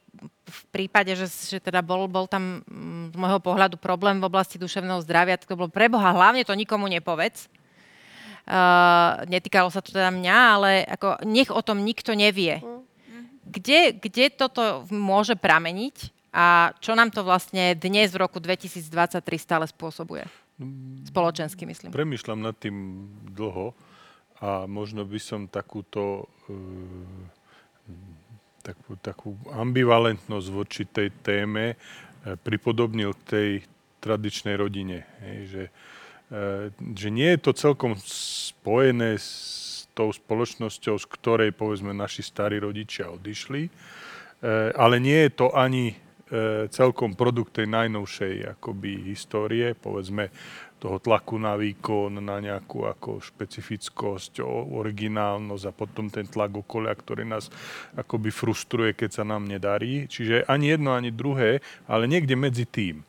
v 0.51 0.63
prípade, 0.75 1.15
že, 1.15 1.31
že 1.31 1.63
teda 1.63 1.79
bol, 1.79 2.11
bol 2.11 2.27
tam 2.27 2.59
z 3.15 3.15
môjho 3.15 3.39
pohľadu 3.39 3.79
problém 3.79 4.19
v 4.19 4.27
oblasti 4.27 4.59
duševného 4.59 4.99
zdravia, 5.07 5.39
tak 5.39 5.47
to 5.47 5.55
bolo 5.55 5.71
preboha, 5.71 6.11
hlavne 6.11 6.43
to 6.43 6.59
nikomu 6.59 6.91
nepovedz. 6.91 7.47
Uh, 8.49 9.29
netýkalo 9.29 9.69
sa 9.69 9.85
to 9.85 9.93
teda 9.93 10.09
mňa, 10.09 10.39
ale 10.57 10.71
ako, 10.89 11.21
nech 11.29 11.53
o 11.53 11.61
tom 11.61 11.85
nikto 11.85 12.17
nevie. 12.17 12.65
Mm 12.65 12.88
kde, 13.49 13.97
kde 13.97 14.29
toto 14.29 14.85
môže 14.93 15.35
prameniť 15.35 16.13
a 16.33 16.77
čo 16.79 16.93
nám 16.93 17.09
to 17.09 17.25
vlastne 17.25 17.73
dnes 17.75 18.13
v 18.13 18.21
roku 18.21 18.39
2023 18.39 19.25
stále 19.41 19.65
spôsobuje? 19.65 20.29
Spoločensky, 21.09 21.65
myslím. 21.65 21.95
Premýšľam 21.95 22.41
nad 22.45 22.55
tým 22.59 23.09
dlho 23.33 23.73
a 24.39 24.69
možno 24.71 25.03
by 25.09 25.19
som 25.19 25.51
takúto 25.51 26.29
e, 26.47 26.55
takú, 28.63 28.93
takú 29.01 29.31
ambivalentnosť 29.51 30.49
voči 30.53 30.83
tej 30.85 31.11
téme 31.25 31.75
e, 31.75 31.77
pripodobnil 32.37 33.17
k 33.19 33.23
tej 33.25 33.51
tradičnej 33.99 34.55
rodine. 34.55 35.09
Hej, 35.25 35.39
že, 35.49 35.65
e, 36.31 36.41
že 36.95 37.09
nie 37.09 37.35
je 37.35 37.41
to 37.41 37.53
celkom 37.57 37.97
spojené 37.99 39.19
s 39.19 39.68
tou 39.99 40.15
spoločnosťou, 40.15 40.95
z 40.95 41.07
ktorej 41.11 41.51
povedzme 41.59 41.91
naši 41.91 42.23
starí 42.23 42.63
rodičia 42.63 43.11
odišli. 43.11 43.67
E, 43.67 43.71
ale 44.79 45.03
nie 45.03 45.27
je 45.27 45.31
to 45.35 45.51
ani 45.51 45.91
e, 45.91 45.95
celkom 46.71 47.19
produkt 47.19 47.59
tej 47.59 47.67
najnovšej 47.67 48.55
akoby 48.55 49.11
histórie, 49.11 49.75
povedzme 49.75 50.31
toho 50.79 51.03
tlaku 51.03 51.43
na 51.43 51.59
výkon, 51.59 52.23
na 52.23 52.39
nejakú 52.39 52.87
ako 52.87 53.19
špecifickosť, 53.19 54.39
originálnosť 54.71 55.65
a 55.67 55.75
potom 55.75 56.07
ten 56.07 56.31
tlak 56.31 56.55
okolia, 56.55 56.95
ktorý 56.95 57.27
nás 57.27 57.51
akoby 57.99 58.31
frustruje, 58.31 58.95
keď 58.95 59.11
sa 59.11 59.25
nám 59.27 59.51
nedarí. 59.51 60.07
Čiže 60.07 60.47
ani 60.47 60.79
jedno, 60.79 60.95
ani 60.95 61.11
druhé, 61.11 61.59
ale 61.91 62.07
niekde 62.07 62.39
medzi 62.39 62.63
tým. 62.63 63.03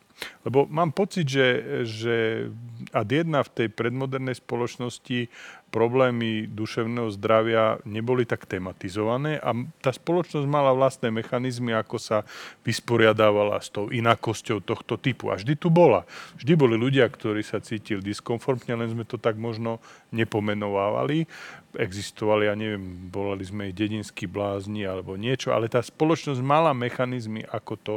Lebo 0.44 0.68
mám 0.68 0.92
pocit, 0.92 1.24
že, 1.24 1.48
že 1.88 2.48
ad 2.92 3.08
jedna 3.08 3.40
v 3.40 3.52
tej 3.56 3.68
predmodernej 3.72 4.36
spoločnosti 4.36 5.32
problémy 5.70 6.50
duševného 6.50 7.08
zdravia 7.14 7.78
neboli 7.86 8.26
tak 8.26 8.44
tematizované 8.44 9.38
a 9.38 9.54
tá 9.78 9.94
spoločnosť 9.94 10.46
mala 10.50 10.74
vlastné 10.74 11.14
mechanizmy, 11.14 11.72
ako 11.72 11.96
sa 11.96 12.26
vysporiadávala 12.66 13.62
s 13.62 13.70
tou 13.70 13.88
inakosťou 13.88 14.60
tohto 14.60 14.98
typu. 14.98 15.30
A 15.30 15.38
vždy 15.38 15.54
tu 15.54 15.70
bola. 15.70 16.02
Vždy 16.36 16.52
boli 16.58 16.74
ľudia, 16.74 17.06
ktorí 17.06 17.40
sa 17.46 17.62
cítili 17.62 18.02
diskomfortne, 18.02 18.74
len 18.74 18.90
sme 18.90 19.06
to 19.06 19.16
tak 19.16 19.38
možno 19.38 19.78
nepomenovávali. 20.10 21.30
Existovali, 21.78 22.50
ja 22.50 22.58
neviem, 22.58 23.06
volali 23.08 23.46
sme 23.46 23.70
ich 23.70 23.78
dedinskí 23.78 24.26
blázni 24.26 24.82
alebo 24.82 25.14
niečo, 25.14 25.54
ale 25.54 25.70
tá 25.70 25.78
spoločnosť 25.78 26.42
mala 26.42 26.74
mechanizmy, 26.74 27.46
ako 27.46 27.74
to 27.78 27.96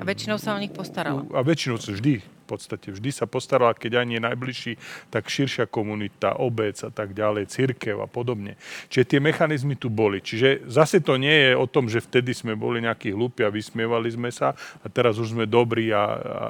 A 0.00 0.02
väčšinou 0.02 0.40
sa 0.40 0.56
o 0.56 0.58
nich 0.58 0.72
postarala. 0.72 1.28
A 1.36 1.44
väčšinou 1.44 1.76
sa 1.76 1.92
vždy, 1.92 2.24
v 2.24 2.44
podstate 2.48 2.88
vždy 2.88 3.12
sa 3.12 3.28
postarala, 3.28 3.76
keď 3.76 4.00
ani 4.00 4.16
je 4.16 4.22
najbližší, 4.24 4.72
tak 5.12 5.28
širšia 5.28 5.68
komunita, 5.68 6.40
obec 6.40 6.80
a 6.80 6.88
tak 6.88 7.12
ďalej, 7.12 7.52
církev 7.52 8.00
a 8.00 8.08
podobne. 8.08 8.56
Čiže 8.88 9.04
tie 9.12 9.20
mechanizmy 9.20 9.76
tu 9.76 9.92
boli. 9.92 10.24
Čiže 10.24 10.64
zase 10.72 11.04
to 11.04 11.20
nie 11.20 11.30
je 11.30 11.52
o 11.52 11.68
tom, 11.68 11.92
že 11.92 12.00
vtedy 12.00 12.32
sme 12.32 12.56
boli 12.56 12.80
nejakí 12.80 13.12
hlúpi 13.12 13.44
a 13.44 13.52
vysmievali 13.52 14.08
sme 14.08 14.32
sa 14.32 14.56
a 14.80 14.86
teraz 14.88 15.20
už 15.20 15.36
sme 15.36 15.44
dobrí 15.44 15.92
a, 15.92 16.00
a, 16.00 16.06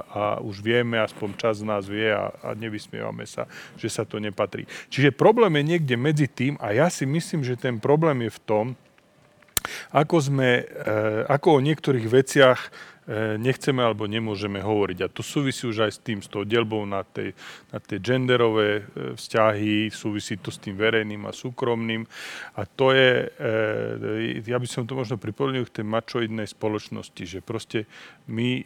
a 0.06 0.22
už 0.38 0.62
vieme, 0.62 1.02
aspoň 1.02 1.28
čas 1.42 1.58
z 1.58 1.66
nás 1.66 1.90
vie 1.90 2.06
a, 2.06 2.30
a 2.38 2.54
nevysmievame 2.54 3.26
sa, 3.26 3.50
že 3.74 3.90
sa 3.90 4.06
to 4.06 4.22
nepatrí. 4.22 4.70
Čiže 4.88 5.10
problém 5.10 5.58
je 5.58 5.74
niekde 5.74 5.96
medzi 5.98 6.30
tým 6.30 6.54
a 6.62 6.70
ja 6.70 6.86
si 6.86 7.02
myslím, 7.02 7.42
že 7.42 7.58
ten 7.58 7.82
problém 7.82 8.30
je 8.30 8.30
v 8.30 8.40
tom, 8.46 8.66
ako 9.90 10.16
sme, 10.20 10.64
eh, 10.64 11.22
ako 11.26 11.58
o 11.58 11.64
niektorých 11.64 12.06
veciach 12.06 12.60
eh, 12.60 13.36
nechceme 13.40 13.82
alebo 13.82 14.06
nemôžeme 14.06 14.62
hovoriť. 14.62 14.98
A 15.02 15.12
to 15.12 15.24
súvisí 15.26 15.66
už 15.66 15.88
aj 15.88 15.92
s 15.96 16.00
tým, 16.00 16.18
s 16.22 16.28
tou 16.30 16.46
delbou 16.46 16.86
na, 16.86 17.02
tej, 17.02 17.34
na 17.74 17.78
tie 17.82 17.98
genderové 17.98 18.70
eh, 18.70 18.82
vzťahy, 19.18 19.90
súvisí 19.90 20.38
to 20.38 20.54
s 20.54 20.62
tým 20.62 20.78
verejným 20.78 21.26
a 21.26 21.32
súkromným. 21.34 22.06
A 22.54 22.68
to 22.68 22.92
je, 22.92 23.32
ja 24.44 24.58
by 24.60 24.68
som 24.68 24.84
to 24.84 24.92
možno 24.92 25.16
pripomínal 25.16 25.64
k 25.64 25.80
tej 25.80 25.86
mačoidnej 25.86 26.46
spoločnosti, 26.46 27.22
že 27.24 27.40
proste 27.40 27.88
my 28.28 28.62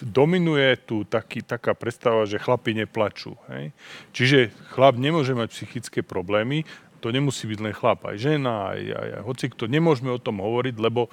dominuje 0.00 0.80
tu 0.88 1.04
taký, 1.04 1.44
taká 1.44 1.76
predstava, 1.76 2.24
že 2.24 2.40
chlapi 2.40 2.72
neplačú. 2.72 3.36
Hej? 3.52 3.76
Čiže 4.16 4.38
chlap 4.72 4.96
nemôže 4.96 5.36
mať 5.36 5.52
psychické 5.52 6.00
problémy, 6.00 6.64
to 7.04 7.12
nemusí 7.12 7.44
byť 7.44 7.60
len 7.60 7.76
chlap, 7.76 8.08
aj 8.08 8.16
žena, 8.16 8.72
aj, 8.72 8.80
aj, 8.80 9.08
aj 9.20 9.22
hoci 9.28 9.44
kto. 9.52 9.68
Nemôžeme 9.68 10.08
o 10.08 10.16
tom 10.16 10.40
hovoriť, 10.40 10.80
lebo 10.80 11.12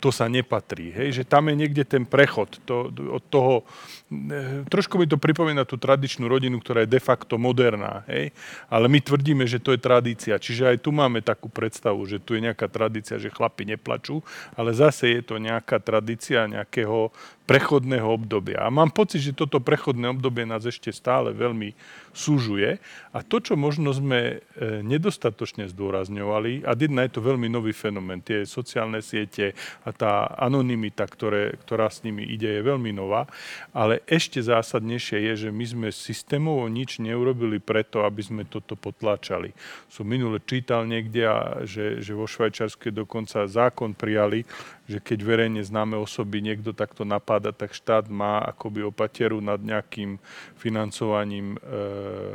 to 0.00 0.08
sa 0.08 0.32
nepatrí. 0.32 0.96
Hej? 0.96 1.20
Že 1.20 1.24
tam 1.28 1.52
je 1.52 1.54
niekde 1.60 1.84
ten 1.84 2.08
prechod 2.08 2.56
to, 2.64 2.88
od 2.88 3.24
toho... 3.28 3.68
E, 4.08 4.64
trošku 4.72 4.96
mi 4.96 5.04
to 5.04 5.20
pripomína 5.20 5.68
tú 5.68 5.76
tradičnú 5.76 6.24
rodinu, 6.24 6.56
ktorá 6.56 6.88
je 6.88 6.96
de 6.96 7.00
facto 7.00 7.36
moderná. 7.36 8.00
Hej? 8.08 8.32
Ale 8.72 8.88
my 8.88 8.98
tvrdíme, 9.04 9.44
že 9.44 9.60
to 9.60 9.76
je 9.76 9.80
tradícia. 9.84 10.40
Čiže 10.40 10.72
aj 10.72 10.76
tu 10.80 10.88
máme 10.88 11.20
takú 11.20 11.52
predstavu, 11.52 12.00
že 12.08 12.16
tu 12.16 12.32
je 12.32 12.48
nejaká 12.48 12.64
tradícia, 12.72 13.20
že 13.20 13.28
chlapi 13.28 13.68
neplačú, 13.76 14.24
ale 14.56 14.72
zase 14.72 15.20
je 15.20 15.22
to 15.22 15.36
nejaká 15.36 15.76
tradícia 15.84 16.48
nejakého 16.48 17.12
prechodného 17.44 18.08
obdobia. 18.08 18.64
A 18.64 18.72
mám 18.72 18.88
pocit, 18.88 19.20
že 19.20 19.36
toto 19.36 19.60
prechodné 19.60 20.08
obdobie 20.08 20.48
nás 20.48 20.64
ešte 20.64 20.88
stále 20.88 21.36
veľmi 21.36 21.76
súžuje. 22.16 22.80
A 23.12 23.20
to, 23.20 23.36
čo 23.36 23.52
možno 23.52 23.92
sme 23.92 24.40
e, 24.40 24.80
nedostatočne 24.80 25.68
zdôrazňovali, 25.68 26.64
a 26.64 26.72
jedna 26.72 27.04
je 27.04 27.12
to 27.12 27.20
veľmi 27.20 27.52
nový 27.52 27.76
fenomén, 27.76 28.24
tie 28.24 28.48
sociálne 28.48 29.04
siete 29.04 29.52
a 29.82 29.90
tá 29.90 30.30
anonymita, 30.38 31.02
ktoré, 31.10 31.58
ktorá 31.66 31.90
s 31.90 32.06
nimi 32.06 32.22
ide, 32.22 32.46
je 32.46 32.62
veľmi 32.62 32.94
nová. 32.94 33.26
Ale 33.74 34.06
ešte 34.06 34.38
zásadnejšie 34.38 35.18
je, 35.32 35.48
že 35.48 35.50
my 35.50 35.64
sme 35.66 35.88
systémovo 35.90 36.70
nič 36.70 37.02
neurobili 37.02 37.58
preto, 37.58 38.06
aby 38.06 38.22
sme 38.22 38.42
toto 38.46 38.78
potláčali. 38.78 39.50
Som 39.90 40.06
minule 40.06 40.38
čítal 40.38 40.86
niekde, 40.86 41.26
že, 41.66 41.98
že 41.98 42.12
vo 42.14 42.30
Švajčiarske 42.30 42.94
dokonca 42.94 43.50
zákon 43.50 43.98
prijali, 43.98 44.46
že 44.84 45.00
keď 45.00 45.18
verejne 45.24 45.64
známe 45.64 45.96
osoby 45.96 46.44
niekto 46.44 46.76
takto 46.76 47.08
napadá, 47.08 47.56
tak 47.56 47.72
štát 47.72 48.04
má 48.12 48.44
akoby 48.44 48.84
opateru 48.84 49.40
nad 49.40 49.56
nejakým 49.56 50.20
financovaním 50.60 51.56
e, 51.56 51.58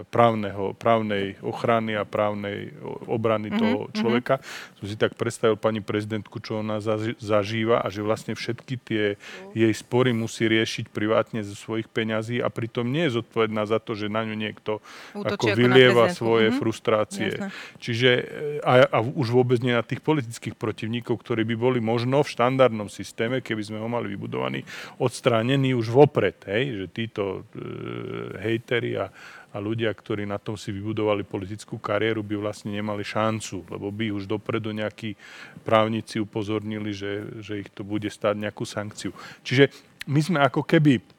právneho, 0.10 0.74
právnej 0.74 1.38
ochrany 1.45 1.93
a 1.93 2.10
právnej 2.10 2.74
obrany 3.06 3.54
mm-hmm, 3.54 3.62
toho 3.62 3.80
mhm. 3.86 3.91
človeka. 3.93 4.36
Mm-hmm. 4.41 4.78
Som 4.82 4.86
si 4.89 4.95
tak 4.97 5.14
predstavil 5.14 5.62
pani 5.62 5.86
prezidentku, 5.86 6.41
čo 6.41 6.66
ona 6.66 6.82
zažíva 7.22 7.86
a 7.86 7.88
že 7.93 8.02
vlastne 8.02 8.34
všetky 8.34 8.76
tie 8.82 9.04
jej 9.54 9.74
spory 9.78 10.10
musí 10.18 10.50
riešiť 10.50 10.89
privátne 10.89 11.45
zo 11.45 11.54
svojich 11.54 11.86
peňazí 11.86 12.41
a 12.41 12.50
pritom 12.50 12.89
nie 12.89 13.06
je 13.10 13.22
zodpovedná 13.22 13.70
za 13.70 13.78
to, 13.78 13.93
že 13.93 14.10
na 14.10 14.26
ňu 14.26 14.34
niekto 14.34 14.82
Útočí 15.14 15.54
ako 15.54 15.58
vylieva 15.58 16.10
ako 16.10 16.18
svoje 16.18 16.47
mm-hmm. 16.50 16.62
frustrácie. 16.66 17.30
Jasne. 17.38 17.54
Čiže 17.78 18.10
e, 18.10 18.24
a, 18.66 18.89
a 18.89 18.97
už 19.06 19.38
vôbec 19.38 19.62
nie 19.62 19.78
na 19.78 19.86
tých 19.86 20.02
politických 20.02 20.58
protivníkov, 20.58 21.22
ktorí 21.22 21.45
by 21.45 21.56
boli 21.56 21.80
možno 21.82 22.26
v 22.26 22.39
štandardnom 22.40 22.88
systéme, 22.88 23.44
keby 23.44 23.68
sme 23.68 23.84
ho 23.84 23.92
mali 23.92 24.08
vybudovaný, 24.16 24.64
odstránený 24.96 25.76
už 25.76 25.92
vopred. 25.92 26.40
Hej? 26.48 26.64
Že 26.80 26.86
títo 26.96 27.24
e, 27.28 27.40
hejteri 28.40 28.96
a, 28.96 29.12
a 29.52 29.58
ľudia, 29.60 29.92
ktorí 29.92 30.24
na 30.24 30.40
tom 30.40 30.56
si 30.56 30.72
vybudovali 30.72 31.28
politickú 31.28 31.76
kariéru, 31.76 32.24
by 32.24 32.40
vlastne 32.40 32.72
nemali 32.72 33.04
šancu, 33.04 33.68
lebo 33.68 33.92
by 33.92 34.16
už 34.16 34.24
dopredu 34.24 34.72
nejakí 34.72 35.20
právnici 35.68 36.24
upozornili, 36.24 36.96
že, 36.96 37.44
že 37.44 37.60
ich 37.60 37.70
to 37.76 37.84
bude 37.84 38.08
stáť 38.08 38.40
nejakú 38.40 38.64
sankciu. 38.64 39.12
Čiže 39.44 39.68
my 40.08 40.24
sme 40.24 40.40
ako 40.40 40.64
keby 40.64 41.18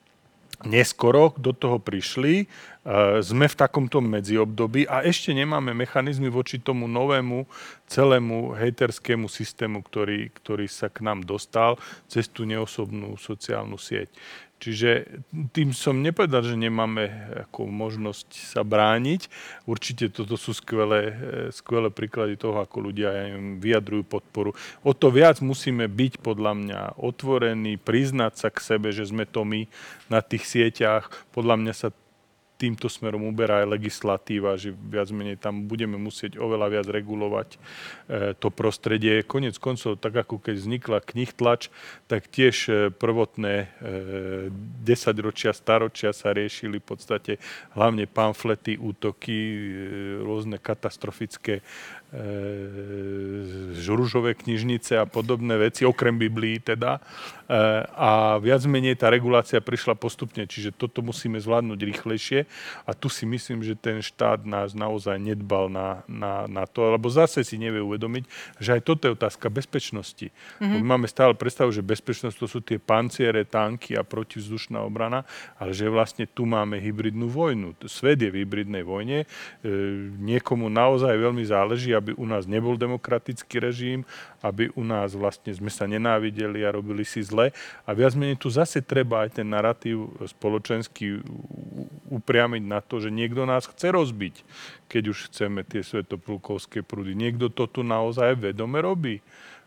neskoro 0.65 1.33
do 1.41 1.57
toho 1.57 1.81
prišli, 1.81 2.45
e, 2.45 2.47
sme 3.25 3.47
v 3.49 3.59
takomto 3.59 4.05
medziobdobí 4.05 4.85
a 4.85 5.05
ešte 5.05 5.33
nemáme 5.33 5.73
mechanizmy 5.73 6.29
voči 6.29 6.61
tomu 6.61 6.85
novému 6.85 7.49
celému 7.89 8.53
hejterskému 8.57 9.27
systému, 9.27 9.81
ktorý, 9.81 10.29
ktorý 10.37 10.69
sa 10.69 10.93
k 10.93 11.05
nám 11.05 11.25
dostal 11.25 11.81
cez 12.07 12.29
tú 12.29 12.45
neosobnú 12.45 13.17
sociálnu 13.17 13.81
sieť. 13.81 14.13
Čiže 14.61 15.25
tým 15.57 15.73
som 15.73 16.05
nepovedal, 16.05 16.45
že 16.45 16.53
nemáme 16.53 17.09
ako 17.49 17.65
možnosť 17.65 18.29
sa 18.37 18.61
brániť. 18.61 19.33
Určite 19.65 20.13
toto 20.13 20.37
sú 20.37 20.53
skvelé, 20.53 21.03
e, 21.09 21.15
skvelé 21.49 21.89
príklady 21.89 22.37
toho, 22.37 22.61
ako 22.61 22.93
ľudia 22.93 23.41
vyjadrujú 23.57 24.05
podporu. 24.05 24.53
O 24.85 24.93
to 24.93 25.09
viac 25.09 25.41
musíme 25.41 25.89
byť 25.89 26.21
podľa 26.21 26.53
mňa 26.53 26.81
otvorení, 27.01 27.81
priznať 27.81 28.33
sa 28.37 28.49
k 28.53 28.61
sebe, 28.61 28.93
že 28.93 29.09
sme 29.09 29.25
to 29.25 29.49
my 29.49 29.65
na 30.13 30.21
tých 30.21 30.45
sieťach. 30.45 31.09
Podľa 31.33 31.57
mňa 31.57 31.73
sa 31.73 31.89
týmto 32.61 32.93
smerom 32.93 33.25
uberá 33.25 33.65
aj 33.65 33.73
legislatíva, 33.73 34.61
že 34.61 34.77
viac 34.77 35.09
menej 35.09 35.41
tam 35.41 35.65
budeme 35.65 35.97
musieť 35.97 36.37
oveľa 36.37 36.69
viac 36.69 36.87
regulovať 36.93 37.49
e, 37.57 37.59
to 38.37 38.53
prostredie. 38.53 39.25
Konec 39.25 39.57
koncov, 39.57 39.97
tak 39.97 40.21
ako 40.29 40.37
keď 40.37 40.55
vznikla 40.61 40.99
knih 41.01 41.33
tlač, 41.33 41.73
tak 42.05 42.29
tiež 42.29 42.57
e, 42.69 42.73
prvotné 42.93 43.55
e, 43.57 43.67
desaťročia, 44.85 45.57
staročia 45.57 46.13
sa 46.13 46.37
riešili 46.37 46.77
v 46.77 46.87
podstate 46.93 47.33
hlavne 47.73 48.05
pamflety, 48.05 48.77
útoky, 48.77 49.41
rôzne 50.21 50.61
katastrofické 50.61 51.65
žružové 53.79 54.35
knižnice 54.35 54.99
a 54.99 55.07
podobné 55.07 55.55
veci, 55.57 55.87
okrem 55.87 56.19
Biblii 56.19 56.59
teda. 56.59 56.99
A 57.99 58.39
viac 58.39 58.63
menej 58.67 58.95
tá 58.95 59.11
regulácia 59.11 59.59
prišla 59.59 59.99
postupne, 59.99 60.47
čiže 60.47 60.71
toto 60.71 61.03
musíme 61.03 61.39
zvládnuť 61.39 61.81
rýchlejšie 61.83 62.47
a 62.87 62.95
tu 62.95 63.11
si 63.11 63.27
myslím, 63.27 63.67
že 63.67 63.75
ten 63.75 63.99
štát 63.99 64.47
nás 64.47 64.71
naozaj 64.71 65.19
nedbal 65.19 65.67
na, 65.67 66.07
na, 66.07 66.47
na 66.47 66.65
to, 66.71 66.95
lebo 66.95 67.11
zase 67.11 67.43
si 67.43 67.59
nevie 67.59 67.83
uvedomiť, 67.83 68.23
že 68.63 68.79
aj 68.79 68.83
toto 68.87 69.11
je 69.11 69.19
otázka 69.19 69.51
bezpečnosti. 69.51 70.31
Mm-hmm. 70.31 70.79
My 70.79 70.95
máme 70.95 71.11
stále 71.11 71.35
predstavu, 71.35 71.75
že 71.75 71.83
bezpečnosť 71.83 72.37
to 72.39 72.47
sú 72.47 72.59
tie 72.63 72.79
panciere, 72.79 73.43
tanky 73.43 73.99
a 73.99 74.07
protivzdušná 74.07 74.79
obrana, 74.87 75.27
ale 75.59 75.75
že 75.75 75.91
vlastne 75.91 76.31
tu 76.31 76.47
máme 76.47 76.79
hybridnú 76.79 77.27
vojnu. 77.27 77.75
Svet 77.91 78.23
je 78.23 78.31
v 78.31 78.47
hybridnej 78.47 78.87
vojne. 78.87 79.27
E, 79.27 79.27
niekomu 80.23 80.71
naozaj 80.71 81.19
veľmi 81.19 81.43
záleží, 81.43 81.91
aby 82.01 82.17
u 82.17 82.25
nás 82.25 82.49
nebol 82.49 82.81
demokratický 82.81 83.61
režim, 83.61 84.09
aby 84.41 84.73
u 84.73 84.81
nás 84.81 85.13
vlastne 85.13 85.53
sme 85.53 85.69
sa 85.69 85.85
nenávideli 85.85 86.65
a 86.65 86.73
robili 86.73 87.05
si 87.05 87.21
zle. 87.21 87.53
A 87.85 87.91
viac 87.93 88.17
menej 88.17 88.41
tu 88.41 88.49
zase 88.49 88.81
treba 88.81 89.29
aj 89.29 89.39
ten 89.39 89.47
narratív 89.47 90.17
spoločenský 90.25 91.21
upriamiť 92.09 92.63
na 92.65 92.81
to, 92.81 92.99
že 93.05 93.13
niekto 93.13 93.45
nás 93.45 93.69
chce 93.69 93.93
rozbiť, 93.93 94.35
keď 94.89 95.03
už 95.13 95.19
chceme 95.29 95.61
tie 95.63 95.85
svetopulkovské 95.85 96.81
prúdy. 96.81 97.13
Niekto 97.13 97.53
to 97.53 97.69
tu 97.69 97.85
naozaj 97.85 98.41
vedome 98.41 98.81
robí. 98.81 99.21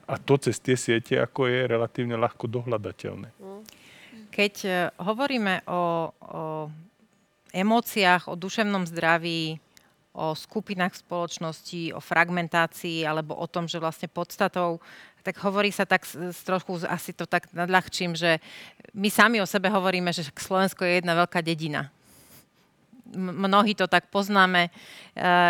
A 0.03 0.19
to 0.19 0.35
cez 0.35 0.59
tie 0.59 0.75
siete, 0.75 1.15
ako 1.15 1.47
je 1.47 1.63
relatívne 1.63 2.19
ľahko 2.19 2.51
dohľadateľné. 2.51 3.31
Keď 4.33 4.53
e, 4.67 4.71
hovoríme 4.99 5.63
o, 5.63 5.71
o 5.71 5.83
emóciách, 7.55 8.27
o 8.27 8.35
duševnom 8.35 8.83
zdraví, 8.89 9.62
o 10.13 10.37
skupinách 10.37 10.93
spoločnosti, 10.93 11.93
o 11.93 11.99
fragmentácii 11.99 13.01
alebo 13.01 13.33
o 13.33 13.49
tom, 13.49 13.65
že 13.65 13.81
vlastne 13.81 14.05
podstatou 14.05 14.77
tak 15.23 15.39
hovorí 15.39 15.71
sa 15.71 15.87
tak 15.87 16.03
trošku, 16.43 16.83
asi 16.83 17.15
to 17.15 17.23
tak 17.23 17.47
nadľahčím, 17.55 18.11
že 18.11 18.43
my 18.91 19.07
sami 19.07 19.39
o 19.39 19.47
sebe 19.47 19.71
hovoríme, 19.71 20.11
že 20.11 20.27
Slovensko 20.27 20.83
je 20.83 20.99
jedna 20.99 21.15
veľká 21.15 21.39
dedina. 21.39 21.87
Mnohí 23.13 23.77
to 23.77 23.87
tak 23.87 24.09
poznáme. 24.09 24.67
E, 24.67 24.69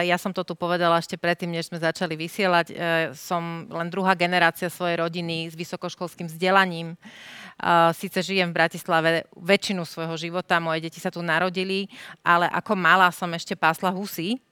ja 0.06 0.20
som 0.20 0.36
to 0.36 0.44
tu 0.44 0.54
povedala 0.54 1.00
ešte 1.00 1.16
predtým, 1.16 1.48
než 1.48 1.72
sme 1.72 1.80
začali 1.80 2.14
vysielať. 2.14 2.68
E, 2.70 2.74
som 3.16 3.66
len 3.72 3.88
druhá 3.88 4.14
generácia 4.20 4.68
svojej 4.68 5.00
rodiny 5.00 5.48
s 5.48 5.56
vysokoškolským 5.56 6.28
vzdelaním. 6.28 6.94
E, 6.94 6.98
Sice 7.96 8.20
žijem 8.20 8.52
v 8.52 8.58
Bratislave 8.58 9.10
väčšinu 9.32 9.88
svojho 9.88 10.20
života, 10.20 10.60
moje 10.60 10.84
deti 10.86 11.00
sa 11.00 11.08
tu 11.08 11.24
narodili, 11.24 11.88
ale 12.20 12.52
ako 12.52 12.76
malá 12.76 13.08
som 13.16 13.32
ešte 13.32 13.56
pásla 13.56 13.96
husy 13.96 14.44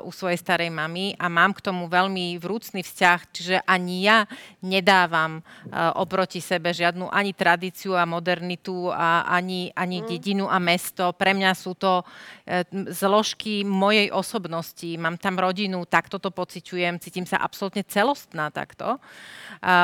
u 0.00 0.10
svojej 0.10 0.40
starej 0.40 0.72
mamy 0.72 1.12
a 1.20 1.28
mám 1.28 1.52
k 1.52 1.60
tomu 1.60 1.84
veľmi 1.84 2.40
vrúcný 2.40 2.80
vzťah, 2.80 3.18
čiže 3.28 3.56
ani 3.68 4.08
ja 4.08 4.24
nedávam 4.64 5.44
uh, 5.44 5.92
oproti 6.00 6.40
sebe 6.40 6.72
žiadnu 6.72 7.12
ani 7.12 7.36
tradíciu 7.36 7.92
a 7.92 8.08
modernitu 8.08 8.88
a 8.88 9.28
ani, 9.28 9.68
ani 9.76 10.00
mm. 10.00 10.06
dedinu 10.08 10.48
a 10.48 10.56
mesto. 10.56 11.12
Pre 11.12 11.36
mňa 11.36 11.52
sú 11.52 11.76
to 11.76 12.00
uh, 12.00 12.64
zložky 12.88 13.60
mojej 13.60 14.08
osobnosti. 14.08 14.96
Mám 14.96 15.20
tam 15.20 15.36
rodinu, 15.36 15.84
takto 15.84 16.16
to 16.16 16.32
pociťujem, 16.32 16.96
cítim 16.96 17.28
sa 17.28 17.44
absolútne 17.44 17.84
celostná 17.84 18.48
takto. 18.48 18.96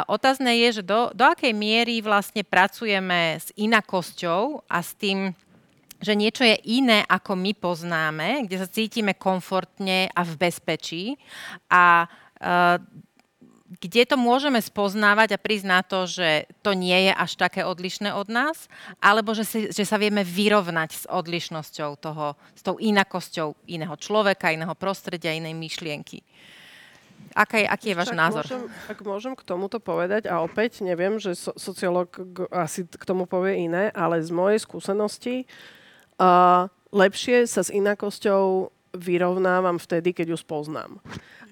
Otázne 0.08 0.56
je, 0.56 0.80
že 0.80 0.82
do, 0.88 1.12
do 1.12 1.28
akej 1.28 1.52
miery 1.52 2.00
vlastne 2.00 2.40
pracujeme 2.40 3.36
s 3.36 3.52
inakosťou 3.60 4.64
a 4.64 4.80
s 4.80 4.96
tým, 4.96 5.36
že 6.00 6.12
niečo 6.12 6.44
je 6.44 6.56
iné, 6.68 7.04
ako 7.08 7.36
my 7.36 7.52
poznáme, 7.56 8.44
kde 8.44 8.56
sa 8.60 8.68
cítime 8.68 9.16
komfortne 9.16 10.12
a 10.12 10.20
v 10.22 10.32
bezpečí 10.36 11.04
a 11.72 12.04
uh, 12.04 12.76
kde 13.66 14.06
to 14.06 14.14
môžeme 14.14 14.62
spoznávať 14.62 15.34
a 15.34 15.42
prísť 15.42 15.66
na 15.66 15.80
to, 15.82 16.06
že 16.06 16.46
to 16.62 16.72
nie 16.72 17.10
je 17.10 17.12
až 17.12 17.34
také 17.34 17.66
odlišné 17.66 18.14
od 18.14 18.30
nás, 18.30 18.70
alebo 19.02 19.34
že, 19.34 19.42
si, 19.42 19.60
že 19.74 19.82
sa 19.82 19.98
vieme 19.98 20.22
vyrovnať 20.22 20.90
s 20.94 21.04
odlišnosťou 21.10 21.90
toho, 21.98 22.38
s 22.54 22.62
tou 22.62 22.78
inakosťou 22.78 23.58
iného 23.66 23.94
človeka, 23.98 24.54
iného 24.54 24.72
prostredia, 24.78 25.34
inej 25.34 25.58
myšlienky. 25.58 26.22
Aká 27.36 27.60
je, 27.60 27.66
aký 27.68 27.86
je 27.92 27.98
váš 27.98 28.12
názor? 28.16 28.46
Môžem, 28.46 28.64
ak 28.88 28.98
môžem 29.04 29.34
k 29.36 29.42
tomuto 29.44 29.76
povedať, 29.82 30.30
a 30.30 30.40
opäť 30.40 30.80
neviem, 30.80 31.20
že 31.20 31.36
so, 31.36 31.52
sociológ 31.58 32.08
asi 32.48 32.86
k 32.86 33.04
tomu 33.04 33.26
povie 33.28 33.66
iné, 33.66 33.92
ale 33.92 34.22
z 34.22 34.30
mojej 34.32 34.62
skúsenosti 34.62 35.44
uh, 36.20 36.68
lepšie 36.92 37.44
sa 37.48 37.62
s 37.64 37.70
inakosťou 37.72 38.72
vyrovnávam 38.96 39.76
vtedy, 39.76 40.16
keď 40.16 40.34
ju 40.34 40.38
spoznám. 40.40 40.98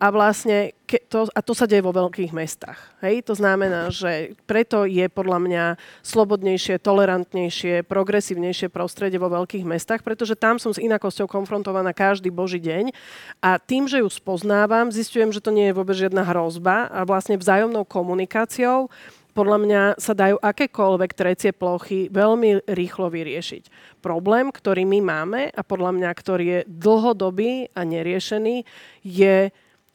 A 0.03 0.11
vlastne, 0.11 0.75
ke, 0.91 0.99
to, 1.07 1.31
a 1.31 1.41
to 1.45 1.55
sa 1.55 1.71
deje 1.71 1.85
vo 1.85 1.95
veľkých 1.95 2.35
mestách. 2.35 2.81
Hej? 2.99 3.31
To 3.31 3.39
znamená, 3.39 3.95
že 3.95 4.35
preto 4.49 4.91
je 4.91 5.07
podľa 5.07 5.39
mňa 5.39 5.65
slobodnejšie, 6.03 6.83
tolerantnejšie, 6.83 7.87
progresívnejšie 7.87 8.75
prostredie 8.75 9.23
vo 9.23 9.31
veľkých 9.31 9.63
mestách, 9.63 10.03
pretože 10.03 10.35
tam 10.35 10.59
som 10.59 10.75
s 10.75 10.83
inakosťou 10.83 11.31
konfrontovaná 11.31 11.95
každý 11.95 12.35
boží 12.35 12.59
deň 12.59 12.91
a 13.39 13.61
tým, 13.63 13.87
že 13.87 14.03
ju 14.03 14.09
spoznávam, 14.11 14.91
zistujem, 14.91 15.31
že 15.31 15.45
to 15.45 15.55
nie 15.55 15.71
je 15.71 15.77
vôbec 15.79 15.95
žiadna 15.95 16.27
hrozba 16.27 16.91
a 16.91 17.07
vlastne 17.07 17.39
vzájomnou 17.39 17.87
komunikáciou 17.87 18.91
podľa 19.35 19.59
mňa 19.59 19.83
sa 19.99 20.15
dajú 20.15 20.39
akékoľvek 20.39 21.11
trecie 21.13 21.51
plochy 21.51 22.07
veľmi 22.09 22.71
rýchlo 22.71 23.11
vyriešiť. 23.11 23.99
Problém, 23.99 24.55
ktorý 24.55 24.87
my 24.87 25.01
máme 25.03 25.43
a 25.51 25.63
podľa 25.67 25.91
mňa, 25.99 26.11
ktorý 26.15 26.45
je 26.47 26.61
dlhodobý 26.71 27.69
a 27.75 27.83
neriešený, 27.83 28.63
je 29.03 29.51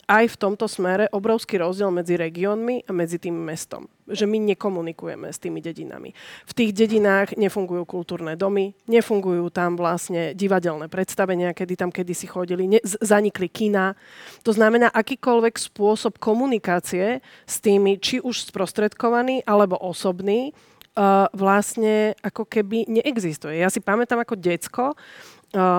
aj 0.10 0.26
v 0.34 0.39
tomto 0.41 0.66
smere 0.66 1.05
obrovský 1.14 1.62
rozdiel 1.62 1.93
medzi 1.93 2.18
regiónmi 2.18 2.89
a 2.89 2.91
medzi 2.91 3.22
tým 3.22 3.38
mestom. 3.38 3.86
Že 4.10 4.26
my 4.26 4.41
nekomunikujeme 4.57 5.30
s 5.30 5.38
tými 5.38 5.62
dedinami. 5.62 6.18
V 6.49 6.53
tých 6.57 6.74
dedinách 6.74 7.38
nefungujú 7.38 7.86
kultúrne 7.86 8.34
domy, 8.34 8.74
nefungujú 8.89 9.53
tam 9.53 9.78
vlastne 9.78 10.34
divadelné 10.34 10.89
predstavenia, 10.89 11.53
kedy 11.53 11.78
tam 11.78 11.93
kedysi 11.93 12.26
chodili, 12.26 12.66
ne, 12.66 12.82
zanikli 12.82 13.45
kina. 13.45 13.93
To 14.41 14.49
znamená, 14.49 14.89
akýkoľvek 14.89 15.62
spôsob 15.62 16.18
komunikácie 16.18 17.22
s 17.45 17.55
tými, 17.62 18.01
či 18.01 18.18
už 18.18 18.49
sprostredkovaný 18.49 19.45
alebo 19.45 19.78
osobný, 19.78 20.57
uh, 20.97 21.30
vlastne 21.38 22.18
ako 22.26 22.49
keby 22.49 22.89
neexistuje. 22.89 23.62
Ja 23.62 23.70
si 23.70 23.78
pamätám 23.78 24.26
ako 24.26 24.36
decko, 24.36 24.97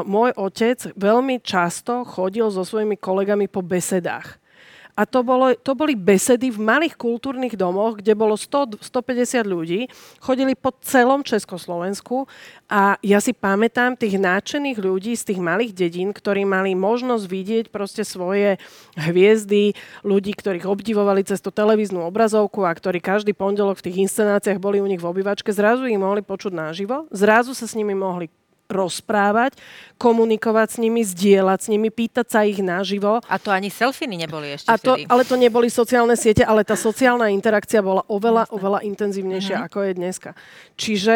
môj 0.07 0.31
otec 0.35 0.91
veľmi 0.99 1.39
často 1.43 2.03
chodil 2.03 2.51
so 2.51 2.67
svojimi 2.67 2.99
kolegami 2.99 3.47
po 3.47 3.63
besedách. 3.63 4.41
A 5.01 5.09
to, 5.09 5.25
bolo, 5.25 5.57
to 5.57 5.73
boli 5.73 5.97
besedy 5.97 6.53
v 6.53 6.61
malých 6.61 6.93
kultúrnych 6.93 7.57
domoch, 7.57 7.97
kde 8.05 8.13
bolo 8.13 8.37
100, 8.37 8.85
150 8.85 9.49
ľudí. 9.49 9.81
Chodili 10.21 10.53
po 10.53 10.77
celom 10.85 11.25
Československu 11.25 12.29
a 12.69 13.01
ja 13.01 13.17
si 13.23 13.33
pamätám 13.33 13.97
tých 13.97 14.21
náčených 14.21 14.77
ľudí 14.77 15.17
z 15.17 15.33
tých 15.33 15.41
malých 15.41 15.73
dedín, 15.73 16.13
ktorí 16.13 16.45
mali 16.45 16.77
možnosť 16.77 17.25
vidieť 17.25 17.65
proste 17.73 18.05
svoje 18.05 18.61
hviezdy, 18.99 19.73
ľudí, 20.05 20.37
ktorých 20.37 20.69
obdivovali 20.69 21.25
cez 21.25 21.41
tú 21.41 21.49
televíznu 21.49 22.05
obrazovku 22.05 22.69
a 22.69 22.77
ktorí 22.77 23.01
každý 23.01 23.33
pondelok 23.33 23.81
v 23.81 23.89
tých 23.89 24.11
inscenáciách 24.11 24.61
boli 24.61 24.85
u 24.85 24.91
nich 24.91 25.01
v 25.01 25.09
obývačke. 25.09 25.49
Zrazu 25.49 25.89
ich 25.89 25.97
mohli 25.97 26.21
počuť 26.21 26.53
naživo, 26.53 27.09
zrazu 27.09 27.57
sa 27.57 27.65
s 27.65 27.73
nimi 27.73 27.97
mohli 27.97 28.29
rozprávať, 28.71 29.59
komunikovať 29.99 30.69
s 30.75 30.77
nimi, 30.79 31.03
zdieľať 31.03 31.59
s 31.61 31.69
nimi, 31.69 31.91
pýtať 31.91 32.27
sa 32.31 32.41
ich 32.47 32.63
naživo. 32.63 33.19
A 33.27 33.37
to 33.37 33.51
ani 33.51 33.69
selfiny 33.69 34.17
neboli 34.17 34.55
ešte 34.55 34.71
a 34.71 34.79
to, 34.79 34.95
Ale 34.97 35.23
to 35.27 35.35
neboli 35.35 35.69
sociálne 35.69 36.15
siete, 36.15 36.47
ale 36.47 36.63
tá 36.63 36.79
sociálna 36.79 37.29
interakcia 37.35 37.83
bola 37.83 38.07
oveľa, 38.07 38.47
Jasne. 38.49 38.55
oveľa 38.57 38.79
intenzívnejšia, 38.87 39.57
uh-huh. 39.61 39.69
ako 39.69 39.79
je 39.85 39.93
dneska. 39.99 40.31
Čiže 40.79 41.15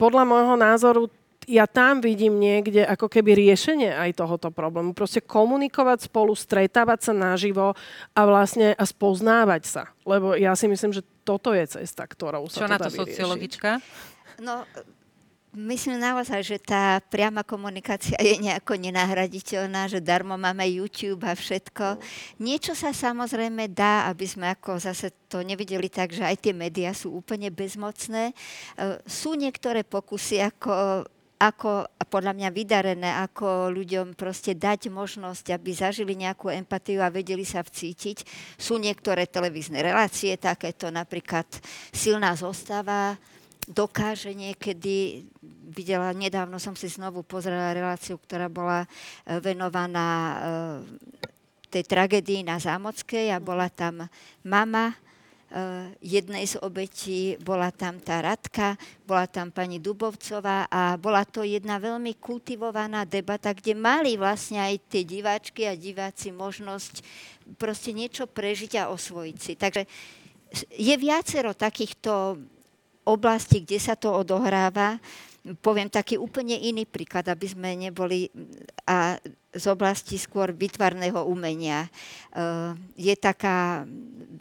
podľa 0.00 0.22
môjho 0.26 0.56
názoru 0.58 1.02
ja 1.44 1.68
tam 1.68 2.00
vidím 2.00 2.40
niekde 2.40 2.84
ako 2.84 3.08
keby 3.08 3.36
riešenie 3.36 3.92
aj 3.92 4.16
tohoto 4.16 4.48
problému. 4.48 4.96
Proste 4.96 5.20
komunikovať 5.20 6.08
spolu, 6.08 6.32
stretávať 6.32 7.10
sa 7.10 7.12
naživo 7.12 7.76
a 8.16 8.20
vlastne 8.24 8.72
a 8.72 8.84
spoznávať 8.84 9.62
sa. 9.68 9.82
Lebo 10.08 10.32
ja 10.36 10.56
si 10.56 10.66
myslím, 10.68 10.96
že 10.96 11.04
toto 11.24 11.52
je 11.52 11.68
cesta, 11.68 12.08
ktorou 12.08 12.48
sa 12.48 12.64
Čo 12.64 12.68
to 12.68 12.72
na 12.72 12.78
to 12.80 12.90
sociologička? 12.90 13.80
No, 14.40 14.64
Myslím 15.54 16.02
naozaj, 16.02 16.42
že 16.42 16.58
tá 16.58 16.98
priama 16.98 17.46
komunikácia 17.46 18.18
je 18.18 18.42
nejako 18.42 18.74
nenahraditeľná, 18.74 19.86
že 19.86 20.02
darmo 20.02 20.34
máme 20.34 20.66
YouTube 20.66 21.22
a 21.22 21.38
všetko. 21.38 22.02
Niečo 22.42 22.74
sa 22.74 22.90
samozrejme 22.90 23.70
dá, 23.70 24.10
aby 24.10 24.26
sme 24.26 24.50
ako 24.50 24.82
zase 24.82 25.14
to 25.30 25.46
nevideli 25.46 25.86
tak, 25.86 26.10
že 26.10 26.26
aj 26.26 26.42
tie 26.42 26.50
médiá 26.50 26.90
sú 26.90 27.14
úplne 27.14 27.54
bezmocné. 27.54 28.34
E, 28.34 28.98
sú 29.06 29.38
niektoré 29.38 29.86
pokusy, 29.86 30.42
ako 30.42 31.06
ako 31.34 31.84
podľa 32.08 32.32
mňa 32.32 32.48
vydarené, 32.54 33.10
ako 33.20 33.68
ľuďom 33.68 34.16
proste 34.16 34.56
dať 34.56 34.88
možnosť, 34.88 35.52
aby 35.52 35.70
zažili 35.76 36.14
nejakú 36.16 36.48
empatiu 36.48 37.04
a 37.04 37.12
vedeli 37.12 37.44
sa 37.44 37.60
vcítiť. 37.60 38.24
Sú 38.56 38.80
niektoré 38.80 39.28
televízne 39.28 39.82
relácie, 39.84 40.38
takéto 40.40 40.88
napríklad 40.88 41.44
Silná 41.92 42.32
zostava, 42.38 43.18
dokáže 43.68 44.36
niekedy, 44.36 45.24
videla, 45.72 46.12
nedávno 46.12 46.60
som 46.60 46.76
si 46.76 46.88
znovu 46.88 47.24
pozrela 47.24 47.72
reláciu, 47.72 48.20
ktorá 48.20 48.52
bola 48.52 48.84
e, 48.84 48.88
venovaná 49.40 50.08
e, 50.08 50.34
tej 51.72 51.84
tragédii 51.88 52.46
na 52.46 52.60
Zámockej 52.60 53.34
a 53.34 53.42
bola 53.42 53.66
tam 53.72 54.06
mama 54.44 54.92
e, 54.92 54.96
jednej 56.04 56.44
z 56.44 56.60
obetí, 56.60 57.34
bola 57.40 57.72
tam 57.72 57.98
tá 57.98 58.20
Radka, 58.20 58.76
bola 59.08 59.24
tam 59.26 59.50
pani 59.50 59.80
Dubovcová 59.80 60.68
a 60.68 60.94
bola 61.00 61.24
to 61.24 61.42
jedna 61.42 61.80
veľmi 61.80 62.20
kultivovaná 62.20 63.08
debata, 63.08 63.56
kde 63.56 63.74
mali 63.74 64.20
vlastne 64.20 64.60
aj 64.60 64.92
tie 64.92 65.02
diváčky 65.02 65.66
a 65.66 65.74
diváci 65.74 66.30
možnosť 66.30 67.02
proste 67.56 67.96
niečo 67.96 68.28
prežiť 68.28 68.84
a 68.84 68.92
osvojiť 68.92 69.36
si. 69.40 69.52
Takže 69.56 69.82
je 70.78 70.94
viacero 70.94 71.50
takýchto 71.50 72.38
oblasti, 73.04 73.60
kde 73.64 73.78
sa 73.80 73.94
to 73.94 74.12
odohráva. 74.12 74.98
Poviem 75.60 75.92
taký 75.92 76.16
úplne 76.16 76.56
iný 76.56 76.88
príklad, 76.88 77.28
aby 77.28 77.44
sme 77.44 77.76
neboli 77.76 78.32
a 78.88 79.20
z 79.54 79.64
oblasti 79.70 80.16
skôr 80.16 80.50
vytvarného 80.50 81.28
umenia. 81.28 81.86
Eh, 82.32 82.72
je 82.96 83.14
taká 83.14 83.84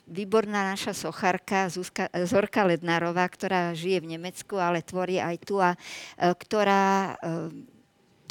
výborná 0.08 0.74
naša 0.74 0.96
sochárka 0.96 1.68
Zuzka, 1.68 2.08
Zorka 2.24 2.64
Lednárová, 2.64 3.28
ktorá 3.28 3.76
žije 3.76 4.00
v 4.00 4.16
Nemecku, 4.16 4.56
ale 4.58 4.80
tvorí 4.80 5.20
aj 5.20 5.36
tu 5.44 5.60
a 5.60 5.76
eh, 5.76 6.32
ktorá 6.34 7.16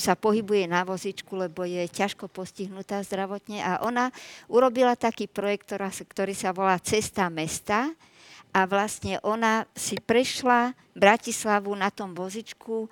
sa 0.03 0.19
pohybuje 0.19 0.67
na 0.67 0.83
vozičku, 0.83 1.31
lebo 1.37 1.63
je 1.63 1.85
ťažko 1.87 2.27
postihnutá 2.27 3.05
zdravotne 3.07 3.63
a 3.63 3.87
ona 3.87 4.11
urobila 4.51 4.99
taký 4.99 5.31
projekt, 5.31 5.71
ktorý 6.11 6.35
sa 6.35 6.51
volá 6.51 6.75
Cesta 6.83 7.31
mesta, 7.31 7.93
a 8.53 8.69
vlastne 8.69 9.17
ona 9.25 9.65
si 9.73 9.97
prešla 9.97 10.77
Bratislavu 10.93 11.73
na 11.73 11.89
tom 11.89 12.13
vozičku, 12.13 12.89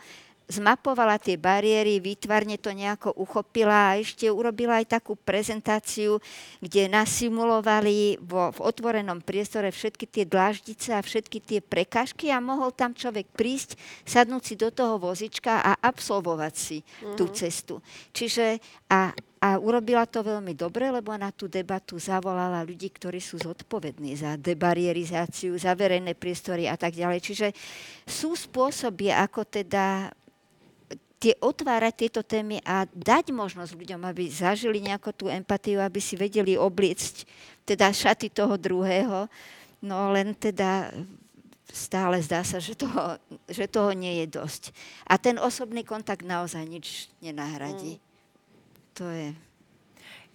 zmapovala 0.50 1.22
tie 1.22 1.38
bariéry, 1.38 2.02
výtvarne 2.02 2.58
to 2.58 2.74
nejako 2.74 3.14
uchopila 3.14 3.94
a 3.94 3.98
ešte 4.02 4.26
urobila 4.26 4.82
aj 4.82 4.98
takú 4.98 5.14
prezentáciu, 5.14 6.18
kde 6.58 6.90
nasimulovali 6.90 8.18
vo, 8.18 8.50
v 8.50 8.58
otvorenom 8.58 9.22
priestore 9.22 9.70
všetky 9.70 10.10
tie 10.10 10.24
dláždice 10.26 10.90
a 10.90 11.00
všetky 11.00 11.38
tie 11.38 11.60
prekážky 11.62 12.34
a 12.34 12.42
mohol 12.42 12.74
tam 12.74 12.90
človek 12.90 13.30
prísť, 13.30 13.78
sadnúť 14.02 14.42
si 14.42 14.54
do 14.58 14.74
toho 14.74 14.98
vozička 14.98 15.62
a 15.62 15.78
absolvovať 15.78 16.54
si 16.58 16.82
mm-hmm. 16.82 17.14
tú 17.14 17.24
cestu. 17.30 17.78
Čiže 18.10 18.58
a 18.90 19.14
a 19.40 19.56
urobila 19.56 20.04
to 20.04 20.20
veľmi 20.20 20.52
dobre, 20.52 20.92
lebo 20.92 21.16
na 21.16 21.32
tú 21.32 21.48
debatu 21.48 21.96
zavolala 21.96 22.60
ľudí, 22.60 22.92
ktorí 22.92 23.24
sú 23.24 23.40
zodpovední 23.40 24.12
za 24.12 24.36
debarierizáciu, 24.36 25.56
za 25.56 25.72
verejné 25.72 26.12
priestory 26.12 26.68
a 26.68 26.76
tak 26.76 26.92
ďalej. 26.92 27.24
Čiže 27.24 27.48
sú 28.04 28.36
spôsoby, 28.36 29.08
ako 29.08 29.48
teda 29.48 30.12
tie 31.16 31.32
otvárať 31.40 31.94
tieto 31.96 32.20
témy 32.20 32.60
a 32.68 32.84
dať 32.84 33.32
možnosť 33.32 33.72
ľuďom, 33.76 34.04
aby 34.04 34.28
zažili 34.28 34.84
nejakú 34.84 35.12
tú 35.16 35.32
empatiu, 35.32 35.80
aby 35.80 36.00
si 36.04 36.20
vedeli 36.20 36.60
obliecť 36.60 37.24
teda 37.64 37.92
šaty 37.96 38.28
toho 38.28 38.60
druhého. 38.60 39.24
No 39.80 40.12
len 40.12 40.36
teda 40.36 40.92
stále 41.72 42.20
zdá 42.20 42.44
sa, 42.44 42.60
že 42.60 42.76
toho, 42.76 43.16
že 43.48 43.64
toho 43.72 43.96
nie 43.96 44.20
je 44.20 44.36
dosť. 44.36 44.76
A 45.08 45.16
ten 45.16 45.40
osobný 45.40 45.80
kontakt 45.80 46.28
naozaj 46.28 46.64
nič 46.68 47.08
nenahradí. 47.24 47.96
Mm. 47.96 48.09
To 49.00 49.08
je... 49.08 49.32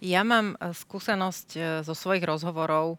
Ja 0.02 0.26
mám 0.26 0.58
e, 0.58 0.74
skúsenosť 0.74 1.48
e, 1.54 1.60
zo 1.86 1.94
svojich 1.94 2.26
rozhovorov, 2.26 2.98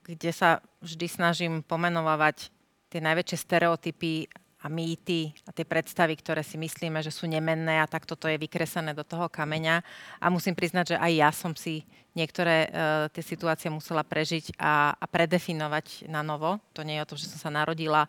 kde 0.00 0.32
sa 0.32 0.64
vždy 0.80 1.06
snažím 1.12 1.54
pomenovať 1.60 2.48
tie 2.88 3.04
najväčšie 3.04 3.36
stereotypy 3.36 4.24
a 4.64 4.72
mýty 4.72 5.36
a 5.44 5.52
tie 5.52 5.68
predstavy, 5.68 6.16
ktoré 6.16 6.40
si 6.40 6.56
myslíme, 6.56 7.04
že 7.04 7.12
sú 7.12 7.28
nemenné 7.28 7.84
a 7.84 7.86
tak 7.86 8.08
toto 8.08 8.24
je 8.24 8.40
vykresené 8.40 8.96
do 8.96 9.04
toho 9.04 9.28
kameňa. 9.28 9.84
A 10.24 10.32
musím 10.32 10.56
priznať, 10.56 10.96
že 10.96 11.00
aj 11.04 11.12
ja 11.12 11.28
som 11.28 11.52
si 11.52 11.84
niektoré 12.14 12.66
uh, 12.66 12.70
tie 13.10 13.22
situácie 13.22 13.68
musela 13.68 14.06
prežiť 14.06 14.54
a, 14.58 14.94
a 14.94 15.04
predefinovať 15.06 16.06
na 16.06 16.22
novo. 16.22 16.62
To 16.74 16.86
nie 16.86 16.98
je 16.98 17.04
o 17.04 17.08
tom, 17.10 17.18
že 17.18 17.30
som 17.30 17.38
sa 17.38 17.50
narodila 17.50 18.06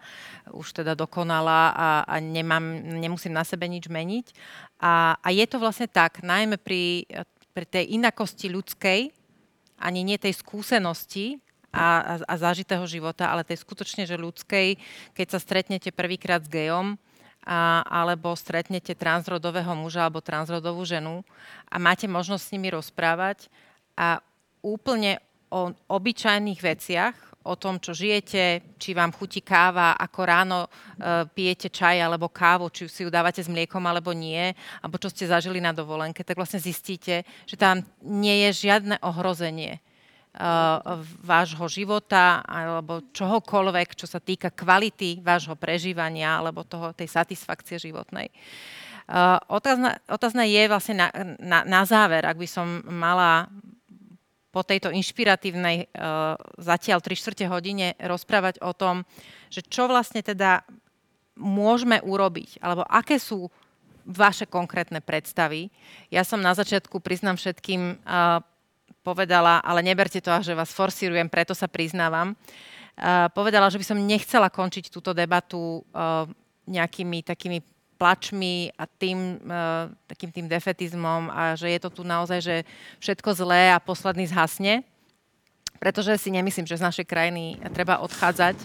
už 0.53 0.81
teda 0.81 0.93
dokonala 0.93 1.73
a, 1.73 1.89
a 2.05 2.15
nemám, 2.21 2.63
nemusím 3.01 3.33
na 3.33 3.43
sebe 3.43 3.65
nič 3.65 3.89
meniť. 3.89 4.25
A, 4.79 5.17
a 5.17 5.27
je 5.33 5.45
to 5.49 5.57
vlastne 5.57 5.89
tak, 5.89 6.21
najmä 6.21 6.61
pri, 6.61 7.09
pri 7.51 7.65
tej 7.65 7.97
inakosti 7.97 8.47
ľudskej, 8.49 9.09
ani 9.81 10.01
nie 10.07 10.21
tej 10.21 10.37
skúsenosti, 10.37 11.41
a, 11.75 11.87
a, 11.99 12.13
a 12.23 12.33
zažitého 12.39 12.87
života, 12.87 13.27
ale 13.27 13.43
tej 13.43 13.59
skutočne, 13.59 14.07
že 14.07 14.15
ľudskej, 14.15 14.79
keď 15.11 15.27
sa 15.27 15.39
stretnete 15.43 15.91
prvýkrát 15.91 16.39
s 16.39 16.47
gejom, 16.47 16.95
a, 17.45 17.85
alebo 17.85 18.33
stretnete 18.33 18.97
transrodového 18.97 19.77
muža 19.77 20.09
alebo 20.09 20.23
transrodovú 20.23 20.81
ženu 20.81 21.21
a 21.69 21.77
máte 21.77 22.09
možnosť 22.09 22.41
s 22.41 22.53
nimi 22.57 22.73
rozprávať 22.73 23.51
a 23.95 24.19
úplne 24.63 25.19
o 25.51 25.71
obyčajných 25.71 26.59
veciach, 26.59 27.15
o 27.45 27.53
tom, 27.53 27.77
čo 27.77 27.93
žijete, 27.93 28.73
či 28.81 28.97
vám 28.97 29.13
chutí 29.13 29.45
káva, 29.45 29.93
ako 29.93 30.19
ráno 30.25 30.59
e, 30.65 30.69
pijete 31.29 31.69
čaj 31.69 32.01
alebo 32.01 32.33
kávu, 32.33 32.73
či 32.73 32.89
si 32.89 33.05
ju 33.05 33.13
dávate 33.13 33.45
s 33.45 33.47
mliekom 33.47 33.85
alebo 33.85 34.17
nie, 34.17 34.49
alebo 34.81 34.97
čo 34.97 35.13
ste 35.13 35.29
zažili 35.29 35.61
na 35.61 35.69
dovolenke, 35.69 36.25
tak 36.25 36.41
vlastne 36.41 36.57
zistíte, 36.57 37.21
že 37.45 37.55
tam 37.55 37.85
nie 38.01 38.49
je 38.49 38.65
žiadne 38.65 38.97
ohrozenie 39.05 39.77
uh, 40.35 40.99
vášho 41.23 41.65
života 41.71 42.43
alebo 42.43 43.05
čohokoľvek, 43.13 43.95
čo 43.95 44.07
sa 44.09 44.19
týka 44.19 44.51
kvality 44.51 45.23
vášho 45.23 45.55
prežívania 45.55 46.39
alebo 46.39 46.67
toho, 46.67 46.91
tej 46.91 47.07
satisfakcie 47.07 47.79
životnej. 47.79 48.29
Uh, 49.05 49.37
otázna, 49.53 50.01
otázna 50.09 50.49
je 50.49 50.63
vlastne 50.65 50.95
na, 50.97 51.07
na, 51.37 51.59
na 51.61 51.81
záver, 51.85 52.25
ak 52.25 52.41
by 52.41 52.47
som 52.49 52.81
mala 52.89 53.47
po 54.55 54.63
tejto 54.63 54.87
inšpiratívnej 54.87 55.91
uh, 55.91 56.39
zatiaľ 56.55 57.03
3 57.03 57.11
čtvrte 57.11 57.43
hodine 57.51 57.91
rozprávať 57.99 58.63
o 58.63 58.71
tom, 58.71 59.03
že 59.51 59.59
čo 59.59 59.91
vlastne 59.91 60.23
teda 60.23 60.63
môžeme 61.35 61.99
urobiť, 61.99 62.63
alebo 62.63 62.87
aké 62.87 63.19
sú 63.19 63.51
vaše 64.07 64.47
konkrétne 64.47 65.03
predstavy. 65.03 65.67
Ja 66.07 66.23
som 66.23 66.39
na 66.39 66.55
začiatku, 66.55 67.03
priznám 67.03 67.35
všetkým, 67.35 67.99
uh, 67.99 68.39
povedala, 69.03 69.59
ale 69.59 69.83
neberte 69.83 70.23
to, 70.23 70.31
že 70.39 70.55
vás 70.55 70.71
forsírujem, 70.71 71.27
preto 71.27 71.51
sa 71.51 71.67
priznávam, 71.67 72.31
uh, 72.31 73.27
povedala, 73.35 73.67
že 73.67 73.75
by 73.75 73.85
som 73.91 74.07
nechcela 74.07 74.47
končiť 74.47 74.87
túto 74.87 75.11
debatu 75.11 75.83
nejakými 76.65 77.27
takými 77.27 77.59
plačmi 77.95 78.75
a 78.75 78.83
tým, 78.85 79.39
uh, 79.41 79.89
takým 80.05 80.31
tým 80.31 80.47
defetizmom 80.51 81.31
a 81.31 81.55
že 81.55 81.71
je 81.71 81.79
to 81.79 81.89
tu 81.89 82.03
naozaj, 82.03 82.39
že 82.43 82.55
všetko 82.99 83.29
zlé 83.33 83.71
a 83.71 83.79
posledný 83.79 84.27
zhasne 84.27 84.83
pretože 85.79 86.17
si 86.17 86.31
nemyslím, 86.31 86.65
že 86.65 86.79
z 86.79 86.85
našej 86.87 87.05
krajiny 87.05 87.59
treba 87.75 88.01
odchádzať. 88.01 88.57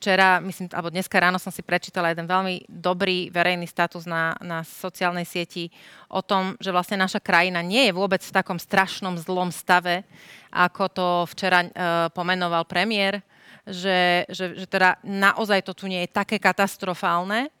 Včera, 0.00 0.42
myslím, 0.42 0.66
alebo 0.74 0.90
dneska 0.90 1.14
ráno 1.20 1.38
som 1.38 1.54
si 1.54 1.62
prečítala 1.62 2.10
jeden 2.10 2.26
veľmi 2.26 2.66
dobrý 2.66 3.30
verejný 3.30 3.68
status 3.68 4.02
na, 4.02 4.34
na 4.42 4.66
sociálnej 4.66 5.22
sieti 5.22 5.70
o 6.10 6.18
tom, 6.18 6.58
že 6.58 6.74
vlastne 6.74 6.98
naša 6.98 7.22
krajina 7.22 7.62
nie 7.62 7.86
je 7.86 7.94
vôbec 7.94 8.24
v 8.24 8.34
takom 8.34 8.58
strašnom 8.58 9.14
zlom 9.22 9.54
stave, 9.54 10.02
ako 10.50 10.82
to 10.90 11.08
včera 11.36 11.62
uh, 11.62 11.70
pomenoval 12.10 12.66
premiér, 12.66 13.22
že, 13.68 14.26
že, 14.32 14.58
že 14.58 14.66
teda 14.66 14.98
naozaj 15.06 15.62
to 15.62 15.78
tu 15.78 15.86
nie 15.86 16.02
je 16.08 16.16
také 16.16 16.42
katastrofálne 16.42 17.54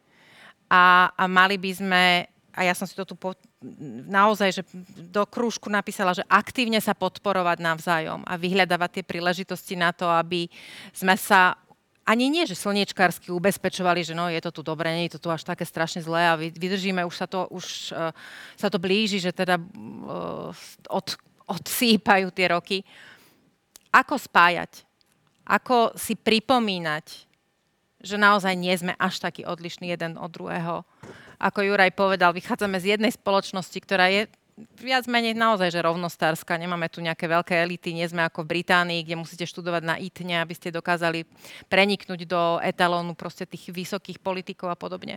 a, 0.70 1.10
a 1.10 1.24
mali 1.26 1.58
by 1.58 1.70
sme 1.74 2.02
a 2.50 2.66
ja 2.66 2.74
som 2.74 2.84
si 2.84 2.98
to 2.98 3.06
tu 3.06 3.14
po, 3.14 3.38
naozaj, 4.10 4.50
že 4.60 4.62
do 4.98 5.22
krúžku 5.22 5.70
napísala, 5.70 6.12
že 6.12 6.26
aktívne 6.26 6.82
sa 6.82 6.98
podporovať 6.98 7.62
navzájom 7.62 8.20
a 8.26 8.34
vyhľadávať 8.34 9.00
tie 9.00 9.04
príležitosti 9.06 9.78
na 9.78 9.94
to, 9.94 10.10
aby 10.10 10.50
sme 10.90 11.14
sa 11.14 11.54
ani 12.02 12.26
nie, 12.26 12.42
že 12.42 12.58
slniečkársky 12.58 13.30
ubezpečovali, 13.30 14.02
že 14.02 14.18
no, 14.18 14.26
je 14.26 14.42
to 14.42 14.50
tu 14.50 14.60
dobre, 14.66 14.90
nie 14.90 15.06
je 15.06 15.14
to 15.14 15.22
tu 15.22 15.28
až 15.30 15.46
také 15.46 15.62
strašne 15.62 16.02
zlé 16.02 16.26
a 16.26 16.34
vydržíme, 16.34 17.06
už 17.06 17.14
sa 17.14 17.30
to, 17.30 17.46
už, 17.54 17.94
uh, 17.94 18.10
sa 18.58 18.66
to 18.66 18.82
blíži, 18.82 19.22
že 19.22 19.30
teda 19.30 19.54
uh, 19.54 20.50
od, 20.90 21.06
odsýpajú 21.46 22.34
tie 22.34 22.46
roky. 22.50 22.82
Ako 23.94 24.18
spájať? 24.18 24.82
Ako 25.46 25.94
si 25.94 26.18
pripomínať, 26.18 27.29
že 28.00 28.16
naozaj 28.16 28.56
nie 28.56 28.72
sme 28.76 28.96
až 28.96 29.20
taký 29.20 29.44
odlišní 29.44 29.92
jeden 29.92 30.16
od 30.16 30.32
druhého? 30.32 30.84
ako 31.40 31.64
Juraj 31.64 31.96
povedal, 31.96 32.36
vychádzame 32.36 32.76
z 32.76 32.96
jednej 32.96 33.12
spoločnosti, 33.16 33.78
ktorá 33.80 34.12
je 34.12 34.28
viac 34.76 35.08
menej 35.08 35.32
naozaj, 35.32 35.72
že 35.72 35.80
rovnostárska. 35.80 36.60
Nemáme 36.60 36.92
tu 36.92 37.00
nejaké 37.00 37.24
veľké 37.24 37.56
elity, 37.64 37.96
nie 37.96 38.04
sme 38.04 38.28
ako 38.28 38.44
v 38.44 38.60
Británii, 38.60 39.00
kde 39.08 39.16
musíte 39.16 39.48
študovať 39.48 39.82
na 39.88 39.96
ITNE, 39.96 40.44
aby 40.44 40.52
ste 40.52 40.68
dokázali 40.68 41.24
preniknúť 41.72 42.28
do 42.28 42.60
etalónu 42.60 43.16
proste 43.16 43.48
tých 43.48 43.72
vysokých 43.72 44.20
politikov 44.20 44.68
a 44.68 44.76
podobne. 44.76 45.16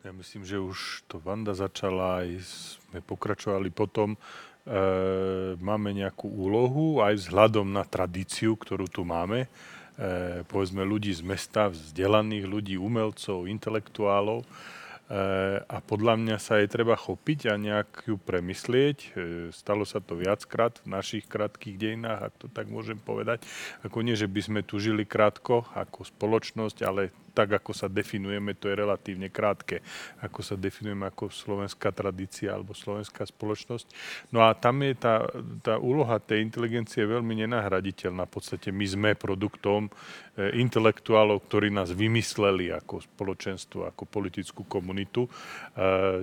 Ja 0.00 0.12
myslím, 0.16 0.48
že 0.48 0.56
už 0.56 1.04
to 1.04 1.20
Vanda 1.20 1.52
začala, 1.52 2.24
aj 2.24 2.28
sme 2.80 3.04
pokračovali 3.04 3.68
potom. 3.68 4.16
E, 4.16 4.18
máme 5.60 5.92
nejakú 5.92 6.28
úlohu 6.28 7.04
aj 7.04 7.28
vzhľadom 7.28 7.72
na 7.72 7.84
tradíciu, 7.84 8.56
ktorú 8.56 8.88
tu 8.88 9.04
máme. 9.04 9.48
E, 9.94 10.42
povedzme 10.46 10.82
ľudí 10.82 11.14
z 11.14 11.22
mesta, 11.22 11.70
vzdelaných 11.70 12.44
ľudí, 12.50 12.74
umelcov, 12.74 13.46
intelektuálov 13.46 14.42
Eh, 15.04 15.60
a 15.60 15.84
podľa 15.84 16.16
mňa 16.16 16.36
sa 16.40 16.56
jej 16.56 16.64
treba 16.64 16.96
chopiť 16.96 17.52
a 17.52 17.60
nejak 17.60 18.08
ju 18.08 18.16
premyslieť. 18.16 18.98
Eh, 19.04 19.08
stalo 19.52 19.84
sa 19.84 20.00
to 20.00 20.16
viackrát 20.16 20.80
v 20.80 20.96
našich 20.96 21.28
krátkých 21.28 21.76
dejinách, 21.76 22.32
ak 22.32 22.34
to 22.40 22.46
tak 22.48 22.72
môžem 22.72 22.96
povedať. 22.96 23.44
Ako 23.84 24.00
nie, 24.00 24.16
že 24.16 24.24
by 24.24 24.40
sme 24.40 24.60
tu 24.64 24.80
žili 24.80 25.04
krátko 25.04 25.68
ako 25.76 26.08
spoločnosť, 26.08 26.78
ale 26.88 27.12
tak, 27.34 27.50
ako 27.58 27.74
sa 27.74 27.90
definujeme, 27.90 28.54
to 28.54 28.70
je 28.70 28.78
relatívne 28.78 29.26
krátke, 29.28 29.82
ako 30.22 30.40
sa 30.40 30.54
definujeme 30.54 31.10
ako 31.10 31.34
slovenská 31.34 31.90
tradícia 31.90 32.54
alebo 32.54 32.72
slovenská 32.72 33.26
spoločnosť. 33.26 33.86
No 34.30 34.46
a 34.46 34.54
tam 34.54 34.86
je 34.86 34.94
tá, 34.94 35.26
tá 35.60 35.74
úloha 35.82 36.22
tej 36.22 36.46
inteligencie 36.46 37.02
veľmi 37.02 37.42
nenahraditeľná. 37.42 38.30
V 38.30 38.32
podstate 38.38 38.70
my 38.70 38.86
sme 38.86 39.10
produktom 39.18 39.90
e, 40.38 40.62
intelektuálov, 40.62 41.42
ktorí 41.50 41.74
nás 41.74 41.90
vymysleli 41.90 42.70
ako 42.70 43.02
spoločenstvo, 43.02 43.90
ako 43.90 44.06
politickú 44.06 44.62
komunitu. 44.70 45.26
E, 45.26 45.30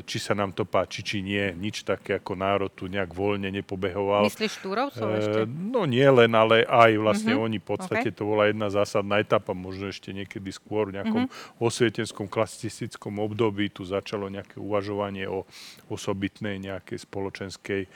či 0.08 0.18
sa 0.18 0.32
nám 0.32 0.56
to 0.56 0.64
páči, 0.64 1.04
či 1.04 1.20
nie, 1.20 1.52
nič 1.52 1.84
také 1.84 2.24
ako 2.24 2.40
národ 2.40 2.72
tu 2.72 2.88
nejak 2.88 3.12
voľne 3.12 3.52
nepobehoval. 3.52 4.32
Myslíš 4.32 4.64
Túrovcov 4.64 5.08
e, 5.12 5.16
ešte? 5.20 5.40
No 5.52 5.84
nie 5.84 6.08
len, 6.08 6.32
ale 6.32 6.64
aj 6.64 6.92
vlastne 6.96 7.36
mm-hmm. 7.36 7.48
oni 7.52 7.58
v 7.60 7.68
podstate, 7.68 8.10
okay. 8.10 8.16
to 8.16 8.24
bola 8.24 8.48
jedna 8.48 8.72
zásadná 8.72 9.20
etapa, 9.20 9.52
možno 9.52 9.92
ešte 9.92 10.16
niekedy 10.16 10.48
skôr, 10.56 10.94
nejakom 11.02 11.26
mm-hmm. 11.26 11.58
osvietenskom 11.58 12.30
klasicistickom 12.30 13.18
období 13.18 13.74
tu 13.74 13.82
začalo 13.82 14.30
nejaké 14.30 14.62
uvažovanie 14.62 15.26
o 15.26 15.50
osobitnej 15.90 16.62
nejakej 16.62 17.02
spoločenskej 17.02 17.82
e, 17.84 17.90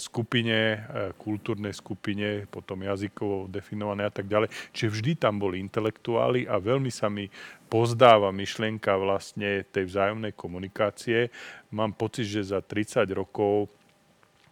skupine, 0.00 0.58
e, 0.58 0.78
kultúrnej 1.20 1.76
skupine, 1.76 2.48
potom 2.48 2.80
jazykovo 2.80 3.46
definované 3.52 4.08
a 4.08 4.12
tak 4.12 4.26
ďalej. 4.26 4.48
Čiže 4.72 4.88
vždy 4.88 5.12
tam 5.20 5.36
boli 5.36 5.60
intelektuáli 5.60 6.48
a 6.48 6.56
veľmi 6.56 6.88
sa 6.88 7.12
mi 7.12 7.28
pozdáva 7.70 8.34
myšlienka 8.34 8.96
vlastne 8.98 9.62
tej 9.70 9.86
vzájomnej 9.86 10.34
komunikácie. 10.34 11.30
Mám 11.70 11.94
pocit, 11.94 12.26
že 12.26 12.50
za 12.50 12.58
30 12.58 13.06
rokov 13.14 13.70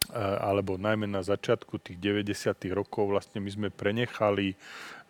e, 0.07 0.17
alebo 0.19 0.79
najmä 0.79 1.09
na 1.09 1.19
začiatku 1.19 1.83
tých 1.83 1.99
90. 1.99 2.55
rokov 2.71 3.11
vlastne 3.11 3.43
my 3.43 3.51
sme 3.51 3.67
prenechali 3.67 4.55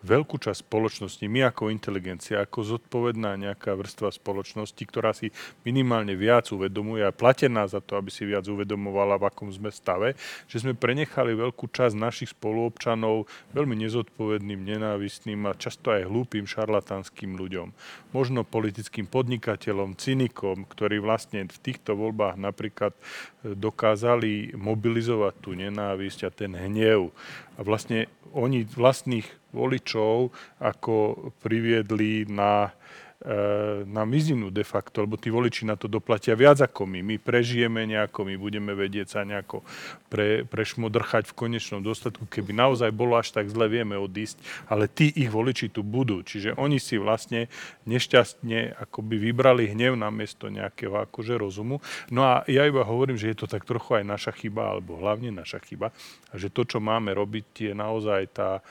veľkú 0.04 0.40
časť 0.40 0.64
spoločnosti, 0.64 1.26
my 1.28 1.52
ako 1.52 1.72
inteligencia, 1.72 2.40
ako 2.40 2.78
zodpovedná 2.78 3.36
nejaká 3.36 3.76
vrstva 3.76 4.12
spoločnosti, 4.16 4.80
ktorá 4.88 5.12
si 5.12 5.32
minimálne 5.68 6.16
viac 6.16 6.48
uvedomuje 6.52 7.04
a 7.04 7.16
platená 7.16 7.68
za 7.68 7.84
to, 7.84 8.00
aby 8.00 8.08
si 8.08 8.24
viac 8.24 8.48
uvedomovala, 8.48 9.20
v 9.20 9.28
akom 9.28 9.52
sme 9.52 9.70
stave, 9.70 10.16
že 10.48 10.64
sme 10.64 10.76
prenechali 10.76 11.36
veľkú 11.36 11.68
časť 11.68 11.96
našich 11.96 12.32
spoluobčanov 12.32 13.28
veľmi 13.52 13.76
nezodpovedným, 13.88 14.64
nenávistným 14.64 15.44
a 15.50 15.58
často 15.58 15.92
aj 15.92 16.08
hlúpým 16.08 16.48
šarlatanským 16.48 17.36
ľuďom. 17.36 17.76
Možno 18.16 18.48
politickým 18.48 19.06
podnikateľom, 19.06 20.00
cynikom, 20.00 20.64
ktorí 20.66 21.04
vlastne 21.04 21.46
v 21.46 21.60
týchto 21.60 21.94
voľbách 22.00 22.40
napríklad 22.40 22.96
dokázali 23.44 24.56
mobilizovať 24.56 25.34
tú 25.40 25.56
nenávisť 25.56 26.20
a 26.28 26.30
ten 26.32 26.52
hnev. 26.56 27.16
A 27.56 27.60
vlastne 27.64 28.12
oni 28.36 28.68
vlastných 28.68 29.26
voličov 29.56 30.30
ako 30.62 31.30
priviedli 31.42 32.28
na 32.30 32.76
E, 33.20 33.84
na 33.84 34.08
mizinu 34.08 34.48
de 34.48 34.64
facto, 34.64 35.04
lebo 35.04 35.20
tí 35.20 35.28
voliči 35.28 35.68
na 35.68 35.76
to 35.76 35.92
doplatia 35.92 36.40
viac 36.40 36.64
ako 36.64 36.88
my. 36.88 37.04
My 37.04 37.16
prežijeme 37.20 37.84
nejako, 37.84 38.24
my 38.24 38.40
budeme 38.40 38.72
vedieť 38.72 39.12
sa 39.12 39.28
nejako 39.28 39.60
pre, 40.08 40.48
prešmodrchať 40.48 41.28
v 41.28 41.36
konečnom 41.36 41.84
dostatku. 41.84 42.32
Keby 42.32 42.56
naozaj 42.56 42.96
bolo 42.96 43.20
až 43.20 43.36
tak 43.36 43.52
zle, 43.52 43.68
vieme 43.68 44.00
odísť, 44.00 44.40
ale 44.72 44.88
tí 44.88 45.12
ich 45.12 45.28
voliči 45.28 45.68
tu 45.68 45.84
budú. 45.84 46.24
Čiže 46.24 46.56
oni 46.56 46.80
si 46.80 46.96
vlastne 46.96 47.52
nešťastne 47.92 48.88
akoby 48.88 49.20
vybrali 49.20 49.68
hnev 49.68 50.00
na 50.00 50.08
miesto 50.16 50.48
nejakého 50.48 50.96
akože 51.04 51.36
rozumu. 51.36 51.84
No 52.08 52.24
a 52.24 52.48
ja 52.48 52.64
iba 52.72 52.88
hovorím, 52.88 53.20
že 53.20 53.36
je 53.36 53.44
to 53.44 53.52
tak 53.52 53.68
trochu 53.68 54.00
aj 54.00 54.08
naša 54.08 54.32
chyba, 54.32 54.72
alebo 54.80 54.96
hlavne 54.96 55.36
naša 55.36 55.60
chyba, 55.68 55.92
a 56.32 56.34
že 56.40 56.48
to, 56.48 56.64
čo 56.64 56.80
máme 56.80 57.12
robiť, 57.12 57.68
je 57.68 57.74
naozaj 57.76 58.32
tá 58.32 58.64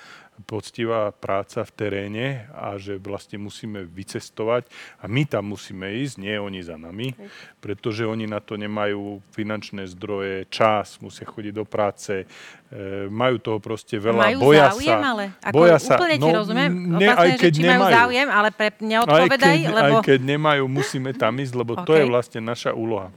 poctivá 0.47 1.11
práca 1.11 1.67
v 1.67 1.73
teréne 1.75 2.27
a 2.55 2.79
že 2.79 3.01
vlastne 3.01 3.41
musíme 3.43 3.83
vycestovať 3.89 4.71
a 5.03 5.11
my 5.11 5.27
tam 5.27 5.51
musíme 5.51 5.91
ísť, 6.05 6.23
nie 6.23 6.37
oni 6.39 6.61
za 6.63 6.79
nami, 6.79 7.17
pretože 7.59 8.07
oni 8.07 8.31
na 8.31 8.39
to 8.39 8.55
nemajú 8.55 9.19
finančné 9.35 9.89
zdroje, 9.91 10.47
čas, 10.53 11.03
musia 11.03 11.27
chodiť 11.27 11.53
do 11.55 11.67
práce, 11.67 12.23
e, 12.23 13.09
majú 13.11 13.43
toho 13.43 13.59
proste 13.59 13.99
veľa, 13.99 14.31
majú 14.31 14.53
boja 14.53 14.71
záujem, 14.71 15.01
sa. 15.01 15.11
ale 15.11 15.25
ako 15.43 15.55
boja 15.57 15.77
úplne 15.79 16.15
sa, 16.15 16.19
ti 16.19 16.19
no, 16.31 16.39
rozumiem, 16.39 16.73
ne, 16.95 17.09
aj 17.11 17.31
keď 17.35 17.51
že 17.51 17.57
či 17.57 17.63
nemajú. 17.65 17.81
majú 17.81 17.97
záujem, 17.99 18.29
ale 18.31 18.49
pre, 18.55 18.69
neodpovedaj, 18.79 19.57
aj 19.57 19.63
keď, 19.65 19.75
lebo... 19.75 19.97
Aj 19.99 20.05
keď 20.07 20.21
nemajú, 20.23 20.65
musíme 20.69 21.11
tam 21.17 21.33
ísť, 21.41 21.55
lebo 21.57 21.73
okay. 21.79 21.87
to 21.87 21.93
je 21.99 22.05
vlastne 22.07 22.41
naša 22.45 22.71
úloha. 22.77 23.11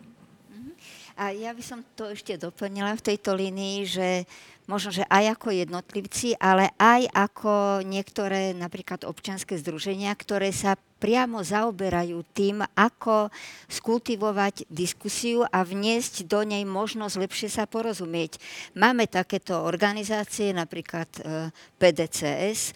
A 1.22 1.30
ja 1.30 1.54
by 1.54 1.62
som 1.62 1.86
to 1.94 2.10
ešte 2.10 2.34
doplnila 2.34 2.98
v 2.98 3.06
tejto 3.14 3.38
línii, 3.38 3.86
že 3.86 4.26
možno, 4.70 4.94
že 4.94 5.08
aj 5.10 5.38
ako 5.40 5.48
jednotlivci, 5.54 6.38
ale 6.38 6.74
aj 6.78 7.10
ako 7.14 7.86
niektoré 7.86 8.54
napríklad 8.58 9.06
občianske 9.06 9.58
združenia, 9.58 10.14
ktoré 10.14 10.54
sa 10.54 10.78
priamo 11.02 11.42
zaoberajú 11.42 12.22
tým, 12.30 12.62
ako 12.78 13.34
skultivovať 13.66 14.70
diskusiu 14.70 15.42
a 15.50 15.66
vniesť 15.66 16.30
do 16.30 16.46
nej 16.46 16.62
možnosť 16.62 17.16
lepšie 17.18 17.50
sa 17.50 17.66
porozumieť. 17.66 18.38
Máme 18.78 19.10
takéto 19.10 19.66
organizácie, 19.66 20.54
napríklad 20.54 21.10
e, 21.18 21.50
PDCS, 21.82 22.62
e, 22.70 22.74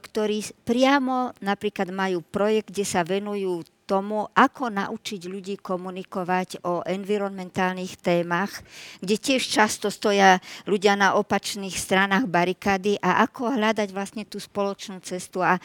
ktorí 0.00 0.64
priamo 0.64 1.36
napríklad 1.44 1.92
majú 1.92 2.24
projekt, 2.24 2.72
kde 2.72 2.88
sa 2.88 3.04
venujú 3.04 3.60
tomu, 3.88 4.28
ako 4.36 4.68
naučiť 4.68 5.24
ľudí 5.24 5.56
komunikovať 5.64 6.60
o 6.68 6.84
environmentálnych 6.84 7.96
témach, 7.96 8.52
kde 9.00 9.16
tiež 9.16 9.40
často 9.48 9.88
stoja 9.88 10.36
ľudia 10.68 10.92
na 10.92 11.16
opačných 11.16 11.72
stranách 11.72 12.28
barikády 12.28 13.00
a 13.00 13.24
ako 13.24 13.56
hľadať 13.56 13.88
vlastne 13.96 14.28
tú 14.28 14.36
spoločnú 14.36 15.00
cestu. 15.00 15.40
A 15.40 15.56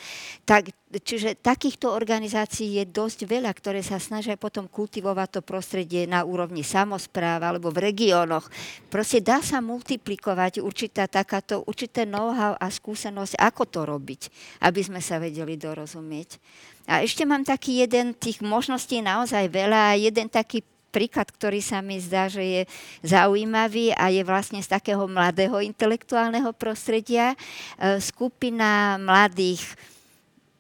tak, 0.48 0.72
čiže 1.00 1.40
takýchto 1.40 1.90
organizácií 1.90 2.78
je 2.78 2.86
dosť 2.86 3.26
veľa, 3.26 3.50
ktoré 3.56 3.82
sa 3.82 3.98
snažia 3.98 4.38
potom 4.38 4.70
kultivovať 4.70 5.40
to 5.40 5.42
prostredie 5.42 6.06
na 6.06 6.22
úrovni 6.22 6.62
samozpráv 6.62 7.42
alebo 7.42 7.74
v 7.74 7.90
regiónoch. 7.90 8.52
Proste 8.94 9.24
dá 9.24 9.42
sa 9.42 9.64
multiplikovať 9.64 10.62
určitá 10.62 11.10
takáto, 11.10 11.66
určité 11.66 12.06
know-how 12.06 12.54
a 12.60 12.68
skúsenosť, 12.70 13.40
ako 13.40 13.64
to 13.66 13.82
robiť, 13.88 14.22
aby 14.62 14.82
sme 14.86 15.02
sa 15.02 15.18
vedeli 15.18 15.58
dorozumieť. 15.58 16.38
A 16.86 17.02
ešte 17.02 17.24
mám 17.24 17.48
taký 17.48 17.82
jeden, 17.82 18.12
tých 18.12 18.44
možností 18.44 19.00
naozaj 19.00 19.48
veľa, 19.48 19.96
jeden 19.96 20.28
taký 20.28 20.62
príklad, 20.94 21.26
ktorý 21.34 21.58
sa 21.58 21.82
mi 21.82 21.98
zdá, 21.98 22.30
že 22.30 22.46
je 22.46 22.62
zaujímavý 23.02 23.98
a 23.98 24.14
je 24.14 24.22
vlastne 24.22 24.62
z 24.62 24.70
takého 24.70 25.10
mladého 25.10 25.58
intelektuálneho 25.58 26.54
prostredia. 26.54 27.34
E, 27.34 27.38
skupina 27.98 29.02
mladých 29.02 29.66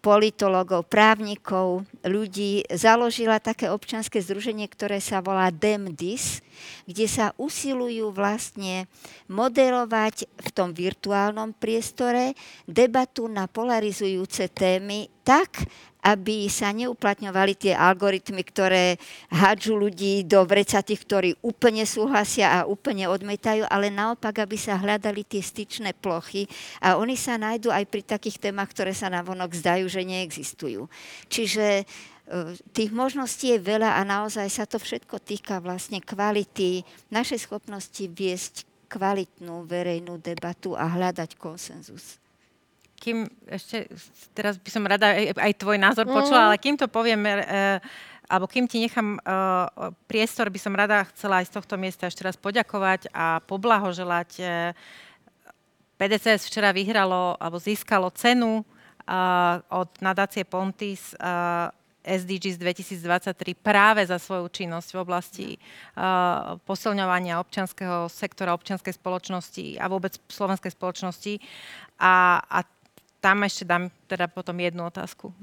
politologov, 0.04 0.84
právnikov, 0.92 1.88
ľudí 2.04 2.68
založila 2.68 3.40
také 3.40 3.72
občanské 3.72 4.20
združenie, 4.20 4.68
ktoré 4.68 5.00
sa 5.00 5.24
volá 5.24 5.48
DEMDIS, 5.48 6.44
kde 6.84 7.08
sa 7.08 7.32
usilujú 7.40 8.12
vlastne 8.12 8.92
modelovať 9.32 10.28
v 10.28 10.50
tom 10.52 10.76
virtuálnom 10.76 11.56
priestore 11.56 12.36
debatu 12.68 13.32
na 13.32 13.48
polarizujúce 13.48 14.52
témy 14.52 15.08
tak, 15.24 15.64
aby 16.04 16.52
sa 16.52 16.76
neuplatňovali 16.76 17.54
tie 17.56 17.74
algoritmy, 17.74 18.44
ktoré 18.44 19.00
hádžu 19.32 19.80
ľudí 19.80 20.28
do 20.28 20.44
vrecatých, 20.44 21.02
ktorí 21.08 21.30
úplne 21.40 21.88
súhlasia 21.88 22.52
a 22.52 22.68
úplne 22.68 23.08
odmetajú, 23.08 23.64
ale 23.72 23.88
naopak, 23.88 24.44
aby 24.44 24.60
sa 24.60 24.76
hľadali 24.76 25.24
tie 25.24 25.40
styčné 25.40 25.96
plochy 25.96 26.52
a 26.84 27.00
oni 27.00 27.16
sa 27.16 27.40
nájdú 27.40 27.72
aj 27.72 27.88
pri 27.88 28.04
takých 28.04 28.52
témach, 28.52 28.68
ktoré 28.76 28.92
sa 28.92 29.08
navonok 29.08 29.56
zdajú, 29.56 29.88
že 29.88 30.04
neexistujú. 30.04 30.92
Čiže 31.32 31.82
e, 31.82 31.84
tých 32.76 32.92
možností 32.92 33.56
je 33.56 33.64
veľa 33.64 33.96
a 33.96 34.02
naozaj 34.04 34.48
sa 34.52 34.68
to 34.68 34.84
všetko 34.84 35.24
týka 35.24 35.64
vlastne 35.64 36.04
kvality, 36.04 36.84
našej 37.16 37.48
schopnosti 37.48 38.04
viesť 38.12 38.68
kvalitnú 38.92 39.64
verejnú 39.64 40.20
debatu 40.20 40.76
a 40.76 40.86
hľadať 40.86 41.40
konsenzus 41.40 42.23
kým 43.04 43.28
ešte, 43.52 43.92
teraz 44.32 44.56
by 44.56 44.70
som 44.72 44.88
rada 44.88 45.12
aj, 45.12 45.36
aj 45.36 45.54
tvoj 45.60 45.76
názor 45.76 46.08
počula, 46.08 46.40
mm. 46.40 46.48
ale 46.48 46.58
kým 46.64 46.76
to 46.80 46.88
povieme, 46.88 47.44
e, 47.44 47.44
alebo 48.32 48.48
kým 48.48 48.64
ti 48.64 48.80
nechám 48.80 49.20
e, 49.20 49.22
priestor, 50.08 50.48
by 50.48 50.60
som 50.64 50.72
rada 50.72 51.04
chcela 51.12 51.44
aj 51.44 51.52
z 51.52 51.56
tohto 51.60 51.76
miesta 51.76 52.08
ešte 52.08 52.24
raz 52.24 52.40
poďakovať 52.40 53.12
a 53.12 53.44
poblahoželať. 53.44 54.30
E, 54.40 54.44
PDCS 56.00 56.48
včera 56.48 56.72
vyhralo, 56.72 57.36
alebo 57.36 57.60
získalo 57.60 58.08
cenu 58.16 58.64
e, 58.64 58.64
od 59.68 59.90
nadácie 60.00 60.48
Pontis 60.48 61.12
e, 61.12 61.20
SDGs 62.04 62.60
2023 62.60 63.56
práve 63.56 64.04
za 64.04 64.20
svoju 64.20 64.52
činnosť 64.52 64.90
v 64.92 65.00
oblasti 65.00 65.48
uh, 65.56 66.60
posilňovania 66.68 67.40
občianského 67.40 68.12
sektora, 68.12 68.52
občianskej 68.52 68.92
spoločnosti 68.92 69.80
a 69.80 69.88
vôbec 69.88 70.20
slovenskej 70.28 70.72
spoločnosti. 70.76 71.40
A, 72.04 72.44
a 72.44 72.60
tam 73.24 73.48
ešte 73.48 73.64
dám 73.64 73.88
teda 74.14 74.30
potom 74.30 74.54
jednu 74.62 74.86
otázku. 74.86 75.34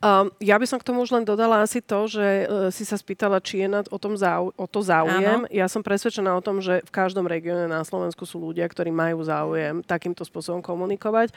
Um, 0.00 0.32
ja 0.40 0.56
by 0.56 0.64
som 0.64 0.80
k 0.80 0.88
tomu 0.88 1.04
už 1.04 1.12
len 1.12 1.28
dodala 1.28 1.60
asi 1.60 1.84
to, 1.84 2.08
že 2.08 2.24
uh, 2.24 2.72
si 2.72 2.88
sa 2.88 2.96
spýtala, 2.96 3.36
či 3.44 3.60
je 3.60 3.68
na, 3.68 3.84
o, 3.84 3.98
tom 4.00 4.16
záu, 4.16 4.48
o 4.56 4.64
to 4.64 4.80
záujem. 4.80 5.44
Áno. 5.44 5.52
Ja 5.52 5.68
som 5.68 5.84
presvedčená 5.84 6.32
o 6.32 6.40
tom, 6.40 6.64
že 6.64 6.80
v 6.80 6.90
každom 6.90 7.28
regióne 7.28 7.68
na 7.68 7.84
Slovensku 7.84 8.24
sú 8.24 8.40
ľudia, 8.40 8.64
ktorí 8.64 8.88
majú 8.88 9.20
záujem 9.20 9.84
takýmto 9.84 10.24
spôsobom 10.24 10.64
komunikovať. 10.64 11.36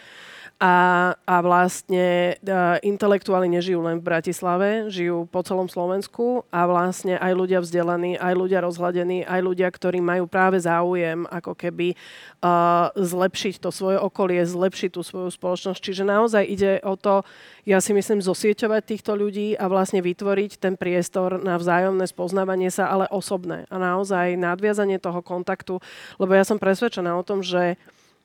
A, 0.64 1.12
a 1.28 1.36
vlastne 1.44 2.40
uh, 2.40 2.80
intelektuáli 2.80 3.52
nežijú 3.52 3.84
len 3.84 4.00
v 4.00 4.08
Bratislave, 4.08 4.88
žijú 4.88 5.28
po 5.28 5.44
celom 5.44 5.68
Slovensku 5.68 6.48
a 6.48 6.64
vlastne 6.64 7.20
aj 7.20 7.34
ľudia 7.36 7.60
vzdelaní, 7.60 8.16
aj 8.16 8.32
ľudia 8.32 8.64
rozhľadení, 8.64 9.28
aj 9.28 9.40
ľudia, 9.44 9.68
ktorí 9.68 10.00
majú 10.00 10.24
práve 10.30 10.62
záujem 10.64 11.28
ako 11.28 11.52
keby 11.58 12.00
uh, 12.40 12.94
zlepšiť 12.96 13.60
to 13.60 13.76
svoje 13.76 14.00
okolie, 14.00 14.40
zlepšiť 14.46 14.96
tú 14.96 15.02
svoju 15.04 15.34
spoločnosť. 15.36 15.80
Čiže 15.84 16.08
naozaj 16.08 16.48
ide 16.54 16.72
o 16.86 16.94
to, 16.94 17.26
ja 17.66 17.82
si 17.82 17.92
myslím, 17.92 18.22
zosieťovať 18.22 18.82
týchto 18.86 19.18
ľudí 19.18 19.58
a 19.58 19.66
vlastne 19.66 20.00
vytvoriť 20.06 20.62
ten 20.62 20.78
priestor 20.78 21.42
na 21.42 21.58
vzájomné 21.58 22.06
spoznávanie 22.06 22.70
sa, 22.70 22.94
ale 22.94 23.10
osobné. 23.10 23.66
A 23.74 23.82
naozaj 23.82 24.38
nadviazanie 24.38 25.02
toho 25.02 25.26
kontaktu, 25.26 25.82
lebo 26.22 26.32
ja 26.38 26.46
som 26.46 26.62
presvedčená 26.62 27.18
o 27.18 27.26
tom, 27.26 27.42
že... 27.42 27.76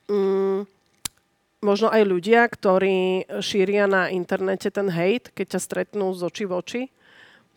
Mm, 0.06 0.68
možno 1.58 1.90
aj 1.90 2.02
ľudia, 2.06 2.46
ktorí 2.46 3.26
šíria 3.42 3.90
na 3.90 4.10
internete 4.10 4.70
ten 4.70 4.86
hate, 4.86 5.34
keď 5.34 5.58
ťa 5.58 5.60
stretnú 5.60 6.14
z 6.14 6.20
očí 6.22 6.44
v 6.46 6.52
oči, 6.54 6.82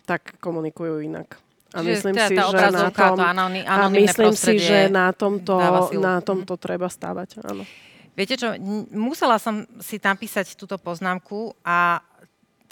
tak 0.10 0.42
komunikujú 0.42 1.06
inak. 1.06 1.38
A 1.72 1.80
Čiže 1.80 1.88
myslím 1.88 2.16
teda 2.20 2.28
si, 2.28 2.36
že 2.36 2.68
na 2.68 2.90
tom, 2.92 3.16
to 3.16 3.24
anony, 3.24 3.60
a 3.64 3.76
myslím 3.88 4.34
si, 4.36 4.54
že 4.60 4.80
na 4.92 5.16
tomto, 5.16 5.56
na 5.96 6.20
tomto 6.20 6.60
treba 6.60 6.92
stávať. 6.92 7.40
Áno. 7.48 7.64
Viete 8.12 8.36
čo, 8.36 8.52
musela 8.92 9.40
som 9.40 9.64
si 9.80 9.96
napísať 9.96 10.60
túto 10.60 10.76
poznámku 10.76 11.56
a 11.64 12.04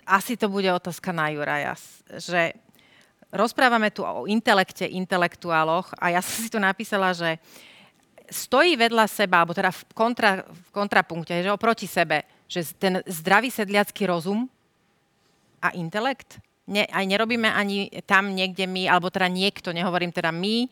asi 0.04 0.36
to 0.36 0.52
bude 0.52 0.68
otázka 0.68 1.16
na 1.16 1.32
Juraja, 1.32 1.78
že 2.20 2.58
rozprávame 3.32 3.94
tu 3.94 4.02
o 4.02 4.26
intelekte, 4.26 4.90
intelektuáloch 4.90 5.96
a 5.96 6.12
ja 6.12 6.20
som 6.20 6.44
si 6.44 6.50
tu 6.50 6.58
napísala, 6.58 7.14
že 7.14 7.38
stojí 8.30 8.78
vedľa 8.78 9.06
seba, 9.10 9.42
alebo 9.42 9.58
teda 9.58 9.74
v, 9.74 9.82
kontra, 9.94 10.46
v 10.46 10.70
kontrapunkte, 10.70 11.34
že 11.42 11.50
oproti 11.50 11.90
sebe 11.90 12.26
Že 12.50 12.60
ten 12.78 12.94
zdravý 13.06 13.54
sedliacký 13.54 14.10
rozum 14.10 14.50
a 15.62 15.70
intelekt 15.78 16.42
ne, 16.70 16.86
aj 16.86 17.06
nerobíme 17.10 17.50
ani 17.50 17.90
tam 18.06 18.38
niekde 18.38 18.70
my, 18.70 18.86
alebo 18.86 19.10
teda 19.10 19.26
niekto, 19.26 19.74
nehovorím 19.74 20.14
teda 20.14 20.30
my, 20.30 20.56
e, 20.64 20.68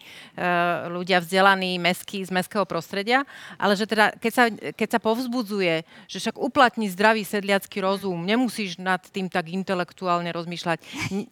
ľudia 0.94 1.18
vzdelaní 1.20 1.82
mesky, 1.82 2.22
z 2.22 2.30
mestského 2.30 2.70
prostredia, 2.70 3.26
ale 3.58 3.74
že 3.74 3.90
teda, 3.90 4.14
keď 4.14 4.32
sa, 4.32 4.44
keď 4.54 4.90
sa 4.94 5.00
povzbudzuje, 5.02 5.82
že 6.06 6.18
však 6.22 6.38
uplatní 6.38 6.88
zdravý 6.94 7.26
sedliacký 7.26 7.82
rozum, 7.82 8.24
nemusíš 8.24 8.78
nad 8.78 9.02
tým 9.10 9.28
tak 9.28 9.50
intelektuálne 9.50 10.30
rozmýšľať. 10.30 10.78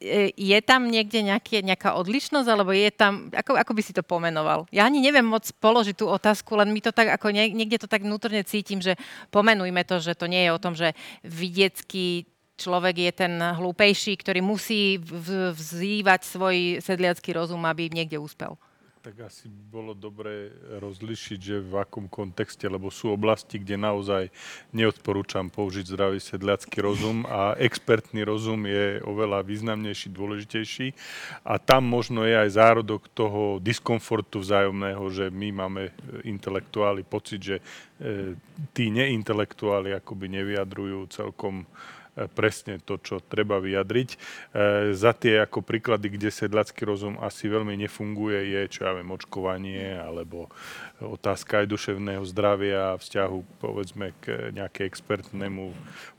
E, 0.02 0.34
je 0.34 0.60
tam 0.66 0.90
niekde 0.90 1.22
nejaké, 1.22 1.62
nejaká 1.62 1.94
odlišnosť, 2.02 2.48
alebo 2.50 2.74
je 2.74 2.90
tam, 2.90 3.30
ako, 3.30 3.54
ako 3.56 3.72
by 3.78 3.82
si 3.86 3.94
to 3.94 4.02
pomenoval? 4.02 4.66
Ja 4.74 4.90
ani 4.90 5.00
neviem 5.00 5.26
moc 5.26 5.46
položiť 5.62 5.96
tú 5.96 6.10
otázku, 6.10 6.58
len 6.58 6.74
mi 6.74 6.82
to 6.82 6.90
tak, 6.90 7.14
ako 7.14 7.30
niekde 7.30 7.78
to 7.78 7.88
tak 7.88 8.02
vnútorne 8.02 8.42
cítim, 8.42 8.82
že 8.82 8.98
pomenujme 9.30 9.86
to, 9.86 10.02
že 10.02 10.18
to 10.18 10.26
nie 10.26 10.50
je 10.50 10.52
o 10.52 10.62
tom, 10.62 10.74
že 10.74 10.98
vidiecký 11.22 12.35
človek 12.56 12.96
je 13.08 13.12
ten 13.12 13.34
hlúpejší, 13.38 14.20
ktorý 14.20 14.40
musí 14.44 15.00
vzývať 15.00 16.22
svoj 16.24 16.58
sedliacký 16.80 17.36
rozum, 17.36 17.62
aby 17.68 17.92
niekde 17.92 18.20
úspel. 18.20 18.56
Tak 19.06 19.22
asi 19.30 19.46
bolo 19.46 19.94
dobre 19.94 20.50
rozlišiť, 20.82 21.38
že 21.38 21.62
v 21.62 21.78
akom 21.78 22.10
kontexte, 22.10 22.66
lebo 22.66 22.90
sú 22.90 23.14
oblasti, 23.14 23.62
kde 23.62 23.78
naozaj 23.78 24.34
neodporúčam 24.74 25.46
použiť 25.46 25.94
zdravý 25.94 26.18
sedliacký 26.18 26.82
rozum 26.82 27.22
a 27.30 27.54
expertný 27.62 28.26
rozum 28.26 28.66
je 28.66 28.98
oveľa 29.06 29.46
významnejší, 29.46 30.10
dôležitejší. 30.10 30.98
A 31.46 31.62
tam 31.62 31.86
možno 31.86 32.26
je 32.26 32.34
aj 32.34 32.58
zárodok 32.58 33.06
toho 33.14 33.62
diskomfortu 33.62 34.42
vzájomného, 34.42 35.06
že 35.14 35.30
my 35.30 35.54
máme 35.54 35.94
intelektuáli 36.26 37.06
pocit, 37.06 37.46
že 37.46 37.56
e, 38.02 38.34
tí 38.74 38.90
neintelektuáli 38.90 39.94
akoby 39.94 40.34
nevyjadrujú 40.34 41.14
celkom 41.14 41.62
presne 42.16 42.80
to, 42.80 42.96
čo 42.96 43.20
treba 43.20 43.60
vyjadriť. 43.60 44.10
E, 44.12 44.18
za 44.96 45.12
tie 45.12 45.44
ako 45.44 45.60
príklady, 45.62 46.16
kde 46.16 46.32
sedlacký 46.32 46.88
rozum 46.88 47.20
asi 47.20 47.52
veľmi 47.52 47.76
nefunguje, 47.86 48.56
je, 48.56 48.62
čo 48.72 48.88
ja 48.88 48.96
viem, 48.96 49.12
očkovanie 49.12 50.00
alebo 50.00 50.48
otázka 51.04 51.64
aj 51.64 51.72
duševného 51.72 52.24
zdravia 52.24 52.96
a 52.96 53.00
vzťahu 53.00 53.60
povedzme 53.60 54.16
k 54.24 54.56
nejaké 54.56 54.88
expertnému 54.88 55.76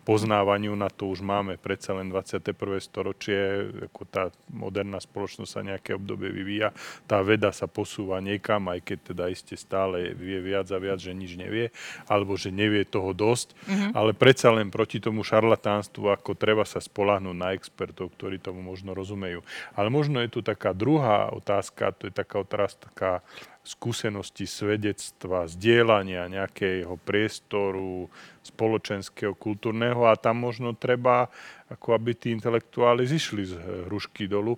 poznávaniu, 0.07 0.79
na 0.79 0.87
to 0.87 1.11
už 1.11 1.19
máme 1.19 1.59
predsa 1.59 1.91
len 1.99 2.07
21. 2.15 2.55
storočie, 2.79 3.67
ako 3.91 4.07
tá 4.07 4.31
moderná 4.47 5.03
spoločnosť 5.03 5.51
sa 5.51 5.67
nejaké 5.67 5.99
obdobie 5.99 6.31
vyvíja, 6.31 6.71
tá 7.11 7.19
veda 7.27 7.51
sa 7.51 7.67
posúva 7.67 8.23
niekam, 8.23 8.71
aj 8.71 8.87
keď 8.87 8.99
teda 9.03 9.25
iste 9.35 9.59
stále 9.59 10.15
vie 10.15 10.39
viac 10.39 10.71
a 10.71 10.79
viac, 10.79 11.03
že 11.03 11.11
nič 11.11 11.35
nevie, 11.35 11.75
alebo 12.07 12.39
že 12.39 12.55
nevie 12.55 12.87
toho 12.87 13.11
dosť, 13.11 13.59
mm-hmm. 13.59 13.91
ale 13.99 14.15
predsa 14.15 14.55
len 14.55 14.71
proti 14.71 15.03
tomu 15.03 15.27
šarlatánstvu, 15.27 15.86
ako 15.91 16.39
treba 16.39 16.67
sa 16.67 16.79
spolahnúť 16.83 17.37
na 17.37 17.53
expertov, 17.53 18.15
ktorí 18.15 18.39
tomu 18.43 18.63
možno 18.63 18.93
rozumejú. 18.93 19.43
Ale 19.75 19.89
možno 19.89 20.23
je 20.23 20.31
tu 20.31 20.41
taká 20.41 20.73
druhá 20.73 21.31
otázka, 21.33 21.95
to 21.95 22.11
je 22.11 22.15
taká 22.15 22.43
otázka 22.43 23.21
skúsenosti, 23.67 24.47
svedectva, 24.47 25.51
zdieľania 25.51 26.31
nejakého 26.31 26.95
priestoru 27.03 28.07
spoločenského, 28.47 29.35
kultúrneho 29.35 30.07
a 30.07 30.15
tam 30.15 30.39
možno 30.39 30.71
treba, 30.79 31.27
ako 31.67 31.99
aby 31.99 32.15
tí 32.15 32.31
intelektuáli 32.31 33.03
zišli 33.03 33.43
z 33.43 33.55
hrušky 33.91 34.31
dolu 34.31 34.55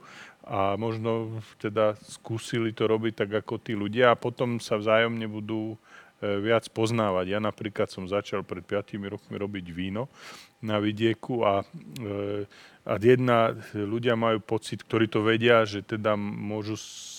a 0.49 0.77
možno 0.81 1.41
teda 1.61 1.97
skúsili 2.05 2.73
to 2.73 2.89
robiť 2.89 3.25
tak 3.25 3.31
ako 3.45 3.61
tí 3.61 3.77
ľudia 3.77 4.13
a 4.13 4.21
potom 4.21 4.61
sa 4.61 4.81
vzájomne 4.81 5.29
budú 5.29 5.77
viac 6.19 6.67
poznávať. 6.75 7.27
Ja 7.31 7.41
napríklad 7.43 7.87
som 7.91 8.11
začal 8.11 8.43
pred 8.43 8.67
5 8.67 8.99
rokmi 9.07 9.39
robiť 9.39 9.67
víno 9.71 10.11
na 10.59 10.83
vidieku 10.83 11.47
a, 11.47 11.63
e, 12.03 12.43
a 12.83 12.93
jedna, 12.99 13.55
ľudia 13.75 14.19
majú 14.19 14.43
pocit, 14.43 14.83
ktorí 14.83 15.07
to 15.07 15.23
vedia, 15.23 15.63
že 15.63 15.87
teda 15.87 16.19
môžu 16.19 16.75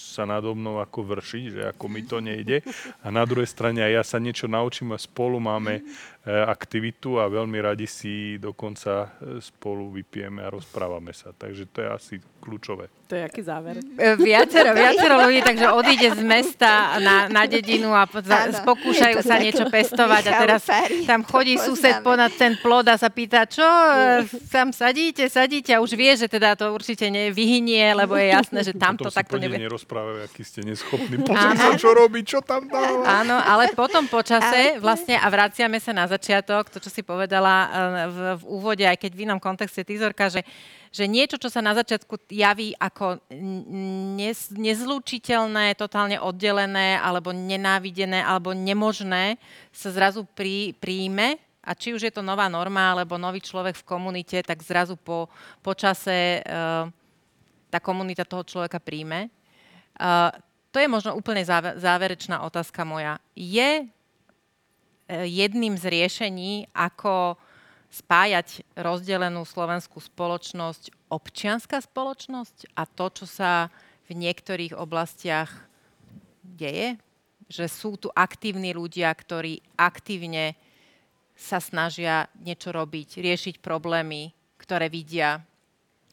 sa 0.09 0.27
nado 0.27 0.51
mnou 0.51 0.83
ako 0.83 1.15
vršiť, 1.15 1.43
že 1.47 1.61
ako 1.71 1.85
mi 1.87 2.01
to 2.03 2.19
nejde. 2.19 2.59
A 3.05 3.07
na 3.07 3.23
druhej 3.23 3.47
strane 3.47 3.79
aj 3.79 3.93
ja 3.93 4.03
sa 4.03 4.17
niečo 4.19 4.51
naučím 4.51 4.91
a 4.91 4.99
spolu 4.99 5.39
máme 5.39 5.79
E, 5.79 6.18
aktivitu 6.27 7.15
a 7.15 7.31
veľmi 7.31 7.63
radi 7.63 7.87
si 7.87 8.35
dokonca 8.35 9.07
e, 9.07 9.39
spolu 9.39 9.87
vypijeme 9.95 10.43
a 10.43 10.51
rozprávame 10.51 11.15
sa. 11.15 11.31
Takže 11.31 11.71
to 11.71 11.79
je 11.79 11.87
asi 11.87 12.15
kľúčové. 12.43 12.91
To 13.07 13.15
je 13.15 13.23
aký 13.23 13.39
záver? 13.39 13.79
E, 13.79 14.19
viacero, 14.19 14.75
viacero 14.75 15.15
ľudí, 15.23 15.39
takže 15.47 15.71
odíde 15.71 16.09
z 16.19 16.21
mesta 16.27 16.99
na, 16.99 17.31
na 17.31 17.47
dedinu 17.47 17.95
a 17.95 18.03
za, 18.19 18.51
pokúšajú 18.67 19.23
sa 19.23 19.39
niečo 19.39 19.71
pestovať 19.71 20.23
a 20.27 20.31
teraz 20.43 20.61
tam 21.07 21.23
chodí 21.23 21.55
sused 21.55 22.03
ponad 22.03 22.35
ten 22.35 22.59
plod 22.59 22.91
a 22.91 22.99
sa 22.99 23.07
pýta, 23.07 23.47
čo 23.47 23.63
tam 24.51 24.75
sadíte, 24.75 25.23
sadíte 25.31 25.71
a 25.71 25.79
už 25.79 25.95
vie, 25.95 26.19
že 26.19 26.27
teda 26.27 26.59
to 26.59 26.75
určite 26.75 27.07
nevyhynie, 27.07 27.95
lebo 27.95 28.19
je 28.19 28.27
jasné, 28.35 28.59
že 28.67 28.75
tam 28.75 28.99
to 28.99 29.07
takto 29.07 29.39
nebude. 29.39 29.55
nerozprávajú, 29.55 30.27
aký 30.27 30.43
ste 30.43 30.67
neschopní. 30.67 31.23
Pozor 31.23 31.55
sa, 31.55 31.71
čo 31.79 31.95
robí, 31.95 32.27
čo 32.27 32.43
tam 32.43 32.67
dáva. 32.67 33.23
Áno, 33.23 33.39
ale 33.39 33.71
potom 33.71 34.03
počase 34.11 34.75
vlastne 34.83 35.15
a 35.15 35.25
vraciame 35.31 35.79
sa 35.79 35.95
na 35.95 36.08
začiatok, 36.09 36.73
to, 36.73 36.81
čo 36.81 36.89
si 36.89 37.05
povedala 37.05 37.55
eh, 37.55 37.69
v, 38.09 38.17
v 38.41 38.43
úvode, 38.49 38.81
aj 38.81 38.97
keď 38.97 39.11
v 39.13 39.23
inom 39.29 39.37
kontexte 39.37 39.85
Tizorka, 39.85 40.33
že, 40.33 40.41
že 40.89 41.05
niečo, 41.05 41.37
čo 41.37 41.53
sa 41.53 41.61
na 41.61 41.77
začiatku 41.77 42.17
javí 42.33 42.73
ako 42.81 43.21
nez, 44.17 44.49
nezlúčiteľné, 44.49 45.77
totálne 45.77 46.17
oddelené, 46.17 46.97
alebo 46.97 47.29
nenávidené, 47.29 48.25
alebo 48.25 48.57
nemožné, 48.57 49.37
sa 49.69 49.93
zrazu 49.93 50.25
prí, 50.33 50.73
príjme 50.73 51.37
a 51.69 51.77
či 51.77 51.93
už 51.93 52.09
je 52.09 52.13
to 52.13 52.25
nová 52.25 52.49
norma, 52.49 52.97
alebo 52.97 53.21
nový 53.21 53.43
človek 53.43 53.77
v 53.77 53.87
komunite, 53.87 54.41
tak 54.41 54.65
zrazu 54.65 54.97
po, 54.97 55.29
po 55.61 55.77
čase 55.77 56.41
uh, 56.41 56.89
tá 57.69 57.77
komunita 57.77 58.25
toho 58.25 58.41
človeka 58.41 58.81
príjme. 58.81 59.29
Uh, 59.99 60.33
to 60.73 60.81
je 60.81 60.89
možno 60.89 61.13
úplne 61.13 61.45
záverečná 61.77 62.41
otázka 62.45 62.85
moja. 62.85 63.21
Je 63.33 63.85
jedným 65.09 65.73
z 65.73 65.85
riešení, 65.89 66.69
ako 66.71 67.35
spájať 67.89 68.61
rozdelenú 68.77 69.41
slovenskú 69.41 69.97
spoločnosť, 69.97 71.09
občianská 71.09 71.81
spoločnosť 71.81 72.77
a 72.77 72.85
to, 72.85 73.05
čo 73.09 73.25
sa 73.25 73.73
v 74.05 74.13
niektorých 74.13 74.77
oblastiach 74.77 75.49
deje, 76.45 77.01
že 77.49 77.65
sú 77.65 77.97
tu 77.97 78.13
aktívni 78.13 78.77
ľudia, 78.77 79.09
ktorí 79.09 79.65
aktívne 79.73 80.53
sa 81.33 81.57
snažia 81.57 82.29
niečo 82.37 82.69
robiť, 82.69 83.17
riešiť 83.17 83.55
problémy, 83.57 84.29
ktoré 84.61 84.85
vidia 84.91 85.41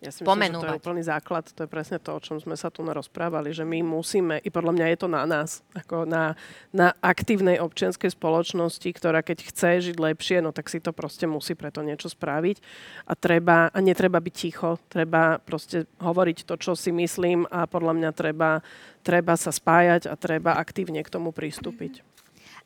ja 0.05 0.13
si 0.13 0.21
myslím, 0.21 0.53
že 0.53 0.61
to 0.61 0.69
je 0.69 0.81
úplný 0.85 1.01
základ, 1.01 1.49
to 1.57 1.65
je 1.65 1.71
presne 1.73 1.97
to, 1.97 2.13
o 2.13 2.21
čom 2.21 2.37
sme 2.37 2.53
sa 2.53 2.69
tu 2.69 2.85
rozprávali, 2.85 3.49
že 3.57 3.65
my 3.65 3.81
musíme, 3.81 4.45
i 4.45 4.53
podľa 4.53 4.77
mňa 4.77 4.87
je 4.93 4.99
to 5.01 5.09
na 5.09 5.25
nás, 5.25 5.65
ako 5.73 6.05
na, 6.05 6.37
na 6.69 6.93
aktívnej 7.01 7.57
občianskej 7.65 8.13
spoločnosti, 8.13 8.85
ktorá 8.93 9.25
keď 9.25 9.49
chce 9.49 9.89
žiť 9.89 9.97
lepšie, 9.97 10.45
no 10.45 10.53
tak 10.53 10.69
si 10.69 10.85
to 10.85 10.93
proste 10.93 11.25
musí 11.25 11.57
preto 11.57 11.81
niečo 11.81 12.13
spraviť 12.13 12.61
a 13.09 13.17
treba, 13.17 13.73
a 13.73 13.79
netreba 13.81 14.21
byť 14.21 14.35
ticho, 14.37 14.77
treba 14.93 15.41
proste 15.41 15.89
hovoriť 15.97 16.45
to, 16.45 16.61
čo 16.61 16.77
si 16.77 16.93
myslím 16.93 17.49
a 17.49 17.65
podľa 17.65 17.97
mňa 17.97 18.11
treba, 18.13 18.61
treba 19.01 19.33
sa 19.41 19.49
spájať 19.49 20.13
a 20.13 20.15
treba 20.21 20.61
aktívne 20.61 21.01
k 21.01 21.09
tomu 21.09 21.33
pristúpiť. 21.33 22.05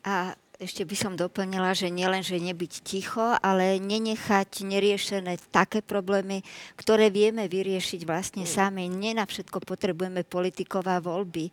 A 0.03 0.35
ešte 0.61 0.85
by 0.85 0.93
som 0.93 1.13
doplnila, 1.17 1.73
že 1.73 1.89
nielen, 1.89 2.21
že 2.21 2.37
nebyť 2.37 2.85
ticho, 2.85 3.33
ale 3.41 3.81
nenechať 3.81 4.61
neriešené 4.61 5.41
také 5.49 5.81
problémy, 5.81 6.45
ktoré 6.77 7.09
vieme 7.09 7.49
vyriešiť 7.49 8.05
vlastne 8.05 8.45
mm. 8.45 8.51
sami. 8.53 8.85
Nie 8.85 9.17
na 9.17 9.25
všetko 9.25 9.57
potrebujeme 9.65 10.21
politiková 10.21 11.01
voľby. 11.01 11.49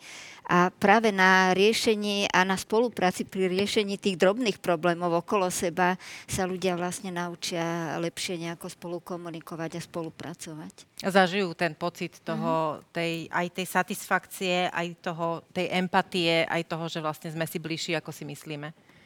A 0.52 0.68
práve 0.68 1.08
na 1.08 1.56
riešení 1.56 2.28
a 2.28 2.44
na 2.44 2.60
spolupráci 2.60 3.24
pri 3.24 3.48
riešení 3.48 3.96
tých 3.96 4.20
drobných 4.20 4.60
problémov 4.60 5.24
okolo 5.24 5.48
seba 5.48 5.96
sa 6.28 6.44
ľudia 6.44 6.76
vlastne 6.76 7.08
naučia 7.08 7.96
lepšie 7.96 8.36
nejako 8.36 8.68
spolu 8.68 9.00
komunikovať 9.00 9.80
a 9.80 9.84
spolupracovať. 9.84 11.00
Zažijú 11.00 11.56
ten 11.56 11.72
pocit 11.72 12.20
toho, 12.20 12.76
mm. 12.76 12.92
tej, 12.92 13.12
aj 13.32 13.46
tej 13.56 13.66
satisfakcie, 13.72 14.68
aj 14.68 15.00
toho, 15.00 15.40
tej 15.48 15.72
empatie, 15.72 16.44
aj 16.44 16.68
toho, 16.68 16.84
že 16.92 17.00
vlastne 17.00 17.32
sme 17.32 17.48
si 17.48 17.56
bližší, 17.56 17.96
ako 17.96 18.12
si 18.12 18.28
myslíme. 18.28 18.97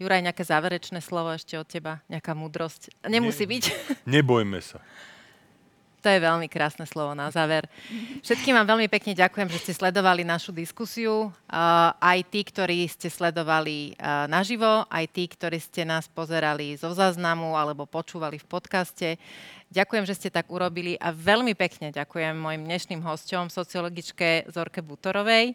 Juraj, 0.00 0.24
nejaké 0.24 0.42
záverečné 0.42 1.04
slovo 1.04 1.30
ešte 1.34 1.54
od 1.60 1.68
teba? 1.68 2.00
Nejaká 2.08 2.32
múdrosť? 2.32 2.90
Nemusí 3.06 3.44
ne, 3.44 3.50
byť. 3.56 3.64
Nebojme 4.18 4.60
sa. 4.64 4.80
To 6.02 6.10
je 6.10 6.18
veľmi 6.18 6.50
krásne 6.50 6.82
slovo 6.82 7.14
na 7.14 7.30
záver. 7.30 7.62
Všetkým 8.26 8.58
vám 8.58 8.74
veľmi 8.74 8.90
pekne 8.90 9.14
ďakujem, 9.14 9.46
že 9.54 9.62
ste 9.62 9.72
sledovali 9.78 10.26
našu 10.26 10.50
diskusiu. 10.50 11.30
Uh, 11.46 11.94
aj 12.02 12.26
tí, 12.26 12.42
ktorí 12.42 12.90
ste 12.90 13.06
sledovali 13.06 13.94
uh, 13.94 14.26
naživo, 14.26 14.82
aj 14.90 15.06
tí, 15.14 15.30
ktorí 15.30 15.62
ste 15.62 15.86
nás 15.86 16.10
pozerali 16.10 16.74
zo 16.74 16.90
záznamu 16.90 17.54
alebo 17.54 17.86
počúvali 17.86 18.42
v 18.42 18.50
podcaste. 18.50 19.08
Ďakujem, 19.70 20.02
že 20.02 20.18
ste 20.18 20.34
tak 20.34 20.50
urobili 20.50 20.98
a 20.98 21.14
veľmi 21.14 21.54
pekne 21.54 21.94
ďakujem 21.94 22.34
mojim 22.34 22.66
dnešným 22.66 22.98
hosťom, 22.98 23.46
sociologičke 23.46 24.50
Zorke 24.50 24.82
Butorovej, 24.82 25.54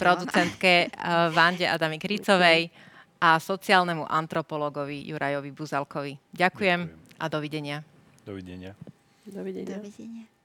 producentke 0.00 0.88
uh, 0.88 1.28
Vande 1.28 1.68
Adami 1.68 2.00
Krícovej 2.00 2.72
a 3.26 3.42
sociálnemu 3.42 4.06
antropologovi 4.06 5.02
Jurajovi 5.10 5.50
Buzalkovi. 5.50 6.14
Ďakujem 6.30 6.80
Ďakujem. 6.86 7.18
a 7.18 7.26
dovidenia. 7.26 7.78
Dovidenia. 8.22 8.72
Dovidenia. 9.26 9.82
Dovidenia. 9.82 10.35